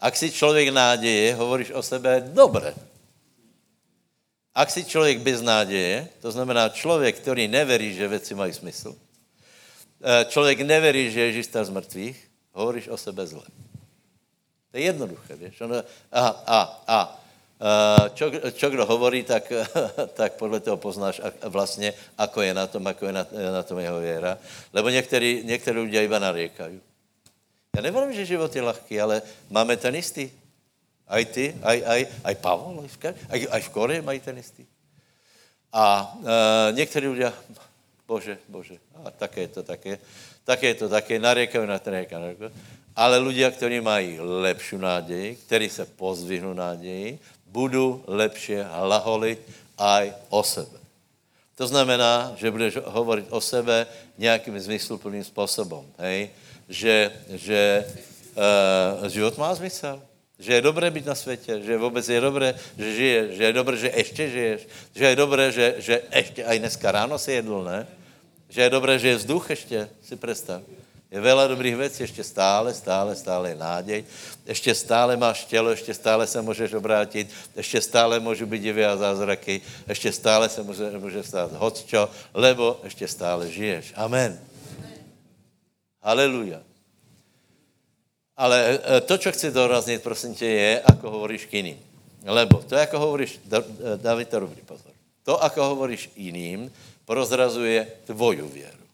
Ak 0.03 0.19
si 0.19 0.33
člověk 0.33 0.73
nádeje, 0.73 1.31
hovoríš 1.39 1.71
o 1.71 1.79
sebe 1.79 2.19
dobre. 2.19 2.75
Ak 4.51 4.67
si 4.67 4.83
člověk 4.83 5.23
bez 5.23 5.39
nádeje, 5.39 6.11
to 6.19 6.27
znamená 6.27 6.67
člověk, 6.69 7.23
který 7.23 7.47
neverí, 7.47 7.95
že 7.95 8.07
věci 8.07 8.35
mají 8.35 8.51
smysl, 8.51 8.97
eh, 10.03 10.25
člověk 10.25 10.61
neverí, 10.61 11.11
že 11.11 11.21
Ježíš 11.21 11.47
z 11.47 11.69
mrtvých, 11.69 12.17
hovoríš 12.53 12.87
o 12.87 12.97
sebe 12.97 13.27
zle. 13.27 13.45
To 14.71 14.77
je 14.77 14.83
jednoduché, 14.83 15.35
vieš. 15.35 15.61
Ono, 15.61 15.83
a, 16.11 16.23
a, 16.47 16.59
a 16.87 17.21
Eh, 17.61 18.05
čo, 18.17 18.33
čo 18.57 18.73
kdo 18.73 18.89
hovorí, 18.89 19.21
tak, 19.21 19.45
tak 20.17 20.33
podle 20.33 20.59
toho 20.59 20.81
poznáš 20.81 21.21
vlastně, 21.45 21.93
ako 22.17 22.41
je 22.41 22.53
na 22.53 22.65
tom, 22.67 22.81
ako 22.87 23.05
je 23.05 23.13
na, 23.13 23.23
na 23.53 23.63
tom 23.63 23.77
jeho 23.77 23.99
věra. 23.99 24.37
Lebo 24.73 24.89
některý, 24.89 25.45
některý 25.45 25.77
ľudia 25.77 26.01
iba 26.01 26.19
nariekajú. 26.19 26.81
Já 27.75 27.81
nevím, 27.81 28.13
že 28.13 28.25
život 28.25 28.55
je 28.55 28.61
ľahký, 28.61 29.01
ale 29.01 29.21
máme 29.49 29.77
ten 29.77 29.95
istý. 29.95 30.27
Aj 31.07 31.23
ty, 31.25 31.55
aj, 31.63 31.77
aj, 31.85 32.01
aj 32.23 32.35
Pavol, 32.35 32.83
aj 32.83 32.89
v, 32.89 32.97
aj, 33.29 33.39
aj 33.47 33.61
v 33.61 33.69
Koreji 33.69 34.01
mají 34.01 34.19
ten 34.19 34.37
istý. 34.37 34.67
A 35.71 36.03
e, 36.03 36.05
niektorí 36.75 37.07
ľudia, 37.07 37.31
bože, 38.11 38.35
bože, 38.51 38.75
a 39.07 39.07
také 39.07 39.47
to 39.47 39.63
také, 39.63 39.95
také 40.43 40.75
to 40.75 40.91
také, 40.91 41.15
nariekajú 41.15 41.63
na 41.63 41.79
nariekajú. 41.79 42.51
Ale 42.91 43.23
ľudia, 43.23 43.47
ktorí 43.47 43.79
majú 43.79 44.43
lepšiu 44.43 44.75
nádej, 44.83 45.39
ktorí 45.47 45.71
sa 45.71 45.87
pozdvihnú 45.87 46.51
nádeji, 46.51 47.15
budú 47.47 48.03
lepšie 48.11 48.67
hlaholiť 48.67 49.39
aj 49.79 50.05
o 50.27 50.43
sebe. 50.43 50.75
To 51.55 51.65
znamená, 51.67 52.35
že 52.35 52.51
budeš 52.51 52.83
hovoriť 52.83 53.31
o 53.31 53.39
sebe 53.39 53.87
nejakým 54.19 54.59
zmysluplným 54.59 55.23
spôsobom. 55.23 55.87
Hej? 56.03 56.35
Že, 56.67 56.95
že 57.37 57.61
uh, 58.35 59.07
život 59.07 59.39
má 59.39 59.55
zmysel. 59.55 60.03
Že 60.41 60.57
je 60.57 60.61
dobré 60.67 60.89
byť 60.89 61.05
na 61.05 61.15
světě, 61.15 61.61
že 61.61 61.77
vůbec 61.77 62.01
je 62.09 62.19
dobré, 62.21 62.57
že 62.73 62.87
žiješ, 62.95 63.25
že 63.37 63.43
je 63.43 63.53
dobré, 63.53 63.75
že 63.77 63.89
ještě 63.93 64.23
žiješ, 64.29 64.59
že 64.95 65.05
je 65.05 65.15
dobré, 65.15 65.43
že, 65.51 65.65
že 65.77 65.95
ještě, 66.15 66.41
aj 66.45 66.57
dneska 66.59 66.87
ráno 66.91 67.15
si 67.21 67.31
jedl, 67.31 67.61
ne? 67.61 67.85
Že 68.51 68.61
je 68.61 68.69
dobré, 68.69 68.99
že 68.99 69.07
je 69.07 69.15
vzduch 69.15 69.49
ještě, 69.49 69.89
si 70.03 70.15
představ. 70.15 70.61
Je 71.11 71.19
veľa 71.19 71.51
dobrých 71.51 71.75
vecí, 71.75 72.07
ešte 72.07 72.23
stále, 72.23 72.71
stále, 72.71 73.11
stále 73.19 73.51
je 73.51 73.59
nádej. 73.59 74.01
Ešte 74.47 74.71
stále 74.71 75.19
máš 75.19 75.43
telo, 75.43 75.67
ešte 75.67 75.91
stále 75.91 76.23
sa 76.23 76.39
môžeš 76.39 76.71
obrátiť, 76.71 77.27
ešte 77.51 77.83
stále 77.83 78.15
môžu 78.23 78.47
byť 78.47 78.61
divy 78.63 78.87
a 78.87 78.95
zázraky, 78.95 79.59
ešte 79.91 80.07
stále 80.07 80.47
sa 80.47 80.63
môže, 80.63 80.87
môže 80.95 81.19
stať 81.19 81.51
čo, 81.83 82.07
lebo 82.31 82.79
ešte 82.87 83.03
stále 83.11 83.51
žiješ. 83.51 83.91
Amen. 83.99 84.39
Halelujá. 85.99 86.63
Ale 88.39 88.79
e, 88.79 89.03
to, 89.03 89.19
čo 89.19 89.35
chci 89.35 89.51
dorazniť, 89.51 89.99
prosím 89.99 90.31
tě, 90.31 90.47
je, 90.47 90.71
ako 90.79 91.11
hovoríš 91.11 91.51
k 91.51 91.59
iným. 91.59 91.79
Lebo 92.23 92.63
to, 92.63 92.79
ako 92.79 92.97
hovoríš, 92.97 93.35
e, 93.51 93.99
David, 93.99 94.31
to 94.31 94.47
pozor. 94.63 94.95
To, 95.27 95.43
ako 95.43 95.75
hovoríš 95.75 96.07
iným, 96.15 96.71
prozrazuje 97.11 98.07
tvoju 98.07 98.47
vieru. 98.47 98.85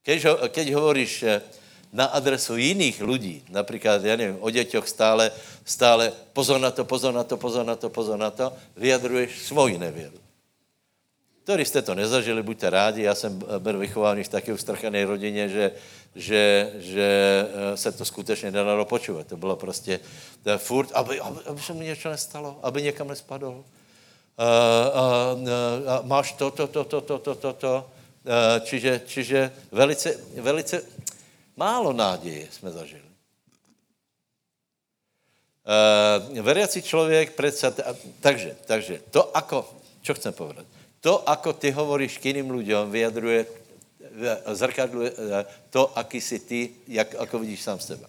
Keď, 0.00 0.48
keď 0.48 0.66
hovoríš 0.72 1.12
eh, 1.28 1.44
na 1.92 2.08
adresu 2.08 2.56
jiných 2.56 3.04
lidí, 3.04 3.44
například, 3.52 4.00
já 4.04 4.16
nevím, 4.16 4.40
o 4.40 4.48
děťoch 4.48 4.88
stále, 4.88 5.28
stále 5.68 6.12
pozor 6.32 6.56
na 6.60 6.72
to, 6.72 6.88
pozor 6.88 7.12
na 7.12 7.24
to, 7.24 7.36
pozor 7.36 7.66
na 7.66 7.76
to, 7.76 7.92
pozor 7.92 8.16
na 8.16 8.30
to, 8.32 8.56
vyjadruješ 8.76 9.52
svoji 9.52 9.76
nevěru. 9.76 10.16
Ktorí 11.44 11.64
jste 11.64 11.80
to 11.80 11.96
nezažili, 11.96 12.44
buďte 12.44 12.70
rádi, 12.70 13.02
já 13.02 13.14
jsem 13.14 13.40
byl 13.58 13.78
vychovaný 13.78 14.24
v 14.24 14.28
také 14.28 14.52
ustrchané 14.52 15.04
rodině, 15.04 15.48
že, 15.48 15.72
že, 16.16 16.72
že 16.76 17.08
eh, 17.52 17.76
se 17.76 17.92
to 17.92 18.04
skutečně 18.04 18.48
nedalo 18.50 18.84
počúvat. 18.84 19.26
To 19.26 19.36
bylo 19.36 19.56
prostě 19.56 20.00
furt, 20.56 20.88
aby, 20.92 21.20
aby, 21.20 21.40
aby 21.44 21.60
se 21.60 21.72
mi 21.72 21.84
něco 21.84 22.08
nestalo, 22.08 22.60
aby 22.62 22.82
někam 22.82 23.08
nespadl. 23.08 23.64
Uh, 24.38 25.34
uh, 25.42 26.06
máš 26.06 26.38
to, 26.38 26.54
to, 26.54 26.70
to, 26.70 26.84
to, 26.86 27.00
to, 27.00 27.16
to, 27.18 27.34
to, 27.34 27.52
to. 27.52 27.74
Čiže, 28.64 29.08
čiže 29.08 29.50
velice, 29.72 30.14
velice 30.36 30.84
málo 31.56 31.92
nádeje 31.92 32.46
jsme 32.50 32.70
zažili. 32.70 33.08
Uh, 35.68 36.38
veriaci 36.44 36.82
člověk 36.82 37.34
predsa... 37.34 37.72
Takže, 38.20 38.56
takže 38.66 39.00
to, 39.10 39.36
ako... 39.36 39.64
Čo 40.02 40.14
chcem 40.14 40.32
povedať? 40.32 40.64
To, 41.00 41.20
ako 41.28 41.52
ty 41.52 41.74
hovoríš 41.74 42.22
k 42.22 42.32
iným 42.32 42.50
ľuďom, 42.54 42.88
vyjadruje, 42.88 43.46
zrkadluje 44.46 45.10
to, 45.70 45.90
aký 45.98 46.20
si 46.20 46.38
ty, 46.40 46.70
jak, 46.88 47.14
ako 47.14 47.38
vidíš 47.38 47.62
sám 47.62 47.80
seba. 47.80 48.08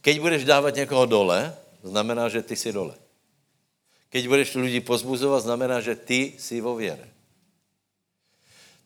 Keď 0.00 0.14
budeš 0.20 0.44
dávať 0.44 0.86
někoho 0.86 1.06
dole, 1.06 1.50
znamená, 1.82 2.28
že 2.28 2.42
ty 2.42 2.56
si 2.56 2.72
dole. 2.72 2.94
Keď 4.16 4.32
budeš 4.32 4.56
ľudí 4.56 4.80
pozbuzovat, 4.80 5.44
znamená, 5.44 5.84
že 5.84 5.92
ty 5.92 6.40
si 6.40 6.56
vo 6.64 6.72
viere. 6.72 7.04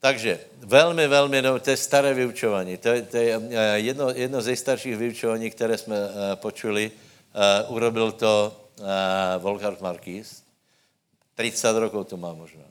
Takže 0.02 0.40
velmi, 0.58 1.06
velmi, 1.06 1.38
no, 1.42 1.54
to 1.62 1.70
je 1.70 1.76
staré 1.76 2.10
vyučování. 2.14 2.76
To 2.82 2.88
je, 2.88 3.02
to 3.02 3.16
je 3.16 3.30
eh, 3.38 3.78
jedno, 3.78 4.10
jedno 4.10 4.42
ze 4.42 4.56
starších 4.56 4.96
vyučování, 4.96 5.50
které 5.50 5.78
jsme 5.78 5.94
uh, 5.94 6.10
počuli. 6.34 6.90
Uh, 6.90 7.76
urobil 7.76 8.12
to 8.12 8.50
uh, 8.82 8.86
Volkart 9.38 9.78
Marquis. 9.80 10.42
30 11.38 11.78
rokov 11.78 12.10
to 12.10 12.16
má 12.16 12.34
možná. 12.34 12.66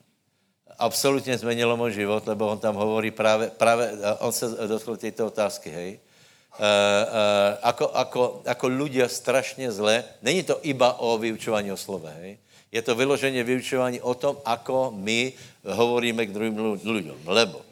Absolutně 0.76 1.38
změnilo 1.38 1.78
můj 1.78 1.92
život, 1.92 2.28
lebo 2.28 2.48
on 2.48 2.60
tam 2.60 2.76
hovorí 2.76 3.12
právě, 3.12 3.56
právě 3.56 3.92
on 4.20 4.32
se 4.32 4.68
dotkl 4.68 4.98
této 4.98 5.28
otázky, 5.28 5.70
hej. 5.70 6.00
Uh, 6.60 6.66
uh, 6.66 7.56
ako, 7.64 7.86
ako, 7.96 8.22
ako 8.44 8.66
ľudia 8.68 9.08
strašně 9.08 9.72
zle, 9.72 10.04
není 10.22 10.44
to 10.44 10.60
iba 10.68 11.00
o 11.00 11.18
vyučování 11.18 11.72
o 11.72 11.78
slove, 11.78 12.12
hej 12.20 12.38
je 12.72 12.82
to 12.82 12.96
vyloženě 12.96 13.44
vyučování 13.44 14.02
o 14.02 14.14
tom, 14.14 14.38
ako 14.46 14.94
my 14.94 15.34
hovoríme 15.66 16.26
k 16.26 16.34
druhým 16.34 16.56
ľuďom. 16.86 17.26
Lebo 17.26 17.70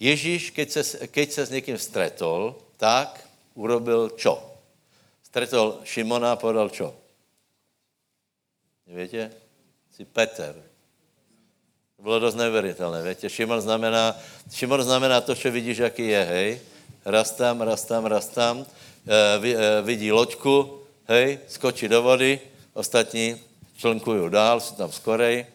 Ježíš, 0.00 0.50
keď 0.50 0.70
se, 0.70 0.82
keď 1.06 1.30
se 1.32 1.46
s 1.46 1.50
někým 1.50 1.78
stretol, 1.78 2.54
tak 2.76 3.26
urobil 3.54 4.14
čo? 4.14 4.38
Stretol 5.22 5.82
Šimona 5.84 6.32
a 6.32 6.40
povedal 6.40 6.70
čo? 6.70 6.94
Víte? 8.86 9.30
Si 9.90 10.04
Peter. 10.04 10.54
To 11.96 12.02
bylo 12.02 12.18
dost 12.18 12.38
neveritelné, 12.38 13.02
víte? 13.02 13.30
Šimon 13.30 13.60
znamená, 13.60 14.14
Šimon 14.54 14.82
znamená 14.82 15.20
to, 15.20 15.34
co 15.34 15.50
vidíš, 15.50 15.78
jaký 15.78 16.06
je, 16.08 16.24
hej? 16.24 16.60
Raz 17.04 17.30
tam, 17.30 17.60
raz 17.60 17.84
tam, 17.84 18.06
raz 18.06 18.28
tam. 18.28 18.66
E, 19.02 19.82
vidí 19.82 20.12
loďku, 20.12 20.86
hej? 21.10 21.38
Skočí 21.48 21.88
do 21.88 22.02
vody, 22.02 22.40
ostatní 22.72 23.34
člnkujú 23.78 24.26
dál, 24.28 24.58
sú 24.58 24.74
tam 24.74 24.90
skorej. 24.90 25.46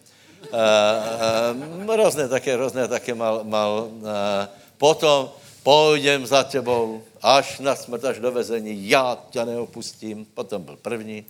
Uh, 0.48 1.88
uh, 1.88 1.96
rôzne 1.96 2.28
také, 2.32 2.56
rôzne 2.56 2.88
také 2.88 3.12
mal, 3.16 3.44
mal 3.44 3.88
uh, 3.88 4.48
potom 4.80 5.32
pôjdem 5.64 6.24
za 6.28 6.44
tebou 6.44 7.04
až 7.24 7.60
na 7.60 7.76
smrt, 7.76 8.04
až 8.04 8.18
do 8.20 8.32
vezení, 8.32 8.76
já 8.90 9.16
ťa 9.32 9.46
neopustím. 9.46 10.26
Potom 10.26 10.64
byl 10.64 10.76
první. 10.76 11.24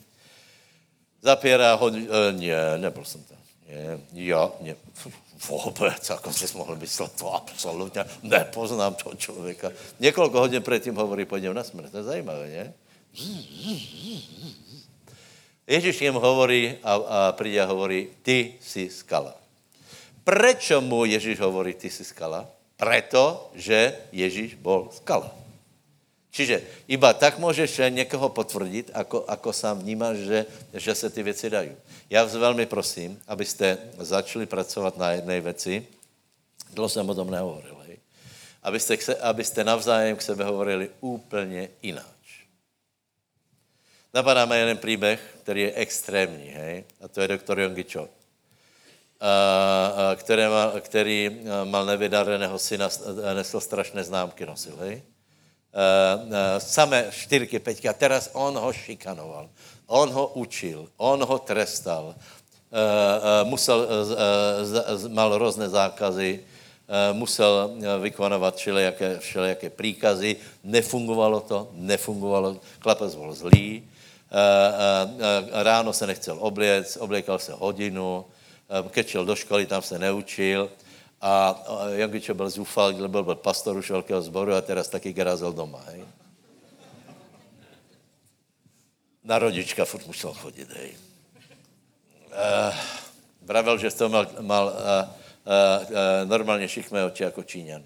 Zapiera 1.21 1.73
ho, 1.73 1.87
uh, 1.87 2.31
nie, 2.31 2.57
nebyl 2.77 3.05
jsem 3.05 3.21
tam. 3.23 3.37
Nie, 3.63 3.97
ja, 4.13 4.51
nie, 4.61 4.75
vôbec, 5.47 6.03
ako 6.11 6.29
si 6.29 6.45
mohl 6.57 6.75
myslet, 6.75 7.11
to 7.15 7.33
absolutně, 7.33 8.05
nepoznám 8.23 8.93
toho 8.95 9.15
člověka. 9.15 9.71
Několik 9.99 10.33
hodin 10.33 10.61
předtím 10.61 10.95
hovorí, 10.95 11.25
pôjdem 11.25 11.53
na 11.53 11.63
smrt, 11.63 11.91
to 11.91 11.97
je 11.97 12.03
zajímavé, 12.03 12.47
nie? 12.49 12.73
Ježiš 15.67 16.01
jim 16.01 16.17
hovorí 16.19 16.75
a, 16.83 16.91
a 16.93 17.17
príde 17.31 17.63
a 17.63 17.69
hovorí, 17.71 18.11
ty 18.19 18.59
si 18.59 18.91
skala. 18.91 19.31
Prečo 20.23 20.83
mu 20.83 21.07
Ježiš 21.07 21.39
hovorí, 21.39 21.75
ty 21.75 21.87
si 21.87 22.03
skala? 22.03 22.47
Preto, 22.75 23.51
že 23.55 23.95
Ježiš 24.11 24.59
bol 24.59 24.91
skala. 24.91 25.31
Čiže 26.33 26.65
iba 26.89 27.13
tak 27.13 27.37
môžeš 27.37 27.93
někoho 27.93 28.33
potvrdit, 28.33 28.89
ako, 28.89 29.21
ako 29.29 29.53
sám 29.53 29.85
vnímáš, 29.85 30.17
že, 30.17 30.39
že 30.73 30.91
se 30.95 31.07
ty 31.09 31.23
věci 31.23 31.49
dají. 31.49 31.71
Já 32.09 32.23
vás 32.23 32.33
velmi 32.33 32.65
prosím, 32.65 33.21
abyste 33.27 33.77
začali 34.01 34.45
pracovat 34.45 34.97
na 34.97 35.11
jednej 35.11 35.41
věci, 35.41 35.87
dlouho 36.73 36.89
jsem 36.89 37.09
o 37.09 37.15
tom 37.15 37.29
nehovoril, 37.29 37.77
hej? 37.85 37.97
Abyste, 38.63 38.97
abyste 39.21 39.63
navzájem 39.63 40.15
k 40.15 40.21
sebe 40.21 40.43
hovorili 40.43 40.89
úplně 41.01 41.69
jinak. 41.81 42.12
Napadá 44.13 44.45
mě 44.45 44.57
jeden 44.57 44.77
příběh, 44.77 45.19
který 45.43 45.61
je 45.61 45.73
extrémní, 45.73 46.47
hej? 46.47 46.83
A 47.01 47.07
to 47.07 47.21
je 47.21 47.27
doktor 47.27 47.59
Jongičo, 47.59 48.07
který, 50.15 50.43
který 50.79 51.41
mal 51.63 51.85
nevydareného 51.85 52.59
syna, 52.59 52.89
nesl 53.33 53.59
strašné 53.59 54.03
známky, 54.03 54.45
nosil, 54.45 54.75
hej? 54.79 55.01
Samé 56.57 57.07
čtyřky, 57.11 57.59
peťky. 57.59 57.89
A 57.89 57.93
teraz 57.93 58.29
on 58.33 58.57
ho 58.57 58.73
šikanoval. 58.73 59.49
On 59.87 60.09
ho 60.09 60.27
učil, 60.27 60.89
on 60.97 61.23
ho 61.23 61.39
trestal. 61.39 62.15
Musel, 63.43 63.87
mal 65.07 65.37
různé 65.37 65.69
zákazy, 65.69 66.39
musel 67.11 67.71
vykonovat 68.01 68.55
všelijaké, 68.55 69.19
všelijaké 69.19 69.69
příkazy. 69.69 70.35
Nefungovalo 70.63 71.39
to, 71.39 71.69
nefungovalo. 71.73 72.59
Klapec 72.79 73.15
byl 73.15 73.33
zlý, 73.33 73.89
ráno 75.51 75.93
se 75.93 76.07
nechcel 76.07 76.37
obliec, 76.39 76.97
obliekal 76.97 77.39
se 77.39 77.53
hodinu, 77.53 78.25
eh, 78.69 78.89
keď 78.89 79.07
šel 79.07 79.25
do 79.25 79.35
školy, 79.35 79.65
tam 79.65 79.81
se 79.81 79.99
neučil 79.99 80.69
a 81.21 81.63
Jankičo 81.87 82.33
byl 82.33 82.49
zúfal, 82.49 82.93
lebo 82.97 83.23
byl 83.23 83.35
pastor 83.35 83.77
už 83.77 83.89
velkého 83.89 84.21
zboru 84.21 84.53
a 84.53 84.61
teraz 84.61 84.87
taky 84.87 85.13
grazel 85.13 85.53
doma, 85.53 85.79
hej. 85.87 86.03
Na 89.23 89.39
rodička 89.39 89.85
furt 89.85 90.07
musel 90.07 90.33
chodit, 90.33 90.67
hej. 90.67 90.91
Uh, 92.33 92.75
vravel, 93.41 93.77
že 93.77 93.91
to 93.91 94.09
mal, 94.09 94.27
mal 94.41 94.65
uh, 94.67 94.73
uh, 94.75 95.85
uh, 95.87 96.27
normálně 96.27 96.67
šikmé 96.67 97.05
oči 97.05 97.23
jako 97.23 97.43
Číňan. 97.43 97.83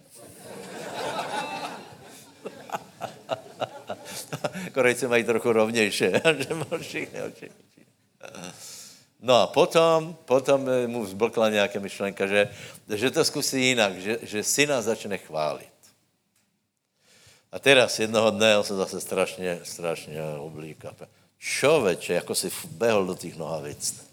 Korejci 4.74 5.08
mají 5.08 5.24
trochu 5.24 5.52
rovnější. 5.52 6.06
No 9.18 9.36
a 9.42 9.48
potom, 9.48 10.14
potom 10.26 10.70
mu 10.88 11.06
zblkla 11.06 11.50
nějaká 11.50 11.80
myšlenka, 11.80 12.28
že, 12.28 12.54
že 12.96 13.12
to 13.12 13.26
zkusí 13.26 13.66
jinak, 13.66 13.98
že, 13.98 14.20
že 14.22 14.44
syna 14.44 14.82
začne 14.82 15.18
chválit. 15.18 15.74
A 17.52 17.60
teraz 17.60 18.00
jednoho 18.00 18.30
dne 18.32 18.58
on 18.58 18.64
se 18.64 18.76
zase 18.76 19.02
strašně, 19.02 19.60
strašně 19.64 20.22
oblíká. 20.38 20.94
Čo 21.38 21.82
veče, 21.82 22.14
jako 22.14 22.36
si 22.36 22.52
behol 22.78 23.06
do 23.06 23.16
těch 23.16 23.38
nohavic. 23.38 24.06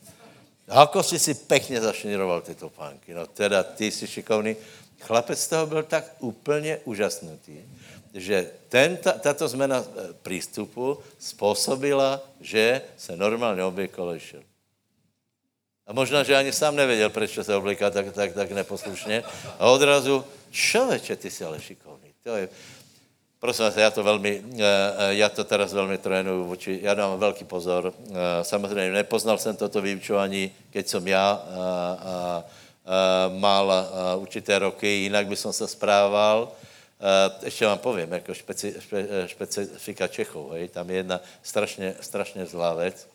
Ako 0.68 1.02
si 1.02 1.18
si 1.18 1.34
pekně 1.34 1.80
zašniroval 1.80 2.40
ty 2.40 2.54
topánky. 2.54 3.14
No 3.14 3.26
teda 3.26 3.62
ty 3.62 3.90
jsi 3.90 4.06
šikovný. 4.06 4.56
Chlapec 5.00 5.40
z 5.40 5.48
toho 5.48 5.66
byl 5.66 5.82
tak 5.82 6.04
úplně 6.18 6.78
úžasnutý, 6.84 7.60
že 8.14 8.50
ten, 8.68 8.96
tato 8.96 9.48
zmena 9.48 9.82
e, 9.82 10.12
přístupu 10.22 10.98
způsobila, 11.18 12.22
že 12.40 12.82
se 12.96 13.16
normálně 13.16 13.64
obliekol 13.64 14.10
a 14.10 14.16
išel. 14.16 14.42
A 15.86 15.92
možná, 15.92 16.22
že 16.22 16.36
ani 16.36 16.52
sám 16.52 16.76
nevěděl, 16.76 17.10
proč 17.10 17.38
se 17.42 17.56
oblíká 17.56 17.90
tak, 17.90 18.14
tak, 18.14 18.32
tak 18.32 18.50
neposlušně. 18.50 19.22
A 19.58 19.66
odrazu, 19.66 20.24
čo 20.50 20.86
veče, 20.86 21.16
ty 21.16 21.30
jsi 21.30 21.44
ale 21.44 21.60
šikovný. 21.60 22.14
To 22.22 22.36
je, 22.36 22.48
prosím 23.40 23.64
vás, 23.64 23.76
já 23.76 23.90
to 23.90 24.02
velmi, 24.02 24.42
e, 24.58 24.62
e, 24.62 25.14
já 25.14 25.28
to 25.28 25.44
teraz 25.44 25.72
velmi 25.72 25.98
trénuju 25.98 26.44
voči, 26.44 26.78
já 26.82 26.94
dám 26.94 27.18
velký 27.18 27.44
pozor. 27.44 27.92
Samozřejmě 28.42 28.92
nepoznal 28.92 29.38
jsem 29.38 29.56
toto 29.56 29.82
vyučování, 29.82 30.52
keď 30.70 30.88
jsem 30.88 31.08
já 31.08 31.30
a, 31.30 31.44
a, 31.50 32.44
mal 33.38 33.72
určité 34.16 34.58
roky, 34.58 34.86
jinak 34.86 35.26
by 35.26 35.36
som 35.36 35.52
se 35.52 35.68
správal. 35.68 36.52
Ještě 37.44 37.66
vám 37.66 37.78
povím, 37.78 38.12
jako 38.12 38.34
špeci, 38.34 38.74
špe, 38.78 39.06
špecifika 39.26 40.08
Čechov, 40.08 40.52
hej, 40.52 40.68
tam 40.68 40.90
je 40.90 40.96
jedna 40.96 41.20
strašně, 41.42 41.94
strašně 42.00 42.46
zlá 42.46 42.74
věc. 42.74 43.08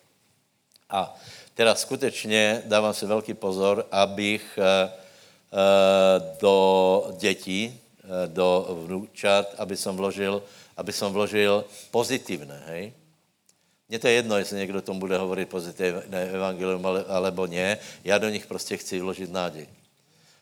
A 0.89 1.15
teda 1.53 1.75
skutečně 1.75 2.61
dávám 2.65 2.93
si 2.93 3.05
velký 3.05 3.34
pozor, 3.34 3.86
abych 3.91 4.59
do 6.41 7.11
dětí, 7.17 7.80
do 8.27 8.67
vnúčat, 8.86 9.55
aby 9.57 9.77
som 9.77 9.97
vložil, 9.97 10.41
aby 10.77 10.89
som 10.89 11.13
vložil 11.13 11.65
pozitívne, 11.91 12.57
hej? 12.65 12.93
Mně 13.89 13.99
to 13.99 14.07
je 14.07 14.13
jedno, 14.13 14.38
jestli 14.38 14.57
někdo 14.57 14.82
tomu 14.82 14.99
bude 14.99 15.17
hovorit 15.17 15.49
pozitivné 15.49 16.30
evangelium, 16.30 16.86
alebo 17.07 17.47
ne. 17.47 17.77
Já 18.03 18.17
do 18.17 18.30
nich 18.30 18.45
prostě 18.45 18.77
chci 18.77 18.99
vložit 18.99 19.32
nádej. 19.32 19.67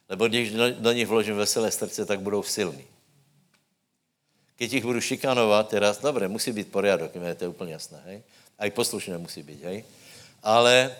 Lebo 0.09 0.27
když 0.27 0.51
do 0.79 0.91
nich 0.91 1.07
vložím 1.07 1.35
veselé 1.35 1.71
srdce, 1.71 2.05
tak 2.05 2.19
budou 2.19 2.43
silní. 2.43 2.87
Keď 4.57 4.73
ich 4.73 4.85
budu 4.85 5.01
šikanovat, 5.01 5.69
teraz, 5.69 6.01
dobré, 6.01 6.27
musí 6.27 6.51
být 6.51 6.73
poriadok, 6.73 7.13
je 7.15 7.35
to 7.35 7.49
úplně 7.49 7.71
jasné, 7.71 8.01
hej? 8.05 8.21
A 8.59 8.65
i 8.65 8.71
poslušné 8.71 9.17
musí 9.17 9.43
být, 9.43 9.63
hej? 9.63 9.83
Ale 10.43 10.91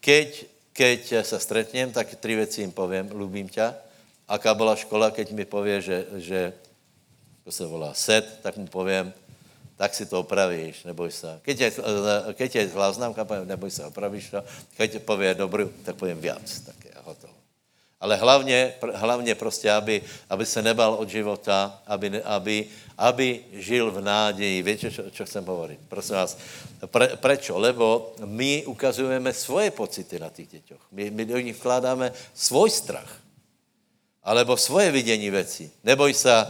keď, 0.00 0.44
keď 0.72 1.00
se 1.22 1.40
stretnem, 1.40 1.92
tak 1.92 2.14
tři 2.16 2.34
věci 2.34 2.60
jim 2.60 2.72
povím, 2.72 3.10
ľubím 3.12 3.48
ťa. 3.48 3.74
Aká 4.28 4.54
byla 4.54 4.76
škola, 4.76 5.10
keď 5.10 5.32
mi 5.32 5.44
pově, 5.44 5.80
že, 5.80 6.06
že 6.16 6.52
to 7.44 7.52
se 7.52 7.66
volá 7.66 7.94
set, 7.94 8.40
tak 8.42 8.56
mu 8.56 8.66
povím, 8.66 9.12
tak 9.76 9.94
si 9.94 10.06
to 10.06 10.20
opravíš, 10.20 10.84
neboj 10.84 11.10
se. 11.10 11.40
Keď 11.42 11.60
je, 11.60 11.70
keď 12.32 12.54
je 12.54 12.68
zlá 12.68 12.94
neboj 13.44 13.70
se, 13.70 13.84
opravíš 13.84 14.30
to. 14.30 14.44
Keď 14.76 15.02
pově 15.02 15.34
dobrý, 15.34 15.68
tak 15.84 15.96
povím 15.96 16.20
viac. 16.20 16.60
Tak 16.66 16.76
je. 16.81 16.81
Ale 18.02 18.18
hlavně, 18.18 18.74
hlavně 18.94 19.34
prostě, 19.34 19.70
aby, 19.70 20.02
aby 20.26 20.46
se 20.46 20.58
nebal 20.62 20.98
od 20.98 21.06
života, 21.06 21.78
aby, 21.86 22.18
aby, 22.22 22.56
aby 22.98 23.28
žil 23.62 23.94
v 23.94 24.02
náději. 24.02 24.62
Víte, 24.62 24.90
čo, 24.90 25.06
čo 25.14 25.22
chcem 25.22 25.46
hovoriť? 25.46 25.78
Prosím 25.86 26.14
vás, 26.18 26.34
pre, 26.90 27.14
prečo? 27.14 27.54
Lebo 27.62 28.18
my 28.26 28.66
ukazujeme 28.66 29.30
svoje 29.30 29.70
pocity 29.70 30.18
na 30.18 30.34
těch 30.34 30.48
děťoch. 30.50 30.82
My, 30.90 31.14
my 31.14 31.22
do 31.24 31.38
nich 31.38 31.56
vkládáme 31.56 32.10
svůj 32.34 32.70
strach. 32.74 33.22
Alebo 34.22 34.58
svoje 34.58 34.90
vidění 34.90 35.30
věcí. 35.30 35.70
Neboj 35.86 36.14
se, 36.14 36.46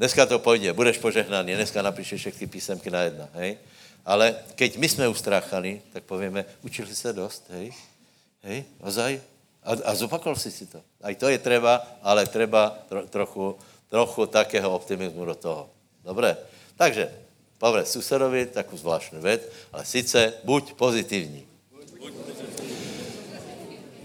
Dneska 0.00 0.26
to 0.26 0.38
půjde, 0.38 0.72
budeš 0.72 0.98
požehnaný, 0.98 1.54
dneska 1.54 1.82
napíšeš 1.82 2.20
všechny 2.20 2.46
písemky 2.46 2.90
na 2.90 3.00
jedna, 3.00 3.28
hej? 3.34 3.58
Ale 4.04 4.34
keď 4.56 4.76
my 4.76 4.88
jsme 4.88 5.08
ustráchani, 5.08 5.82
tak 5.92 6.08
povíme, 6.08 6.44
učili 6.64 6.96
se 6.96 7.12
dost, 7.12 7.44
hej? 7.52 7.72
Hej, 8.42 8.64
ozaj? 8.80 9.20
A, 9.60 9.76
a 9.88 9.90
zopakoval 9.92 10.40
si 10.40 10.48
si 10.48 10.64
to. 10.66 10.80
Aj 11.04 11.14
to 11.16 11.28
je 11.28 11.36
treba, 11.36 11.84
ale 12.00 12.24
treba 12.26 12.72
tro, 12.88 13.04
trochu, 13.06 13.44
trochu 13.92 14.22
takého 14.26 14.72
optimismu 14.72 15.24
do 15.24 15.36
toho. 15.36 15.62
Dobré? 16.00 16.36
Takže, 16.80 17.12
povedz 17.60 17.92
susedovi 17.92 18.48
takú 18.48 18.76
zvláštnu 18.76 19.20
vec, 19.20 19.44
ale 19.68 19.84
sice 19.84 20.40
buď 20.48 20.74
pozitivní. 20.80 21.44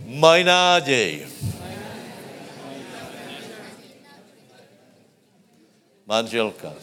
Maj 0.06 0.44
nádej. 0.44 1.26
manželka. 6.06 6.74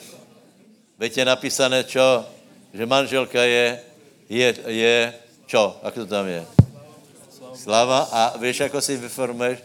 Veď 0.98 1.22
je 1.22 1.24
napísané 1.24 1.78
čo? 1.86 2.26
Že 2.74 2.84
manželka 2.86 3.42
je, 3.42 3.66
je, 4.28 4.48
je 4.66 4.96
čo? 5.46 5.78
Ako 5.82 6.04
to 6.04 6.06
tam 6.10 6.26
je? 6.26 6.61
Slava. 7.54 8.08
A 8.12 8.20
vieš, 8.38 8.66
ako 8.66 8.78
si 8.80 8.96
vyformuješ? 8.96 9.60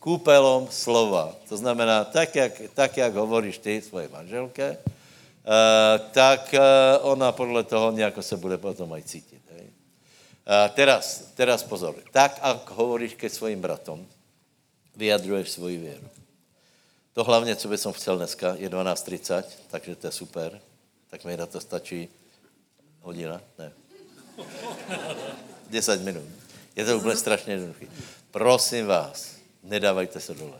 Kúpelom 0.00 0.72
slova. 0.72 1.36
To 1.52 1.56
znamená, 1.60 2.08
tak, 2.08 2.32
jak, 2.32 2.52
tak, 2.72 2.96
jak 2.96 3.12
hovoríš 3.12 3.60
ty 3.60 3.84
svojej 3.84 4.08
manželke, 4.08 4.80
uh, 4.80 6.00
tak 6.16 6.56
uh, 6.56 7.04
ona 7.04 7.32
podle 7.32 7.60
toho 7.64 7.92
nejako 7.92 8.22
se 8.22 8.36
bude 8.36 8.56
potom 8.56 8.88
aj 8.96 9.04
cítiť. 9.04 9.42
Hej? 9.52 9.66
Uh, 10.48 10.72
teraz, 10.72 11.32
teraz 11.36 11.60
pozor. 11.60 12.00
Tak, 12.16 12.40
ako 12.40 12.72
hovoríš 12.74 13.12
ke 13.12 13.28
svojim 13.28 13.60
bratom, 13.60 14.00
vyjadruješ 14.96 15.60
svoji 15.60 15.76
věru. 15.76 16.08
To 17.12 17.24
hlavně, 17.24 17.56
co 17.56 17.68
bych 17.68 17.80
chcel 17.80 18.16
dneska, 18.16 18.54
je 18.56 18.70
12.30, 18.70 19.44
takže 19.70 19.96
to 19.96 20.06
je 20.06 20.12
super. 20.12 20.60
Tak 21.10 21.24
mi 21.24 21.36
na 21.36 21.46
to 21.46 21.60
stačí 21.60 22.08
hodina? 23.02 23.40
Ne. 23.58 23.72
10 25.70 26.02
minut. 26.02 26.39
Je 26.80 26.84
to 26.84 26.96
úplně 26.96 27.16
strašně 27.16 27.52
jednoduché. 27.52 27.86
Prosím 28.30 28.86
vás, 28.86 29.36
nedávajte 29.62 30.20
se 30.20 30.32
dole. 30.34 30.56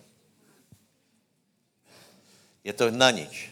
Je 2.64 2.72
to 2.76 2.92
na 2.92 3.08
nič. 3.10 3.48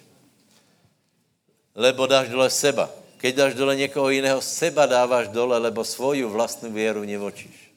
Lebo 1.72 2.04
dáš 2.04 2.28
dole 2.28 2.50
seba. 2.52 2.92
Keď 3.16 3.32
dáš 3.34 3.52
dole 3.56 3.72
někoho 3.76 4.12
jiného, 4.12 4.40
seba 4.44 4.84
dáváš 4.86 5.32
dole, 5.32 5.58
lebo 5.58 5.80
svoju 5.80 6.28
vlastní 6.28 6.68
věru 6.68 7.08
nevočíš. 7.08 7.72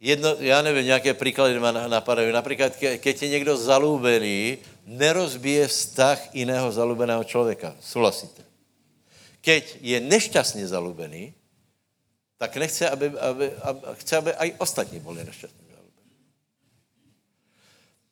Jedno, 0.00 0.36
já 0.38 0.62
nevím, 0.62 0.86
nějaké 0.86 1.14
příklady 1.14 1.58
ma 1.58 1.72
napadají. 1.72 2.32
Například, 2.32 2.76
ke, 2.76 2.98
keď 2.98 3.22
je 3.22 3.28
někdo 3.28 3.56
zalúbený, 3.56 4.58
nerozbije 4.86 5.66
vztah 5.68 6.34
jiného 6.34 6.72
zalúbeného 6.72 7.24
člověka. 7.24 7.74
Souhlasíte? 7.82 8.46
Keď 9.42 9.78
je 9.82 9.98
nešťastně 10.00 10.70
zalúbený, 10.70 11.34
tak 12.38 12.56
nechce, 12.56 12.90
aby, 12.90 13.06
aby, 13.20 13.52
aby, 13.62 13.80
chce, 13.94 14.16
aby 14.16 14.34
aj 14.34 14.52
ostatní 14.58 15.00
byli 15.00 15.24
nešťastní. 15.24 15.66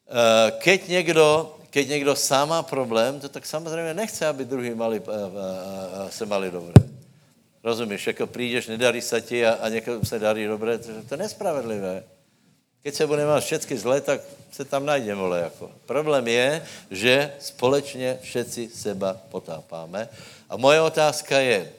Eh, 0.04 0.50
keď 0.60 0.88
někdo, 0.88 1.56
keď 1.70 1.88
někdo 1.88 2.16
sám 2.16 2.48
má 2.48 2.62
problém, 2.62 3.20
to 3.20 3.28
tak 3.28 3.46
samozřejmě 3.46 3.94
nechce, 3.94 4.26
aby 4.26 4.44
druhý 4.44 4.74
mali, 4.74 5.00
eh, 5.00 5.10
eh, 5.10 6.10
se 6.12 6.26
mali 6.26 6.50
dobře. 6.50 6.88
Rozumíš, 7.64 8.06
jako 8.06 8.26
přijdeš, 8.26 8.66
nedarí 8.66 9.00
se 9.00 9.20
ti 9.20 9.46
a, 9.46 9.52
a 9.52 9.68
někomu 9.68 10.04
se 10.04 10.18
darí 10.18 10.46
dobře, 10.46 10.78
to, 10.78 10.92
to 11.08 11.14
je 11.14 11.18
nespravedlivé. 11.18 12.04
Keď 12.82 12.94
se 12.94 13.06
budeme 13.06 13.34
mít 13.34 13.40
všechny 13.40 13.78
zlé, 13.78 14.00
tak 14.00 14.20
se 14.52 14.64
tam 14.64 14.86
najde, 14.86 15.14
vole, 15.14 15.40
jako. 15.40 15.70
Problém 15.86 16.28
je, 16.28 16.62
že 16.90 17.32
společně 17.40 18.18
všetci 18.22 18.68
seba 18.68 19.16
potápáme. 19.30 20.08
A 20.50 20.56
moje 20.56 20.80
otázka 20.80 21.40
je, 21.40 21.72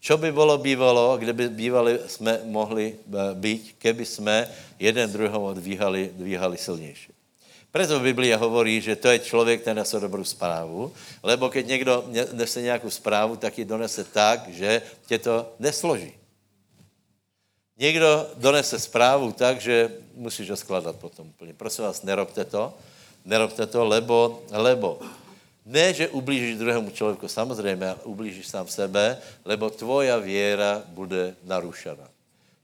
čo 0.00 0.18
by 0.18 0.32
bylo 0.32 0.58
bývalo, 0.58 1.18
kde 1.18 1.32
by 1.32 1.48
bývali 1.48 1.98
jsme 2.06 2.40
mohli 2.44 2.94
eh, 2.94 3.34
být, 3.34 3.74
keby 3.78 4.06
jsme 4.06 4.48
jeden 4.78 5.12
druhého 5.12 5.54
dvíhali, 5.54 6.10
dvíhali 6.14 6.56
silnější. 6.56 7.12
Preto 7.68 8.00
Biblia 8.00 8.40
hovorí, 8.40 8.80
že 8.80 8.96
to 8.96 9.12
je 9.12 9.18
člověk, 9.18 9.60
ten 9.62 9.76
nese 9.76 10.00
dobrou 10.00 10.24
zprávu, 10.24 10.92
lebo 11.22 11.50
keď 11.52 11.66
někdo 11.66 12.04
nese 12.32 12.62
nějakou 12.62 12.90
zprávu, 12.90 13.36
tak 13.36 13.58
ji 13.58 13.64
donese 13.64 14.04
tak, 14.04 14.48
že 14.48 14.82
tě 15.06 15.18
to 15.18 15.52
nesloží. 15.58 16.12
Někdo 17.78 18.26
donese 18.36 18.78
zprávu 18.78 19.32
tak, 19.32 19.60
že 19.60 19.92
musíš 20.14 20.50
ho 20.50 20.56
skladat 20.56 20.96
potom 20.96 21.28
úplně. 21.28 21.54
Prosím 21.54 21.84
vás, 21.84 22.02
nerobte 22.02 22.44
to, 22.44 22.74
nerobte 23.24 23.66
to, 23.66 23.84
lebo, 23.84 24.42
lebo 24.50 24.98
ne, 25.68 25.94
že 25.94 26.08
ublížíš 26.08 26.58
druhému 26.58 26.90
člověku, 26.90 27.28
samozřejmě, 27.28 27.94
ublížíš 28.08 28.48
sám 28.48 28.68
sebe, 28.68 29.20
lebo 29.44 29.70
tvoja 29.70 30.16
věra 30.16 30.82
bude 30.88 31.36
narušena. 31.44 32.08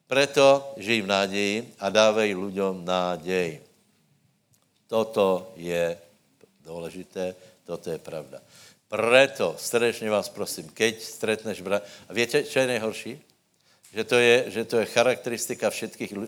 Preto 0.09 0.75
žij 0.77 1.01
v 1.05 1.09
nádeji 1.09 1.55
a 1.81 1.89
dávej 1.89 2.37
ľuďom 2.37 2.85
nádej. 2.85 3.61
Toto 4.89 5.53
je 5.57 5.97
důležité, 6.65 7.35
toto 7.65 7.91
je 7.91 7.99
pravda. 7.99 8.41
Preto 8.89 9.57
srdečně 9.59 10.11
vás 10.11 10.29
prosím, 10.29 10.69
keď 10.71 11.03
stretneš 11.03 11.61
brata... 11.61 11.87
A 12.09 12.13
víte, 12.13 12.45
čo 12.45 12.59
je 12.61 12.67
nejhorší? 12.67 13.13
že 13.95 14.05
to 14.05 14.19
je, 14.19 14.51
že 14.51 14.63
to 14.67 14.83
je 14.83 14.91
charakteristika 14.91 15.71
všetkých, 15.71 16.13
eh, 16.13 16.19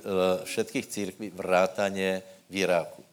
všetkých 0.47 0.87
církví 0.87 1.27
vrátanie 1.35 2.23
víráku. 2.47 3.06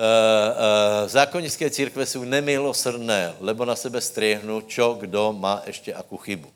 Uh, 0.00 0.06
uh, 0.06 1.08
zákonické 1.08 1.70
církve 1.70 2.06
jsou 2.06 2.24
nemilosrdné, 2.24 3.36
lebo 3.40 3.68
na 3.68 3.76
sebe 3.76 4.00
striehnu, 4.00 4.60
čo 4.64 4.96
kdo 4.96 5.32
má 5.36 5.60
ještě 5.66 5.92
akú 5.94 6.16
chybu. 6.16 6.48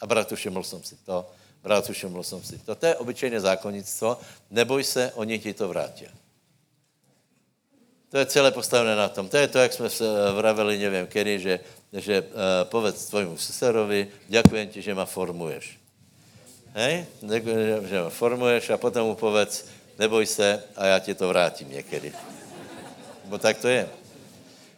A 0.00 0.06
bratu, 0.06 0.36
všiml 0.36 0.62
jsem 0.62 0.82
si 0.82 0.96
to, 0.96 1.24
bratu, 1.64 1.92
všiml 1.92 2.22
jsem 2.22 2.42
si 2.42 2.58
to. 2.58 2.74
To 2.74 2.86
je 2.86 2.96
obyčejné 2.96 3.40
zákonnictvo, 3.40 4.20
neboj 4.50 4.84
se, 4.84 5.12
oni 5.16 5.38
ti 5.38 5.54
to 5.56 5.68
vrátí. 5.68 6.04
To 8.12 8.18
je 8.18 8.26
celé 8.26 8.52
postavené 8.52 8.92
na 8.92 9.08
tom. 9.08 9.28
To 9.28 9.36
je 9.36 9.48
to, 9.48 9.58
jak 9.58 9.72
jsme 9.72 9.88
vraveli, 10.36 10.78
nevím 10.78 11.06
kedy, 11.06 11.38
že, 11.38 11.60
že 11.92 12.22
uh, 12.22 12.28
povedz 12.68 13.08
tvojmu 13.08 13.40
seserovi, 13.40 14.12
ďakujem 14.28 14.68
ti, 14.68 14.84
že 14.84 14.92
ma 14.92 15.08
formuješ. 15.08 15.80
Hej? 16.76 17.08
Ďakujem, 17.24 17.88
že 17.88 17.96
ma 18.04 18.10
formuješ 18.12 18.70
a 18.70 18.76
potom 18.76 19.06
mu 19.06 19.14
povedz, 19.16 19.64
neboj 19.96 20.26
se 20.28 20.60
a 20.76 20.86
já 20.86 20.98
ti 20.98 21.14
to 21.14 21.28
vrátím 21.28 21.72
někdy. 21.72 22.35
Bo 23.26 23.38
tak 23.38 23.58
to 23.58 23.68
je. 23.68 23.88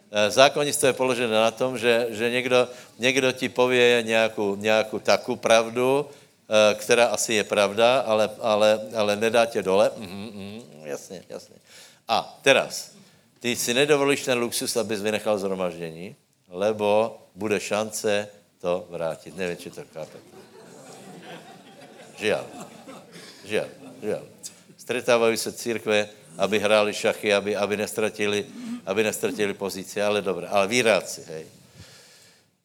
Eh, 0.09 0.31
zákonnictvo 0.31 0.89
je 0.89 0.97
položené 0.97 1.33
na 1.33 1.51
tom, 1.53 1.77
že, 1.77 2.07
že 2.09 2.29
někdo, 2.29 2.67
někdo 2.99 3.31
ti 3.31 3.49
pově 3.49 4.01
nějakou, 4.03 4.55
nějakou 4.55 4.99
takú 4.99 5.37
pravdu, 5.37 6.09
eh, 6.49 6.75
která 6.75 7.13
asi 7.13 7.33
je 7.33 7.43
pravda, 7.43 7.99
ale, 8.01 8.29
ale, 8.41 8.69
ale 8.95 9.15
nedá 9.15 9.45
tě 9.45 9.61
dole. 9.61 9.91
Mm, 9.97 10.29
mm, 10.33 10.61
jasně, 10.83 11.23
jasně. 11.29 11.55
A 12.07 12.39
teraz, 12.41 12.91
ty 13.39 13.55
si 13.55 13.73
nedovolíš 13.73 14.25
ten 14.25 14.37
luxus, 14.37 14.77
abys 14.77 15.01
vynechal 15.01 15.37
zhromaždění, 15.37 16.15
lebo 16.49 17.21
bude 17.35 17.59
šance 17.59 18.27
to 18.61 18.87
vrátit. 18.89 19.37
Nevím, 19.37 19.57
či 19.57 19.69
to 19.69 19.81
chápete. 19.93 20.29
Žiaľ. 22.19 22.43
Žiaľ, 23.45 23.69
žiaľ. 24.03 24.23
Stretávají 24.77 25.37
se 25.37 25.51
církve, 25.53 26.09
aby 26.39 26.59
hráli 26.59 26.93
šachy, 26.93 27.33
aby, 27.33 27.55
aby, 27.55 27.77
nestratili, 27.77 28.45
aby 28.85 29.03
nestratili 29.03 29.53
pozície, 29.53 30.03
ale 30.03 30.21
dobré. 30.21 30.47
Ale 30.47 30.67
víráci, 30.67 31.23
hej. 31.27 31.45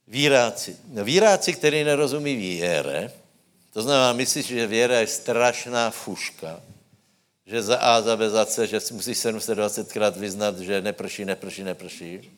Víráci. 0.09 0.77
No, 0.89 1.05
víráci, 1.05 1.53
který 1.53 1.85
nerozumí 1.85 2.37
víre, 2.37 3.11
to 3.73 3.83
znamená, 3.83 4.13
myslíš, 4.13 4.47
že 4.47 4.67
věra 4.67 5.01
je 5.01 5.07
strašná 5.07 5.91
fuška, 5.91 6.63
že 7.47 7.63
za 7.63 7.77
A, 7.77 8.01
za 8.01 8.17
B, 8.17 8.31
za 8.31 8.47
C, 8.47 8.67
že 8.67 8.79
musíš 8.93 9.19
720 9.19 9.93
krát 9.93 10.17
vyznat, 10.17 10.59
že 10.59 10.83
neprší, 10.83 11.25
neprší, 11.25 11.63
neprší. 11.65 12.31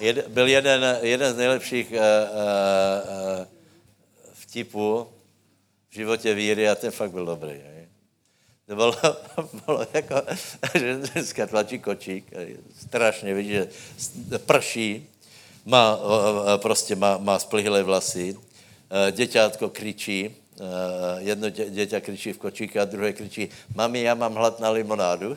Jed, 0.00 0.28
byl 0.28 0.48
jeden, 0.48 0.98
jeden 1.02 1.34
z 1.34 1.36
nejlepších 1.36 1.90
uh, 1.90 1.96
uh, 1.96 2.00
uh, 3.40 3.46
vtipů 4.34 5.08
v 5.90 5.94
životě 5.94 6.34
víry 6.34 6.68
a 6.68 6.74
ten 6.74 6.90
fakt 6.90 7.10
byl 7.10 7.26
dobrý. 7.26 7.50
Je. 7.50 7.71
To 8.72 8.76
bylo, 8.76 8.96
bylo 9.66 9.86
jako, 9.94 10.22
že 10.74 10.96
dneska 10.96 11.46
tlačí 11.46 11.78
kočík, 11.78 12.32
strašně, 12.86 13.34
vidí, 13.34 13.50
že 13.50 13.68
prší, 14.46 15.08
má, 15.64 15.98
prostě 16.56 16.96
má, 16.96 17.18
má 17.18 17.38
splihlé 17.38 17.82
vlasy, 17.82 18.36
děťátko 19.12 19.68
kričí, 19.68 20.36
jedno 21.18 21.48
dě, 21.48 22.00
kričí 22.00 22.32
v 22.32 22.38
kočíku 22.38 22.80
a 22.80 22.84
druhé 22.84 23.12
kričí, 23.12 23.48
mami, 23.74 24.02
já 24.02 24.14
mám 24.14 24.34
hlad 24.34 24.60
na 24.60 24.70
limonádu. 24.70 25.36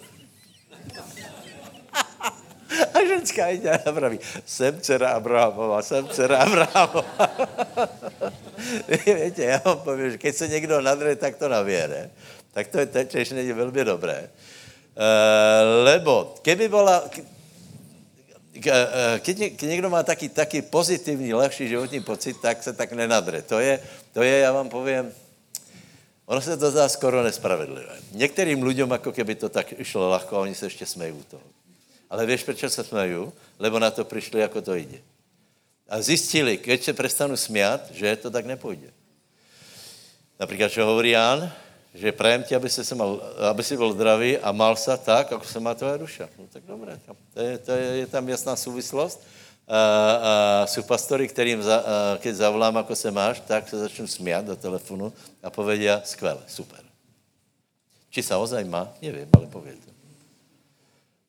A 2.94 3.06
ženská 3.08 3.48
jde 3.48 3.78
a 3.78 3.92
praví, 3.92 4.20
jsem 4.46 4.82
dcera 4.82 5.10
Abrahamova, 5.10 5.82
jsem 5.82 6.08
dcera 6.08 6.38
Abrahamova. 6.38 7.30
Víte, 9.24 9.44
já 9.44 9.62
vám 9.66 9.80
povím, 9.80 10.12
že 10.12 10.18
keď 10.18 10.36
se 10.36 10.48
někdo 10.48 10.82
nadre, 10.82 11.16
tak 11.16 11.36
to 11.36 11.50
navěre. 11.50 12.10
Tak 12.56 12.68
to 12.68 12.80
je 12.80 12.86
teď, 12.86 13.32
není 13.32 13.52
velmi 13.52 13.84
dobré. 13.86 14.30
Uh, 14.96 15.84
lebo 15.84 16.40
keby 16.42 16.72
bola, 16.72 17.04
eh, 18.56 19.20
keď, 19.20 19.62
někdo 19.62 19.90
má 19.90 20.04
taký, 20.04 20.30
taký 20.30 20.62
pozitivní, 20.62 21.34
lehší 21.34 21.68
životní 21.68 22.00
pocit, 22.00 22.40
tak 22.40 22.64
se 22.64 22.74
tak 22.74 22.96
nenadre. 22.96 23.42
To 23.42 23.60
je, 23.60 23.80
to 24.14 24.24
je, 24.24 24.40
já 24.40 24.52
vám 24.52 24.70
povím, 24.70 25.12
ono 26.26 26.42
se 26.42 26.58
to 26.58 26.72
zdá 26.72 26.90
skoro 26.90 27.24
nespravedlivé. 27.24 28.00
Některým 28.12 28.64
lidem, 28.64 28.92
jako 28.92 29.12
keby 29.12 29.36
to 29.36 29.50
tak 29.50 29.74
šlo 29.84 30.10
lahko, 30.10 30.38
a 30.38 30.48
oni 30.48 30.56
se 30.56 30.66
ještě 30.66 30.86
smejí 30.86 31.14
toho. 31.28 31.44
Ale 32.10 32.26
víš, 32.26 32.44
proč 32.44 32.60
se 32.72 32.84
smejí? 32.84 33.32
Lebo 33.60 33.80
na 33.80 33.92
to 33.92 34.06
přišli, 34.06 34.40
jako 34.40 34.62
to 34.62 34.76
jde. 34.76 34.98
A 35.90 36.02
zjistili, 36.02 36.58
keď 36.58 36.84
se 36.84 36.94
prestanu 36.94 37.38
smiat, 37.38 37.92
že 37.92 38.16
to 38.16 38.32
tak 38.32 38.46
nepůjde. 38.46 38.88
Například, 40.40 40.72
čo 40.72 40.86
hovorí 40.86 41.16
Ján, 41.16 41.52
že 41.96 42.12
prajem 42.12 42.44
ti, 42.44 42.56
aby, 42.56 42.70
se 42.70 42.96
mal, 42.96 43.24
aby 43.50 43.64
si 43.64 43.78
byl 43.78 43.94
zdravý 43.96 44.38
a 44.38 44.52
mal 44.52 44.76
se 44.76 44.98
tak, 44.98 45.32
jako 45.32 45.46
se 45.46 45.60
má 45.60 45.74
tvoje 45.74 45.98
duša. 45.98 46.30
No 46.38 46.44
tak 46.52 46.64
dobré, 46.64 47.00
to 47.34 47.40
je, 47.40 47.58
to 47.58 47.72
je, 47.72 47.86
je 48.04 48.08
tam 48.08 48.30
jasná 48.30 48.56
souvislost. 48.56 49.24
A, 49.68 49.80
a 50.62 50.68
jsou 50.68 50.84
pastory, 50.84 51.28
kterým, 51.28 51.64
za, 51.64 51.78
a, 51.78 51.84
keď 52.18 52.36
zavolám, 52.36 52.78
ako 52.78 52.96
se 52.96 53.12
máš, 53.12 53.40
tak 53.40 53.70
se 53.70 53.80
začnu 53.80 54.08
smiat 54.08 54.46
do 54.46 54.56
telefonu 54.56 55.14
a 55.44 55.50
povedia, 55.50 56.02
skvěle, 56.04 56.44
super. 56.48 56.80
Či 58.10 58.24
se 58.24 58.36
ozaj 58.36 58.64
má? 58.64 58.92
Nevím, 59.02 59.28
ale. 59.34 59.48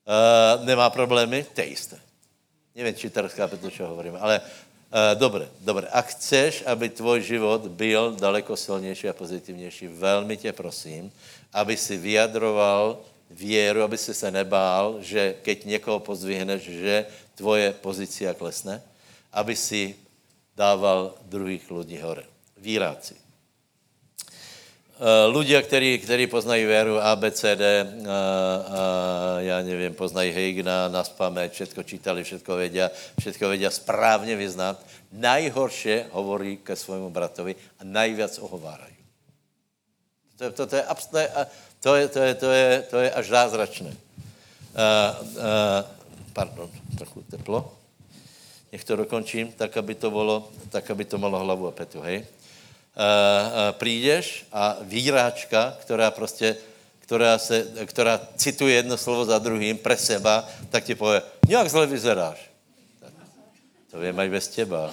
Uh, 0.06 0.64
nemá 0.66 0.90
problémy? 0.90 1.46
To 1.54 1.60
je 1.60 1.66
jisté. 1.66 1.98
Nevím, 2.76 2.94
či 2.94 3.10
teraz 3.10 3.32
chápete, 3.32 3.70
čo 3.72 3.88
hovorím, 3.88 4.20
ale 4.20 4.40
dobre, 5.14 5.48
dobre. 5.60 5.86
A 5.92 6.02
chceš, 6.02 6.62
aby 6.66 6.88
tvoj 6.88 7.22
život 7.22 7.66
byl 7.66 8.16
daleko 8.20 8.56
silnější 8.56 9.08
a 9.08 9.12
pozitivnější, 9.12 9.86
velmi 9.86 10.36
tě 10.36 10.52
prosím, 10.52 11.12
aby 11.52 11.76
si 11.76 11.96
vyjadroval 11.96 12.98
věru, 13.30 13.82
aby 13.82 13.98
si 13.98 14.14
se 14.14 14.30
nebál, 14.30 14.96
že 15.00 15.34
keď 15.42 15.64
někoho 15.64 15.98
pozdvihneš, 16.00 16.62
že 16.62 17.06
tvoje 17.34 17.72
pozícia 17.72 18.34
klesne, 18.34 18.82
aby 19.32 19.56
si 19.56 19.96
dával 20.56 21.14
druhých 21.28 21.70
lidí 21.70 21.98
hore. 21.98 22.24
Víráci. 22.56 23.25
Eh, 24.96 25.28
ľudia, 25.28 25.60
ktorí, 25.60 26.00
ktorí 26.00 26.24
poznají 26.24 26.64
věru 26.64 26.96
ABCD, 26.96 27.60
a, 27.60 27.84
a, 27.84 28.20
já 29.44 29.60
nevím, 29.60 29.92
poznají 29.92 30.32
Heigna 30.32 30.88
na 30.88 31.04
spameť, 31.04 31.52
všetko 31.52 31.82
čítali, 31.84 32.24
všetko 32.24 32.56
vedia, 32.56 32.88
všetko 33.20 33.44
vedia 33.48 33.68
správně 33.70 34.36
vyznat, 34.36 34.80
najhoršie 35.12 36.08
hovorí 36.16 36.56
ke 36.64 36.72
svojmu 36.72 37.12
bratovi 37.12 37.60
a 37.76 37.84
najviac 37.84 38.40
ohovárají. 38.40 38.96
To, 40.40 40.52
to, 40.52 40.64
to, 40.64 40.76
je, 40.76 40.84
to, 40.88 41.18
je, 41.20 42.08
to, 42.08 42.20
je, 42.24 42.34
to, 42.34 42.50
je, 42.50 42.82
to 42.90 42.96
je 43.00 43.10
až 43.12 43.26
zázračné. 43.28 43.92
Uh, 43.92 44.00
uh, 44.76 45.84
pardon, 46.32 46.68
trochu 46.96 47.20
teplo. 47.28 47.72
Nech 48.72 48.84
to 48.84 48.96
dokončím, 48.96 49.52
tak 49.52 49.76
aby 49.76 49.94
to, 49.94 50.08
bolo, 50.08 50.52
tak, 50.72 50.88
aby 50.88 51.04
to 51.04 51.20
malo 51.20 51.40
hlavu 51.40 51.68
a 51.68 51.72
petu, 51.72 52.00
hej? 52.00 52.24
Uh, 52.96 53.76
prídeš 53.76 54.46
a 54.52 54.76
výráčka, 54.80 55.76
která 55.80 56.10
prostě, 56.10 56.56
která, 57.00 57.38
se, 57.38 57.66
která 57.86 58.20
cituje 58.36 58.74
jedno 58.74 58.96
slovo 58.96 59.24
za 59.24 59.38
druhým 59.38 59.78
pre 59.78 59.96
seba, 59.96 60.48
tak 60.70 60.84
ti 60.84 60.94
povie, 60.94 61.22
nějak 61.48 61.70
zle 61.70 61.86
vyzeráš. 61.86 62.50
To 63.90 63.98
vím 63.98 64.18
aj 64.18 64.28
bez 64.28 64.48
těba. 64.48 64.90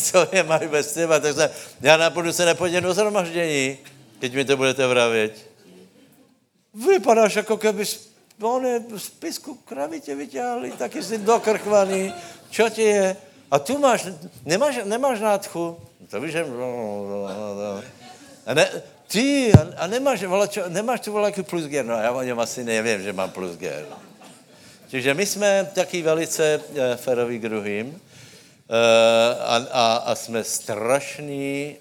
Co 0.00 0.26
vím 0.26 0.52
aj 0.52 0.68
bez 0.68 0.94
těba, 0.94 1.20
takže 1.20 1.50
já 1.80 1.96
napůjdu 1.96 2.32
se 2.32 2.44
nepůjde 2.44 2.80
do 2.80 2.94
zhromaždění, 2.94 3.78
keď 4.20 4.34
mi 4.34 4.44
to 4.44 4.56
budete 4.56 4.86
vravit. 4.86 5.46
Vypadáš, 6.74 7.36
jako 7.36 7.56
kebys 7.56 8.09
on 8.42 8.66
je 8.66 8.82
z 8.96 9.08
pisku 9.10 9.54
kravitě 9.54 10.14
vyťahli, 10.14 10.70
taky 10.70 11.02
si 11.02 11.18
dokrchvaný. 11.18 12.12
Čo 12.50 12.68
ti 12.70 12.82
je? 12.82 13.16
A 13.50 13.58
tu 13.58 13.78
máš, 13.78 14.08
nemáš, 14.46 14.84
nemáš 14.84 15.20
nádchu? 15.20 15.76
To 16.10 16.20
víš, 16.20 16.32
že... 16.32 16.46
A 18.46 18.54
ne, 18.54 18.64
ty, 19.06 19.52
a 19.76 19.86
nemáš, 19.86 20.24
čo, 20.48 20.68
nemáš 20.68 21.00
tu 21.00 21.12
voľaký 21.12 21.42
plus 21.42 21.66
G? 21.66 21.82
No 21.82 21.94
já 21.94 22.10
o 22.12 22.22
něm 22.22 22.40
asi 22.40 22.64
nevím, 22.64 23.02
že 23.02 23.12
mám 23.12 23.30
plus 23.30 23.56
G. 23.56 23.86
Čiže 24.90 25.14
my 25.14 25.26
jsme 25.26 25.70
taky 25.74 26.02
velice 26.02 26.60
e, 26.74 26.96
feroví 26.96 27.38
k 27.38 27.42
druhým 27.42 27.94
e, 27.94 28.00
a, 29.34 29.56
a, 29.70 29.84
a 29.96 30.14
jsme 30.14 30.44
strašní 30.44 31.76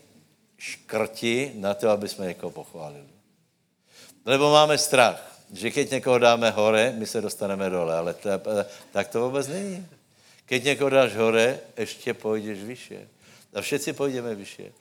škrti 0.57 1.51
na 1.55 1.73
to, 1.73 1.89
aby 1.89 2.09
jsme 2.09 2.25
někoho 2.25 2.51
pochválili. 2.51 3.09
Lebo 4.25 4.51
máme 4.51 4.77
strach 4.77 5.28
že 5.53 5.71
keď 5.71 5.91
někoho 5.91 6.17
dáme 6.17 6.49
hore, 6.51 6.93
my 6.97 7.05
se 7.05 7.21
dostaneme 7.21 7.69
dole, 7.69 7.97
ale 7.97 8.13
to, 8.13 8.29
tak 8.91 9.07
to 9.07 9.21
vůbec 9.21 9.47
není. 9.47 9.87
Keď 10.45 10.63
někoho 10.63 10.89
dáš 10.89 11.15
hore, 11.15 11.59
ještě 11.77 12.13
půjdeš 12.13 12.59
vyššie. 12.63 13.07
A 13.53 13.61
všetci 13.61 13.93
půjdeme 13.93 14.35
vyššie. 14.35 14.71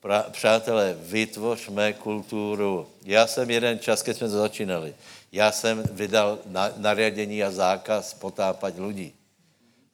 Pra, 0.00 0.22
přátelé, 0.22 0.96
vytvořme 0.98 1.92
kulturu. 1.92 2.86
Já 3.04 3.26
jsem 3.26 3.50
jeden 3.50 3.78
čas, 3.78 4.02
keď 4.02 4.16
jsme 4.16 4.28
to 4.28 4.38
začínali, 4.38 4.94
já 5.32 5.52
jsem 5.52 5.82
vydal 5.92 6.38
na, 6.46 6.70
nariadení 6.76 7.42
a 7.42 7.50
zákaz 7.50 8.14
potápať 8.14 8.78
ľudí. 8.78 9.10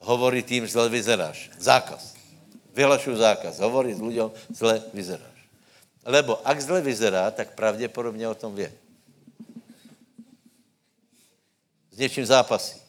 Hovorí 0.02 0.42
tým, 0.42 0.66
zle 0.66 0.88
vyzeráš. 0.88 1.50
Zákaz. 1.58 2.18
Vyhlašuju 2.74 3.16
zákaz. 3.16 3.62
Hovorí 3.62 3.94
ľuďom, 3.94 4.34
zle 4.50 4.82
vyzeráš. 4.90 5.38
Lebo 6.02 6.42
ak 6.42 6.58
zle 6.60 6.80
vyzerá, 6.82 7.30
tak 7.30 7.54
pravděpodobně 7.54 8.28
o 8.28 8.34
tom 8.34 8.54
vie. 8.54 8.72
S 11.92 11.98
něčím 11.98 12.26
zápasí. 12.26 12.82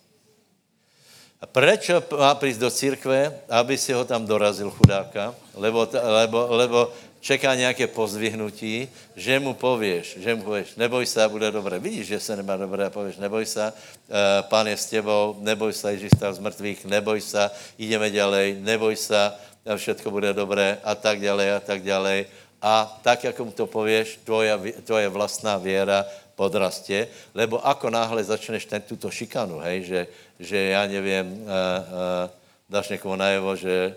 A 1.43 1.45
prečo 1.45 1.99
má 2.15 2.31
prísť 2.39 2.59
do 2.59 2.71
církve, 2.71 3.35
aby 3.51 3.75
si 3.75 3.91
ho 3.91 4.07
tam 4.07 4.23
dorazil 4.23 4.71
chudáka? 4.71 5.35
Lebo, 5.59 5.83
lebo, 5.91 6.39
lebo 6.55 6.79
čeká 7.19 7.55
nějaké 7.55 7.87
pozvihnutí, 7.87 8.87
že 9.15 9.39
mu 9.39 9.51
povieš, 9.51 10.23
že 10.23 10.35
mu 10.35 10.43
povieš, 10.43 10.79
neboj 10.79 11.03
sa, 11.03 11.27
bude 11.27 11.51
dobré. 11.51 11.79
Vidíš, 11.83 12.07
že 12.15 12.19
se 12.19 12.35
nemá 12.35 12.55
dobré 12.55 12.87
a 12.87 12.95
povieš, 12.95 13.19
neboj 13.19 13.43
sa, 13.43 13.75
uh, 13.75 14.43
pán 14.47 14.67
je 14.67 14.75
s 14.79 14.87
tebou, 14.87 15.35
neboj 15.39 15.75
sa, 15.75 15.91
Ježíš 15.91 16.15
stal 16.15 16.31
z 16.31 16.43
mŕtvych, 16.43 16.87
neboj 16.87 17.19
sa, 17.19 17.51
ideme 17.75 18.07
ďalej, 18.07 18.63
neboj 18.63 18.95
sa, 18.95 19.35
všetko 19.63 20.11
bude 20.11 20.31
dobré 20.35 20.79
a 20.83 20.95
tak 20.95 21.19
ďalej 21.19 21.47
a 21.55 21.59
tak 21.59 21.79
ďalej. 21.83 22.27
A 22.63 22.87
tak, 23.03 23.27
ako 23.27 23.41
mu 23.43 23.51
to 23.51 23.67
povieš, 23.67 24.23
tvoja, 24.23 24.55
tvoja 24.87 25.11
vlastná 25.11 25.59
viera 25.59 26.07
podrastie, 26.35 27.07
lebo 27.33 27.61
ako 27.61 27.89
náhle 27.89 28.23
začneš 28.23 28.65
ten, 28.65 28.81
túto 28.81 29.09
šikanu, 29.09 29.61
hej, 29.61 29.85
že, 29.85 29.99
že 30.39 30.57
ja 30.73 30.85
neviem, 30.89 31.25
uh, 31.25 31.49
uh, 31.49 32.29
dáš 32.69 32.89
někomu 32.89 33.15
najevo, 33.15 33.55
že 33.55 33.95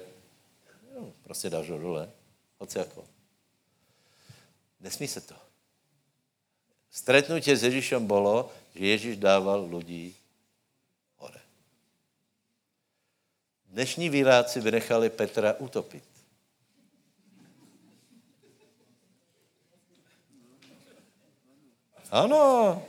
no, 0.95 1.13
prostě 1.25 1.51
dáš 1.51 1.71
ho 1.71 1.79
dole, 1.79 2.09
hoci 2.59 2.79
ako. 2.79 3.05
Nesmí 4.81 5.09
se 5.09 5.21
to. 5.21 5.35
Stretnutie 6.91 7.57
s 7.57 7.63
Ježíšem 7.63 8.01
bolo, 8.07 8.49
že 8.73 8.87
Ježíš 8.87 9.17
dával 9.21 9.69
ľudí 9.69 10.17
hore. 11.21 11.41
Dnešní 13.69 14.09
výráci 14.09 14.61
vynechali 14.61 15.13
Petra 15.13 15.61
utopit. 15.61 16.16
Ano, 22.11 22.83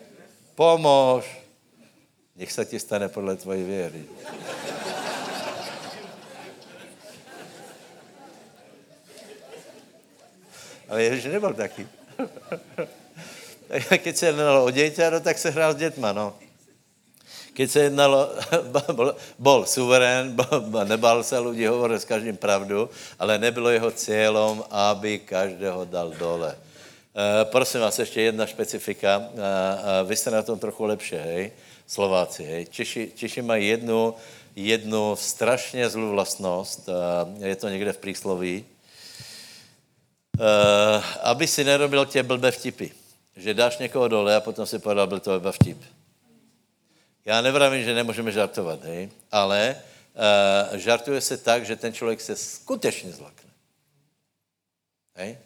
pomož. 0.56 1.26
Nech 2.36 2.52
se 2.52 2.66
ti 2.66 2.80
stane 2.80 3.10
podle 3.10 3.36
tvojí 3.36 3.64
věry. 3.64 4.06
Ale 10.90 11.04
Ježíš 11.04 11.26
nebyl 11.26 11.54
taky. 11.54 11.88
Keď 13.98 14.18
se 14.18 14.26
jednalo 14.26 14.64
o 14.64 14.72
dieťa, 14.72 15.10
no, 15.10 15.20
tak 15.20 15.38
se 15.38 15.50
hrál 15.50 15.74
s 15.74 15.76
dětma, 15.76 16.16
no. 16.16 16.34
Keď 17.54 17.72
se 17.72 17.80
jednalo, 17.80 18.32
bol, 18.96 19.16
bol 19.40 19.66
suverén, 19.66 20.32
bol, 20.32 20.86
nebal 20.86 21.24
se 21.24 21.36
ľudí, 21.36 21.68
hovoril 21.68 22.00
s 22.00 22.06
každým 22.06 22.38
pravdu, 22.38 22.90
ale 23.20 23.42
nebylo 23.42 23.70
jeho 23.70 23.92
cílem, 23.92 24.64
aby 24.72 25.20
každého 25.20 25.86
dal 25.86 26.14
dole. 26.16 26.56
Uh, 27.18 27.50
prosím 27.52 27.82
vás, 27.82 28.00
ještě 28.00 28.22
jedna 28.22 28.46
špecifika. 28.46 29.18
Uh, 29.18 29.24
uh, 29.24 30.10
vy 30.10 30.16
jste 30.16 30.32
na 30.32 30.44
tom 30.44 30.60
trochu 30.60 30.84
lepšie, 30.84 31.22
hej? 31.22 31.52
Slováci, 31.88 32.44
hej? 32.44 32.66
Češi, 32.66 33.12
Češi 33.16 33.42
mají 33.42 33.68
jednu, 33.68 34.16
jednu 34.56 35.16
strašně 35.16 35.90
zlou 35.90 36.10
vlastnost, 36.10 36.90
je 37.38 37.56
to 37.56 37.70
někde 37.70 37.94
v 37.94 37.98
prísloví, 37.98 38.66
aby 41.22 41.48
si 41.48 41.64
nerobil 41.64 42.06
tě 42.06 42.24
blbé 42.24 42.52
vtipy. 42.52 42.88
Že 43.36 43.54
dáš 43.54 43.78
někoho 43.78 44.08
dole 44.08 44.36
a 44.36 44.42
potom 44.42 44.66
si 44.66 44.80
povedal, 44.80 45.08
byl 45.08 45.20
to 45.20 45.38
iba 45.38 45.52
vtip. 45.52 45.78
Já 47.26 47.42
nevravím, 47.42 47.84
že 47.84 47.94
nemůžeme 47.94 48.32
žartovat, 48.32 48.84
hej? 48.84 49.10
ale 49.32 49.76
žartuje 50.74 51.22
se 51.22 51.38
tak, 51.38 51.66
že 51.66 51.76
ten 51.76 51.94
člověk 51.94 52.22
se 52.22 52.36
skutečně 52.36 53.12
zlakne. 53.12 53.50
Hej? 55.16 55.38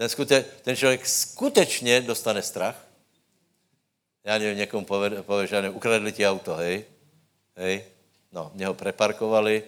Ten, 0.00 0.08
skute, 0.08 0.44
ten 0.64 0.76
člověk 0.76 1.06
skutečně 1.06 2.00
dostane 2.00 2.42
strach. 2.42 2.86
Já 4.24 4.38
nevím, 4.38 4.58
někomu 4.58 4.86
že 5.44 5.62
nevím, 5.62 5.76
ukradli 5.76 6.12
ti 6.12 6.26
auto, 6.26 6.54
hej, 6.54 6.84
hej, 7.56 7.84
no, 8.32 8.50
mě 8.54 8.66
ho 8.66 8.74
preparkovali, 8.74 9.62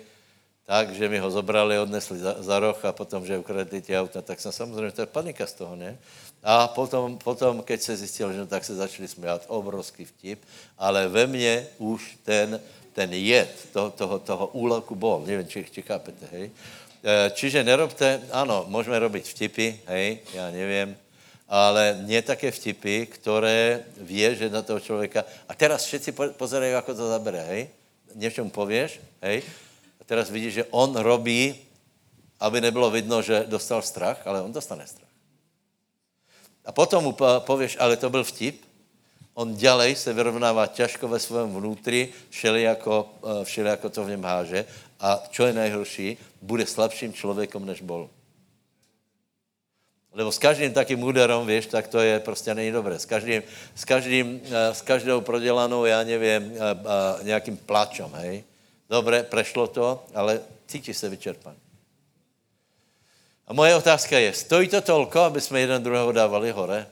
tak, 0.65 0.95
že 0.97 1.09
mi 1.09 1.19
ho 1.19 1.31
zobrali, 1.31 1.79
odnesli 1.79 2.19
za, 2.19 2.43
za 2.43 2.59
roh 2.59 2.85
a 2.85 2.93
potom, 2.93 3.27
že 3.27 3.39
ukradli 3.39 3.83
ti 3.83 3.93
auta, 3.93 4.23
tak 4.23 4.41
jsem 4.41 4.53
samozřejmě, 4.53 4.93
to 4.93 5.03
je 5.03 5.07
panika 5.07 5.47
z 5.47 5.53
toho, 5.53 5.77
ne? 5.77 5.99
A 6.43 6.69
potom, 6.69 7.19
potom 7.19 7.63
keď 7.63 7.83
se 7.83 7.97
zjistil, 7.97 8.33
že 8.33 8.39
no, 8.39 8.47
tak 8.47 8.65
se 8.65 8.75
začali 8.75 9.09
smět, 9.09 9.45
obrovský 9.53 10.05
vtip, 10.05 10.41
ale 10.79 11.09
ve 11.09 11.27
mně 11.27 11.67
už 11.79 12.17
ten, 12.25 12.61
ten 12.93 13.13
jed 13.13 13.69
toho, 13.73 13.91
toho, 13.91 14.19
toho 14.19 14.47
úleku 14.47 14.95
bol, 14.95 15.25
nevím, 15.27 15.49
či, 15.49 15.67
či 15.69 15.83
chápete, 15.83 16.25
hej? 16.33 16.51
Eh, 17.03 17.35
čiže 17.35 17.67
nerobte, 17.67 18.23
áno, 18.31 18.63
môžeme 18.71 18.95
robiť 18.95 19.27
vtipy, 19.27 19.75
hej, 19.91 20.23
ja 20.39 20.55
neviem, 20.55 20.95
ale 21.51 21.99
nie 22.07 22.23
také 22.23 22.55
vtipy, 22.55 23.11
ktoré 23.11 23.83
vie, 23.99 24.23
že 24.39 24.47
na 24.47 24.63
toho 24.63 24.79
človeka... 24.79 25.27
A 25.51 25.53
teraz 25.59 25.83
všetci 25.83 26.15
pozerajú, 26.39 26.79
ako 26.79 26.95
to 26.95 27.11
zabere, 27.11 27.43
hej? 27.51 27.63
Niečo 28.15 28.47
mu 28.47 28.55
povieš, 28.55 29.03
hej? 29.19 29.43
A 29.99 30.07
teraz 30.07 30.31
vidíš, 30.31 30.63
že 30.63 30.69
on 30.71 30.95
robí, 30.95 31.59
aby 32.39 32.63
nebylo 32.63 32.87
vidno, 32.87 33.19
že 33.19 33.51
dostal 33.51 33.83
strach, 33.83 34.23
ale 34.23 34.39
on 34.39 34.55
dostane 34.55 34.87
strach. 34.87 35.11
A 36.63 36.71
potom 36.71 37.03
mu 37.03 37.19
povieš, 37.19 37.83
ale 37.83 37.99
to 37.99 38.15
byl 38.15 38.23
vtip, 38.23 38.63
on 39.35 39.59
ďalej 39.59 39.99
se 39.99 40.13
vyrovnává 40.15 40.71
ťažko 40.71 41.09
ve 41.09 41.19
svém 41.19 41.51
vnútri, 41.51 42.15
všelijako, 42.31 42.95
eh, 43.11 43.45
všelijako 43.45 43.91
to 43.91 44.05
v 44.07 44.11
něm 44.15 44.23
háže 44.23 44.61
a 45.03 45.19
čo 45.35 45.51
je 45.51 45.53
nejhorší, 45.53 46.09
bude 46.43 46.67
slabším 46.67 47.13
člověkom, 47.13 47.67
než 47.67 47.81
bol. 47.81 48.11
Lebo 50.13 50.33
s 50.33 50.39
každým 50.39 50.73
takým 50.77 51.01
úderom, 51.03 51.47
vieš, 51.47 51.73
tak 51.73 51.89
to 51.89 52.01
je 52.01 52.21
prostě 52.21 52.55
není 52.55 52.71
dobré. 52.71 52.99
S 52.99 53.09
každým, 53.09 53.43
s 53.75 53.85
každým, 53.85 54.41
eh, 54.45 54.75
s 54.75 54.83
každou 54.83 55.21
prodělanou, 55.21 55.85
já 55.85 56.05
nevím, 56.05 56.53
eh, 56.53 56.59
eh, 56.61 57.25
nějakým 57.25 57.57
plačom, 57.57 58.13
hej. 58.15 58.45
Dobre, 58.91 59.23
prešlo 59.23 59.67
to, 59.67 60.05
ale 60.15 60.41
cítiš 60.67 60.97
se 60.97 61.09
vyčerpaný. 61.09 61.57
A 63.49 63.53
moje 63.53 63.75
otázka 63.75 64.19
je, 64.19 64.33
stojí 64.33 64.69
to 64.69 64.81
tolko, 64.81 65.21
aby 65.21 65.41
jsme 65.41 65.61
jeden 65.61 65.83
druhého 65.83 66.13
dávali 66.13 66.51
hore? 66.51 66.87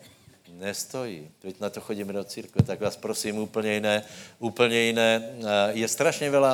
Nestojí. 0.61 1.31
Teď 1.41 1.61
na 1.61 1.71
to 1.71 1.81
chodíme 1.81 2.13
do 2.13 2.25
církve, 2.25 2.63
tak 2.63 2.81
vás 2.81 2.97
prosím 2.97 3.39
úplně 3.39 3.73
jiné, 3.75 4.05
úplně 4.39 4.79
jiné. 4.93 5.33
Je 5.73 5.89
strašně 5.89 6.31
veľa, 6.31 6.53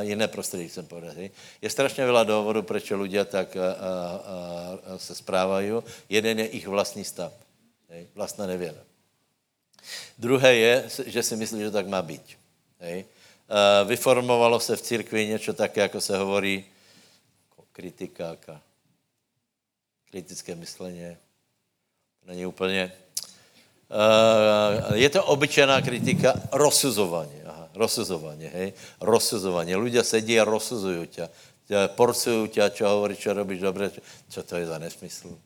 jiné 0.00 0.28
prostředí 0.28 0.68
chcem 0.68 0.86
povedat, 0.86 1.16
je 1.62 1.70
strašně 1.70 2.04
veľa 2.04 2.28
důvodů, 2.28 2.62
proč 2.62 2.92
ľudia 2.92 3.24
tak 3.24 3.56
a, 3.56 5.00
se 5.00 5.14
správají. 5.14 5.72
Jeden 6.08 6.38
je 6.38 6.46
ich 6.46 6.68
vlastní 6.68 7.04
stav, 7.04 7.32
vlastná 8.14 8.46
nevěra. 8.46 8.84
Druhé 10.18 10.54
je, 10.54 10.74
že 11.06 11.22
si 11.22 11.36
myslí, 11.36 11.60
že 11.60 11.70
tak 11.70 11.88
má 11.88 12.02
být. 12.02 12.36
Vyformovalo 13.84 14.60
se 14.60 14.76
v 14.76 14.82
církvi 14.82 15.26
něco 15.26 15.52
také, 15.52 15.80
jako 15.80 16.00
se 16.00 16.18
hovorí, 16.18 16.64
kritika, 17.72 18.36
kritické 20.10 20.54
myšlení. 20.54 21.16
Není 22.26 22.46
úplně 22.46 22.92
je 24.96 25.08
to 25.12 25.20
obyčejná 25.20 25.80
kritika, 25.84 26.32
rozsuzovanie. 26.52 27.44
Aha, 27.44 27.68
rozsuzovanie, 27.76 28.48
hej. 28.48 28.68
Rozsuzovanie. 29.04 29.76
Ľudia 29.76 30.00
sedí 30.00 30.40
a 30.40 30.48
rozsuzujú 30.48 31.04
ťa. 31.12 31.26
Porcujú 31.92 32.48
ťa, 32.48 32.72
čo 32.72 32.88
hovorí, 32.88 33.16
čo 33.16 33.36
robíš 33.36 33.60
dobre. 33.60 33.92
Čo 34.32 34.44
to 34.44 34.56
je 34.56 34.64
za 34.64 34.76
nesmysl? 34.80 35.36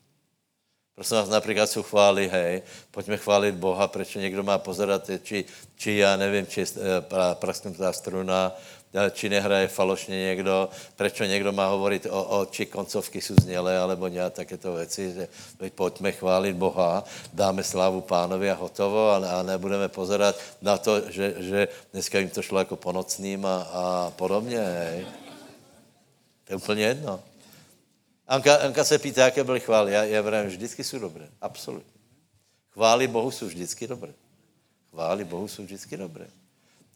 Prosím 0.97 1.21
vás, 1.21 1.29
napríklad 1.29 1.69
sú 1.69 1.85
chvály, 1.85 2.25
hej, 2.25 2.65
poďme 2.89 3.21
chváliť 3.21 3.53
Boha, 3.61 3.85
prečo 3.85 4.17
niekto 4.17 4.41
má 4.41 4.57
pozerať, 4.57 5.21
či, 5.21 5.45
či 5.77 6.01
ja 6.01 6.17
neviem, 6.17 6.49
či 6.49 6.65
je 6.65 6.73
e, 6.73 7.05
prasknutá 7.37 7.93
struna, 7.93 8.57
či 9.11 9.29
nehraje 9.29 9.69
falošně 9.69 10.17
někdo, 10.23 10.69
prečo 10.97 11.25
někdo 11.25 11.53
má 11.53 11.69
hovoriť 11.69 12.07
o, 12.11 12.25
o 12.25 12.47
či 12.47 12.67
koncovky 12.67 13.21
jsou 13.21 13.35
znělé, 13.41 13.79
alebo 13.79 14.09
nějak 14.09 14.33
takéto 14.33 14.75
věci, 14.75 15.13
že 15.13 15.29
pojďme 15.75 16.13
chválit 16.13 16.53
Boha, 16.53 17.05
dáme 17.33 17.63
slávu 17.63 18.01
pánovi 18.01 18.51
a 18.51 18.55
hotovo 18.55 19.11
a, 19.11 19.17
a 19.17 19.43
nebudeme 19.43 19.89
pozerať 19.89 20.37
na 20.63 20.79
to, 20.79 21.11
že, 21.11 21.35
že 21.39 21.69
dneska 21.93 22.19
jim 22.19 22.31
to 22.31 22.43
šlo 22.43 22.59
jako 22.59 22.77
po 22.77 22.93
nocným 22.93 23.47
a, 23.47 23.57
a 23.63 24.13
podobně. 24.17 24.59
Hej. 24.59 25.07
To 26.45 26.53
je 26.53 26.57
úplně 26.57 26.85
jedno. 26.85 27.21
Anka, 28.29 28.57
Anka 28.57 28.85
se 28.85 28.99
pýta, 28.99 29.25
jaké 29.25 29.45
byly 29.45 29.61
chvály. 29.61 29.93
Já, 29.93 30.05
já 30.05 30.23
vravím, 30.23 30.51
vždycky 30.51 30.85
jsou 30.85 30.99
dobré. 30.99 31.29
Absolutně. 31.41 31.93
Chvály 32.71 33.09
Bohu 33.09 33.31
jsou 33.31 33.47
vždycky 33.47 33.87
dobré. 33.87 34.13
Chvály 34.91 35.25
Bohu 35.25 35.49
jsou 35.49 35.63
vždycky 35.63 35.97
dobré. 35.97 36.27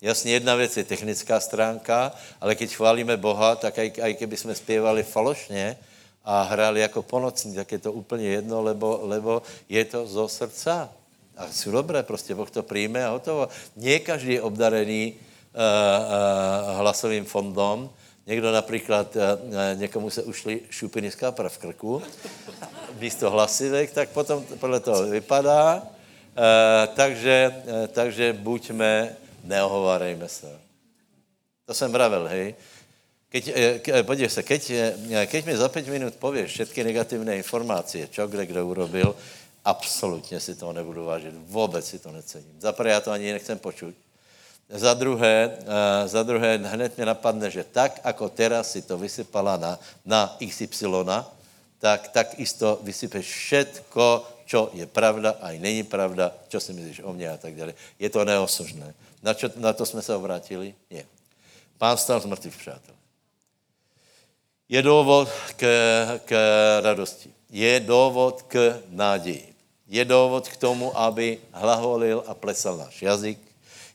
Jasně, 0.03 0.33
jedna 0.33 0.55
věc 0.55 0.77
je 0.77 0.85
technická 0.85 1.41
stránka, 1.41 2.13
ale 2.41 2.55
když 2.55 2.77
chválíme 2.77 3.17
Boha, 3.17 3.57
tak 3.57 3.79
aj, 3.79 3.93
aj 4.03 4.15
keby 4.15 4.37
jsme 4.37 4.55
zpěvali 4.55 5.03
falošně, 5.03 5.77
a 6.25 6.43
hrali 6.43 6.81
jako 6.81 7.03
ponocní, 7.03 7.55
tak 7.55 7.73
je 7.73 7.79
to 7.79 7.93
úplně 7.93 8.29
jedno, 8.29 8.63
lebo, 8.63 9.01
lebo 9.03 9.43
je 9.69 9.85
to 9.85 10.07
zo 10.07 10.29
srdca. 10.29 10.89
A 11.37 11.49
jsou 11.53 11.71
dobré, 11.71 12.03
prostě 12.03 12.35
Boh 12.35 12.51
to 12.51 12.63
přijme 12.63 13.07
a 13.07 13.11
hotovo. 13.11 13.49
Nie 13.77 13.99
každý 13.99 14.33
je 14.33 14.43
obdarený 14.43 15.13
uh, 15.13 15.17
uh, 15.17 16.79
hlasovým 16.79 17.25
fondom, 17.25 17.91
Někdo 18.27 18.53
například, 18.53 19.17
uh, 19.17 19.23
někomu 19.75 20.11
se 20.11 20.23
ušli 20.23 20.61
šupiny 20.71 21.11
z 21.11 21.15
kapra 21.15 21.49
v 21.49 21.59
krku, 21.59 22.03
místo 23.01 23.31
hlasivek, 23.31 23.91
tak 23.91 24.09
potom 24.09 24.45
podle 24.61 24.81
toho 24.81 25.03
vypadá. 25.07 25.83
Takže, 26.95 27.55
takže 27.93 28.33
buďme, 28.33 29.17
neohovárejme 29.45 30.29
se. 30.29 30.61
To 31.67 31.75
jsem 31.75 31.93
vravil, 31.93 32.27
hej. 32.27 32.55
Keď, 33.31 33.45
ke, 33.79 34.03
podívej 34.03 34.31
se, 34.31 34.43
keď, 34.43 34.63
keď 35.31 35.43
mi 35.47 35.55
za 35.55 35.69
5 35.71 35.87
minut 35.87 36.15
pověš 36.19 36.51
všetky 36.51 36.85
negativní 36.85 37.39
informace, 37.39 38.11
čo 38.11 38.27
kde 38.27 38.47
kdo 38.47 38.67
urobil, 38.67 39.15
absolutně 39.65 40.41
si 40.41 40.55
toho 40.55 40.73
nebudu 40.73 41.05
vážit. 41.05 41.35
Vůbec 41.47 41.87
si 41.87 41.99
to 41.99 42.11
necením. 42.11 42.61
Za 42.61 42.73
prvé, 42.73 42.91
já 42.91 43.01
to 43.01 43.11
ani 43.11 43.33
nechcem 43.33 43.59
počuť. 43.59 43.95
Za 44.71 44.95
druhé, 44.95 45.59
uh, 45.63 46.09
za 46.09 46.23
druhé, 46.23 46.59
hned 46.59 46.97
mě 46.97 47.07
napadne, 47.07 47.51
že 47.51 47.65
tak, 47.65 48.01
ako 48.05 48.29
teraz 48.29 48.71
si 48.71 48.83
to 48.83 48.99
vysypala 48.99 49.57
na, 49.57 49.79
na 50.07 50.37
XY, 50.39 51.07
tak, 51.79 52.09
tak 52.09 52.39
isto 52.39 52.79
vysypeš 52.83 53.27
všetko, 53.27 54.27
čo 54.47 54.71
je 54.75 54.87
pravda, 54.87 55.39
aj 55.43 55.59
není 55.59 55.83
pravda, 55.83 56.35
čo 56.51 56.61
si 56.61 56.73
myslíš 56.73 57.03
o 57.03 57.13
mně 57.13 57.31
a 57.31 57.37
tak 57.37 57.55
dále. 57.55 57.75
Je 57.99 58.11
to 58.11 58.25
neosožné. 58.25 58.95
Na, 59.23 59.35
čo, 59.35 59.53
na 59.57 59.73
to 59.73 59.87
jsme 59.87 60.03
se 60.03 60.15
obrátili? 60.17 60.75
Nie. 60.91 61.05
Pán 61.79 61.97
stal 61.97 62.21
z 62.21 62.27
mrtvých, 62.27 62.57
přátel. 62.57 62.95
Je 64.69 64.83
důvod 64.83 65.29
k, 65.57 65.63
k 66.25 66.31
radosti. 66.81 67.33
Je 67.51 67.81
důvod 67.81 68.43
k 68.43 68.83
náději. 68.89 69.55
Je 69.89 70.05
důvod 70.05 70.49
k 70.49 70.57
tomu, 70.57 70.99
aby 70.99 71.39
hlaholil 71.53 72.25
a 72.27 72.35
plesal 72.35 72.77
náš 72.77 73.03
jazyk. 73.03 73.39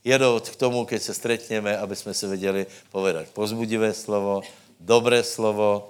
Je 0.03 0.17
důvod 0.17 0.49
k 0.49 0.55
tomu, 0.55 0.85
keď 0.85 1.01
se 1.01 1.13
stretneme, 1.13 1.77
aby 1.77 1.95
jsme 1.95 2.13
se 2.13 2.27
věděli 2.27 2.65
povedať 2.91 3.27
pozbudivé 3.33 3.93
slovo, 3.93 4.41
dobré 4.79 5.23
slovo. 5.23 5.89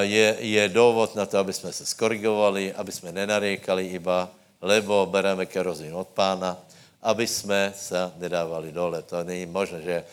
Je, 0.00 0.36
je 0.40 0.68
důvod 0.68 1.14
na 1.14 1.26
to, 1.26 1.38
aby 1.38 1.52
jsme 1.52 1.72
se 1.72 1.86
skorigovali, 1.86 2.74
aby 2.74 2.92
jsme 2.92 3.12
nenariekali 3.12 3.86
iba, 3.86 4.28
lebo 4.60 5.06
bereme 5.06 5.46
kerozín 5.46 5.94
od 5.94 6.08
pána, 6.08 6.58
aby 7.02 7.26
jsme 7.26 7.72
se 7.76 8.12
nedávali 8.16 8.72
dole. 8.72 9.02
To 9.02 9.24
není 9.24 9.46
možné, 9.46 9.82
že 9.82 10.04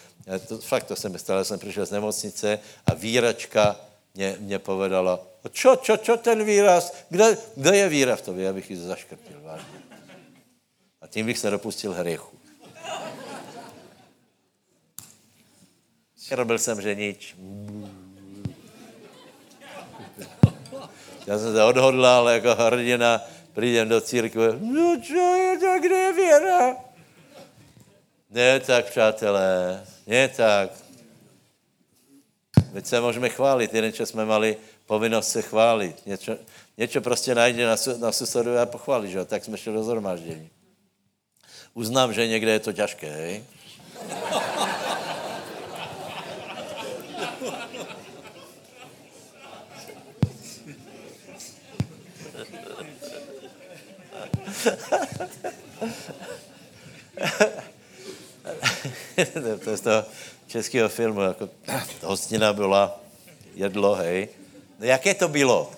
to, 0.47 0.57
fakt 0.57 0.83
to 0.83 0.95
se 0.95 1.09
mi 1.09 1.19
stalo, 1.19 1.43
jsem 1.45 1.59
přišel 1.59 1.85
z 1.85 1.91
nemocnice 1.91 2.59
a 2.85 2.93
výračka 2.93 3.75
mě, 4.15 4.35
mě 4.39 4.59
povedala, 4.59 5.19
čo, 5.51 5.75
čo, 5.75 5.97
čo 5.97 6.17
ten 6.17 6.43
výraz, 6.43 6.93
kde, 7.09 7.37
kde 7.55 7.77
je 7.77 7.89
víra 7.89 8.15
v 8.15 8.21
tobě, 8.21 8.49
abych 8.49 8.69
ji 8.69 8.77
zaškrtil, 8.77 9.41
vážně. 9.41 9.79
A 11.01 11.07
tím 11.07 11.25
bych 11.25 11.37
se 11.39 11.49
dopustil 11.49 11.93
hriechu. 11.93 12.39
Robil 16.31 16.59
jsem, 16.59 16.81
že 16.81 16.95
nič. 16.95 17.35
Já 21.27 21.39
jsem 21.39 21.53
se 21.53 21.63
odhodlal 21.63 22.29
jako 22.29 22.55
hrdina, 22.55 23.21
přijdem 23.59 23.89
do 23.89 24.01
církve, 24.01 24.55
no 24.59 24.97
čo 25.03 25.35
je 25.35 25.57
to, 25.59 25.79
kde 25.79 25.95
je 25.95 26.13
víra? 26.13 26.75
Ne 28.29 28.59
tak, 28.59 28.85
přátelé, 28.85 29.83
ne 30.07 30.27
tak. 30.27 30.69
Veď 32.71 32.85
se 32.85 33.01
můžeme 33.01 33.29
chválit. 33.29 33.73
Jeden 33.73 33.93
čas 33.93 34.09
jsme 34.09 34.25
mali 34.25 34.57
povinnost 34.85 35.29
se 35.29 35.41
chválit. 35.41 36.05
Něco, 36.05 36.37
něco 36.77 37.01
prostě 37.01 37.35
najde 37.35 37.65
na, 37.65 37.75
na 37.99 38.11
susedu 38.11 38.57
a 38.57 38.65
pochválit, 38.65 39.09
že? 39.09 39.25
tak 39.25 39.43
jsme 39.43 39.57
šli 39.57 39.73
do 39.73 39.83
zhromáždění. 39.83 40.49
Uznám, 41.73 42.13
že 42.13 42.27
někde 42.27 42.51
je 42.51 42.59
to 42.59 42.73
těžké, 42.73 43.11
hej? 43.11 43.43
To 59.63 59.69
je 59.69 59.77
z 59.77 59.81
toho 59.81 60.03
českého 60.47 60.89
filmu, 60.89 61.21
jako 61.21 61.49
hostina 62.03 62.53
byla, 62.53 62.99
jedlo, 63.55 63.95
hej. 63.95 64.27
No 64.79 64.85
jaké 64.85 65.13
to 65.13 65.27
bylo? 65.27 65.71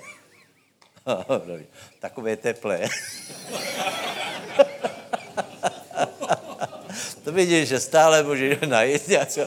Takové 1.99 2.36
teplé. 2.36 2.82
to 7.23 7.32
vidíš, 7.32 7.69
že 7.69 7.79
stále 7.79 8.23
můžeš 8.23 8.57
najít 8.65 9.07
nějakou, 9.07 9.41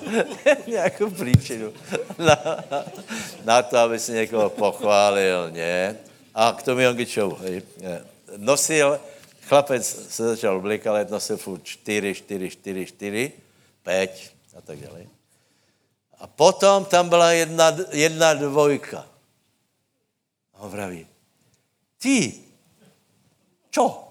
nějakou 0.67 1.11
příčinu 1.11 1.73
na, 2.19 2.65
na 3.45 3.63
to, 3.63 3.79
aby 3.79 3.99
si 3.99 4.13
někoho 4.13 4.51
pochválil, 4.51 5.51
ne? 5.51 5.97
A 6.35 6.53
k 6.59 6.63
tomu 6.63 6.81
Jongičovu, 6.81 7.37
hej. 7.37 7.63
Nosil, 8.37 9.01
chlapec 9.49 9.87
se 10.11 10.29
začal 10.29 10.57
oblíkat, 10.57 11.11
nosil 11.11 11.37
furt 11.37 11.65
4, 11.65 12.15
4, 12.15 12.51
4, 12.51 12.87
4, 12.87 13.33
5 13.83 14.33
a 14.57 14.61
tak 14.61 14.79
dále. 14.79 15.07
A 16.19 16.27
potom 16.27 16.85
tam 16.85 17.09
byla 17.09 17.33
jedna, 17.33 17.77
jedna 17.93 18.35
dvojka. 18.35 19.07
A 20.55 20.59
on 20.59 20.71
vraví, 20.71 21.07
ty, 21.99 22.35
čo? 23.71 24.09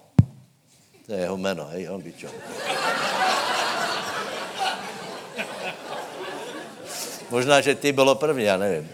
To 1.06 1.14
je 1.14 1.20
jeho 1.20 1.38
jméno, 1.38 1.66
hej, 1.66 1.90
on 1.90 2.02
by 2.02 2.14
čo. 2.14 2.28
Možná, 7.30 7.62
že 7.62 7.76
ty 7.76 7.92
bylo 7.92 8.16
první, 8.16 8.44
já 8.44 8.58
nevím. 8.58 8.90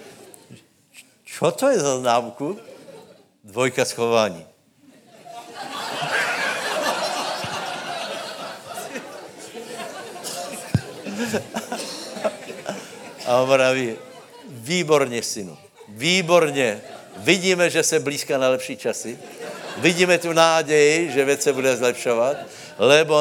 Čo 1.40 1.48
to 1.56 1.72
je 1.72 1.80
za 1.80 2.04
známku? 2.04 2.60
Dvojka 3.44 3.84
schování. 3.84 4.44
A 13.26 13.40
on 13.40 13.48
praví, 13.48 13.96
výborně, 14.48 15.22
synu, 15.22 15.56
výborně. 15.88 16.80
Vidíme, 17.16 17.70
že 17.70 17.82
se 17.82 18.00
blízká 18.00 18.38
na 18.38 18.48
lepší 18.48 18.76
časy. 18.76 19.18
Vidíme 19.76 20.18
tu 20.18 20.32
náději, 20.32 21.12
že 21.12 21.24
věc 21.24 21.42
se 21.42 21.52
bude 21.52 21.76
zlepšovat, 21.76 22.36
lebo 22.80 23.20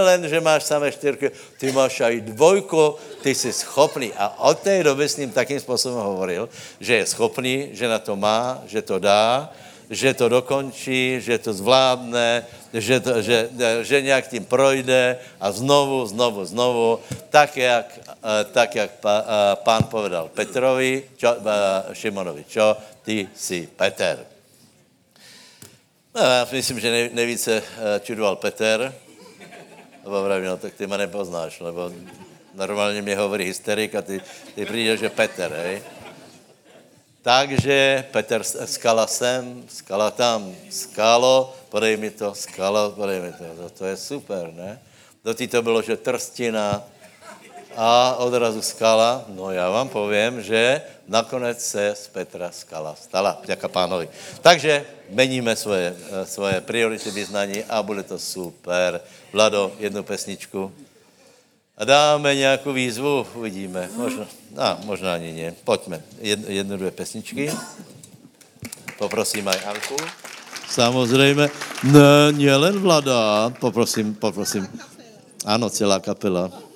len, 0.00 0.20
že 0.24 0.40
máš 0.40 0.64
samé 0.64 0.88
čtyřky, 0.88 1.30
ty 1.60 1.72
máš 1.72 2.00
aj 2.00 2.32
dvojku, 2.32 2.96
ty 3.20 3.34
jsi 3.34 3.52
schopný. 3.52 4.12
A 4.16 4.48
od 4.48 4.58
té 4.58 4.80
doby 4.80 5.08
s 5.08 5.16
ním 5.16 5.30
takým 5.30 5.60
způsobem 5.60 6.00
hovoril, 6.00 6.48
že 6.80 6.94
je 6.94 7.06
schopný, 7.06 7.68
že 7.76 7.88
na 7.88 7.98
to 8.00 8.16
má, 8.16 8.64
že 8.64 8.80
to 8.82 8.96
dá, 8.96 9.52
že 9.90 10.14
to 10.14 10.28
dokončí, 10.28 11.20
že 11.20 11.36
to 11.36 11.52
zvládne, 11.52 12.44
že, 12.72 13.00
to, 13.00 13.22
že, 13.22 13.48
že 13.82 14.02
nějak 14.02 14.28
tím 14.28 14.44
projde 14.44 15.16
a 15.40 15.52
znovu, 15.52 16.06
znovu, 16.06 16.44
znovu, 16.44 17.00
tak 17.28 17.56
jak, 17.56 17.88
eh, 18.08 18.44
tak 18.52 18.74
jak 18.74 18.90
eh, 19.04 19.08
pán 19.64 19.88
povedal 19.88 20.28
Petrovi, 20.28 21.04
čo, 21.16 21.36
eh, 21.36 21.94
Šimonovi, 21.96 22.44
čo, 22.48 22.76
ty 23.04 23.28
jsi 23.36 23.68
Peter. 23.76 24.37
No, 26.14 26.22
já 26.22 26.48
myslím, 26.52 26.80
že 26.80 27.10
nejvíce 27.12 27.62
čudoval 28.00 28.36
Peter, 28.36 28.94
lebo 30.04 30.22
vravím, 30.22 30.48
no 30.48 30.56
tak 30.56 30.74
ty 30.74 30.86
mě 30.86 30.98
nepoznáš, 30.98 31.60
lebo 31.60 31.92
normálně 32.54 33.02
mě 33.02 33.16
hovorí 33.16 33.44
hysterik 33.44 33.94
a 33.94 34.02
ty, 34.02 34.20
ty 34.54 34.66
přijdeš, 34.66 35.00
že 35.00 35.10
Peter, 35.10 35.52
hej. 35.52 35.82
Takže 37.22 38.04
Petr 38.10 38.42
skala 38.64 39.06
sem, 39.06 39.64
skala 39.68 40.10
tam, 40.10 40.54
skalo, 40.70 41.56
podej 41.68 41.96
mi 41.96 42.10
to, 42.10 42.34
skalo, 42.34 42.90
podej 42.90 43.20
mi 43.20 43.32
to. 43.32 43.44
To, 43.44 43.70
to 43.70 43.84
je 43.84 43.96
super, 43.96 44.52
ne? 44.52 44.80
Do 45.24 45.34
to 45.34 45.62
bylo, 45.62 45.82
že 45.82 45.96
trstina 45.96 46.82
a 47.78 48.18
odrazu 48.18 48.62
skala. 48.62 49.24
No 49.28 49.54
já 49.54 49.70
vám 49.70 49.88
povím, 49.88 50.42
že 50.42 50.82
nakonec 51.08 51.62
se 51.62 51.94
z 51.94 52.08
Petra 52.08 52.50
skala 52.50 52.94
stala. 52.98 53.38
Děka 53.46 53.68
pánovi. 53.68 54.08
Takže 54.42 54.84
meníme 55.10 55.56
svoje, 55.56 55.94
svoje 56.24 56.60
priority 56.60 57.10
vyznání 57.10 57.64
a 57.64 57.82
bude 57.82 58.02
to 58.02 58.18
super. 58.18 59.00
Vlado, 59.32 59.72
jednu 59.78 60.02
pesničku. 60.02 60.72
A 61.78 61.84
dáme 61.84 62.34
nějakou 62.34 62.72
výzvu, 62.72 63.26
uvidíme. 63.34 63.88
Možná, 63.96 64.26
no, 64.50 64.78
možná 64.84 65.14
ani 65.14 65.32
ne. 65.32 65.54
Pojďme. 65.64 66.02
Jednu, 66.18 66.44
jednu, 66.48 66.76
dvě 66.76 66.90
pesničky. 66.90 67.52
Poprosím 68.98 69.48
aj 69.48 69.58
Anku. 69.66 69.96
Samozřejmě. 70.70 71.50
Ne, 72.34 72.56
len 72.56 72.78
Vlada. 72.78 73.50
Poprosím, 73.60 74.14
poprosím. 74.14 74.68
Ano, 75.44 75.70
celá 75.70 76.00
kapela. 76.00 76.67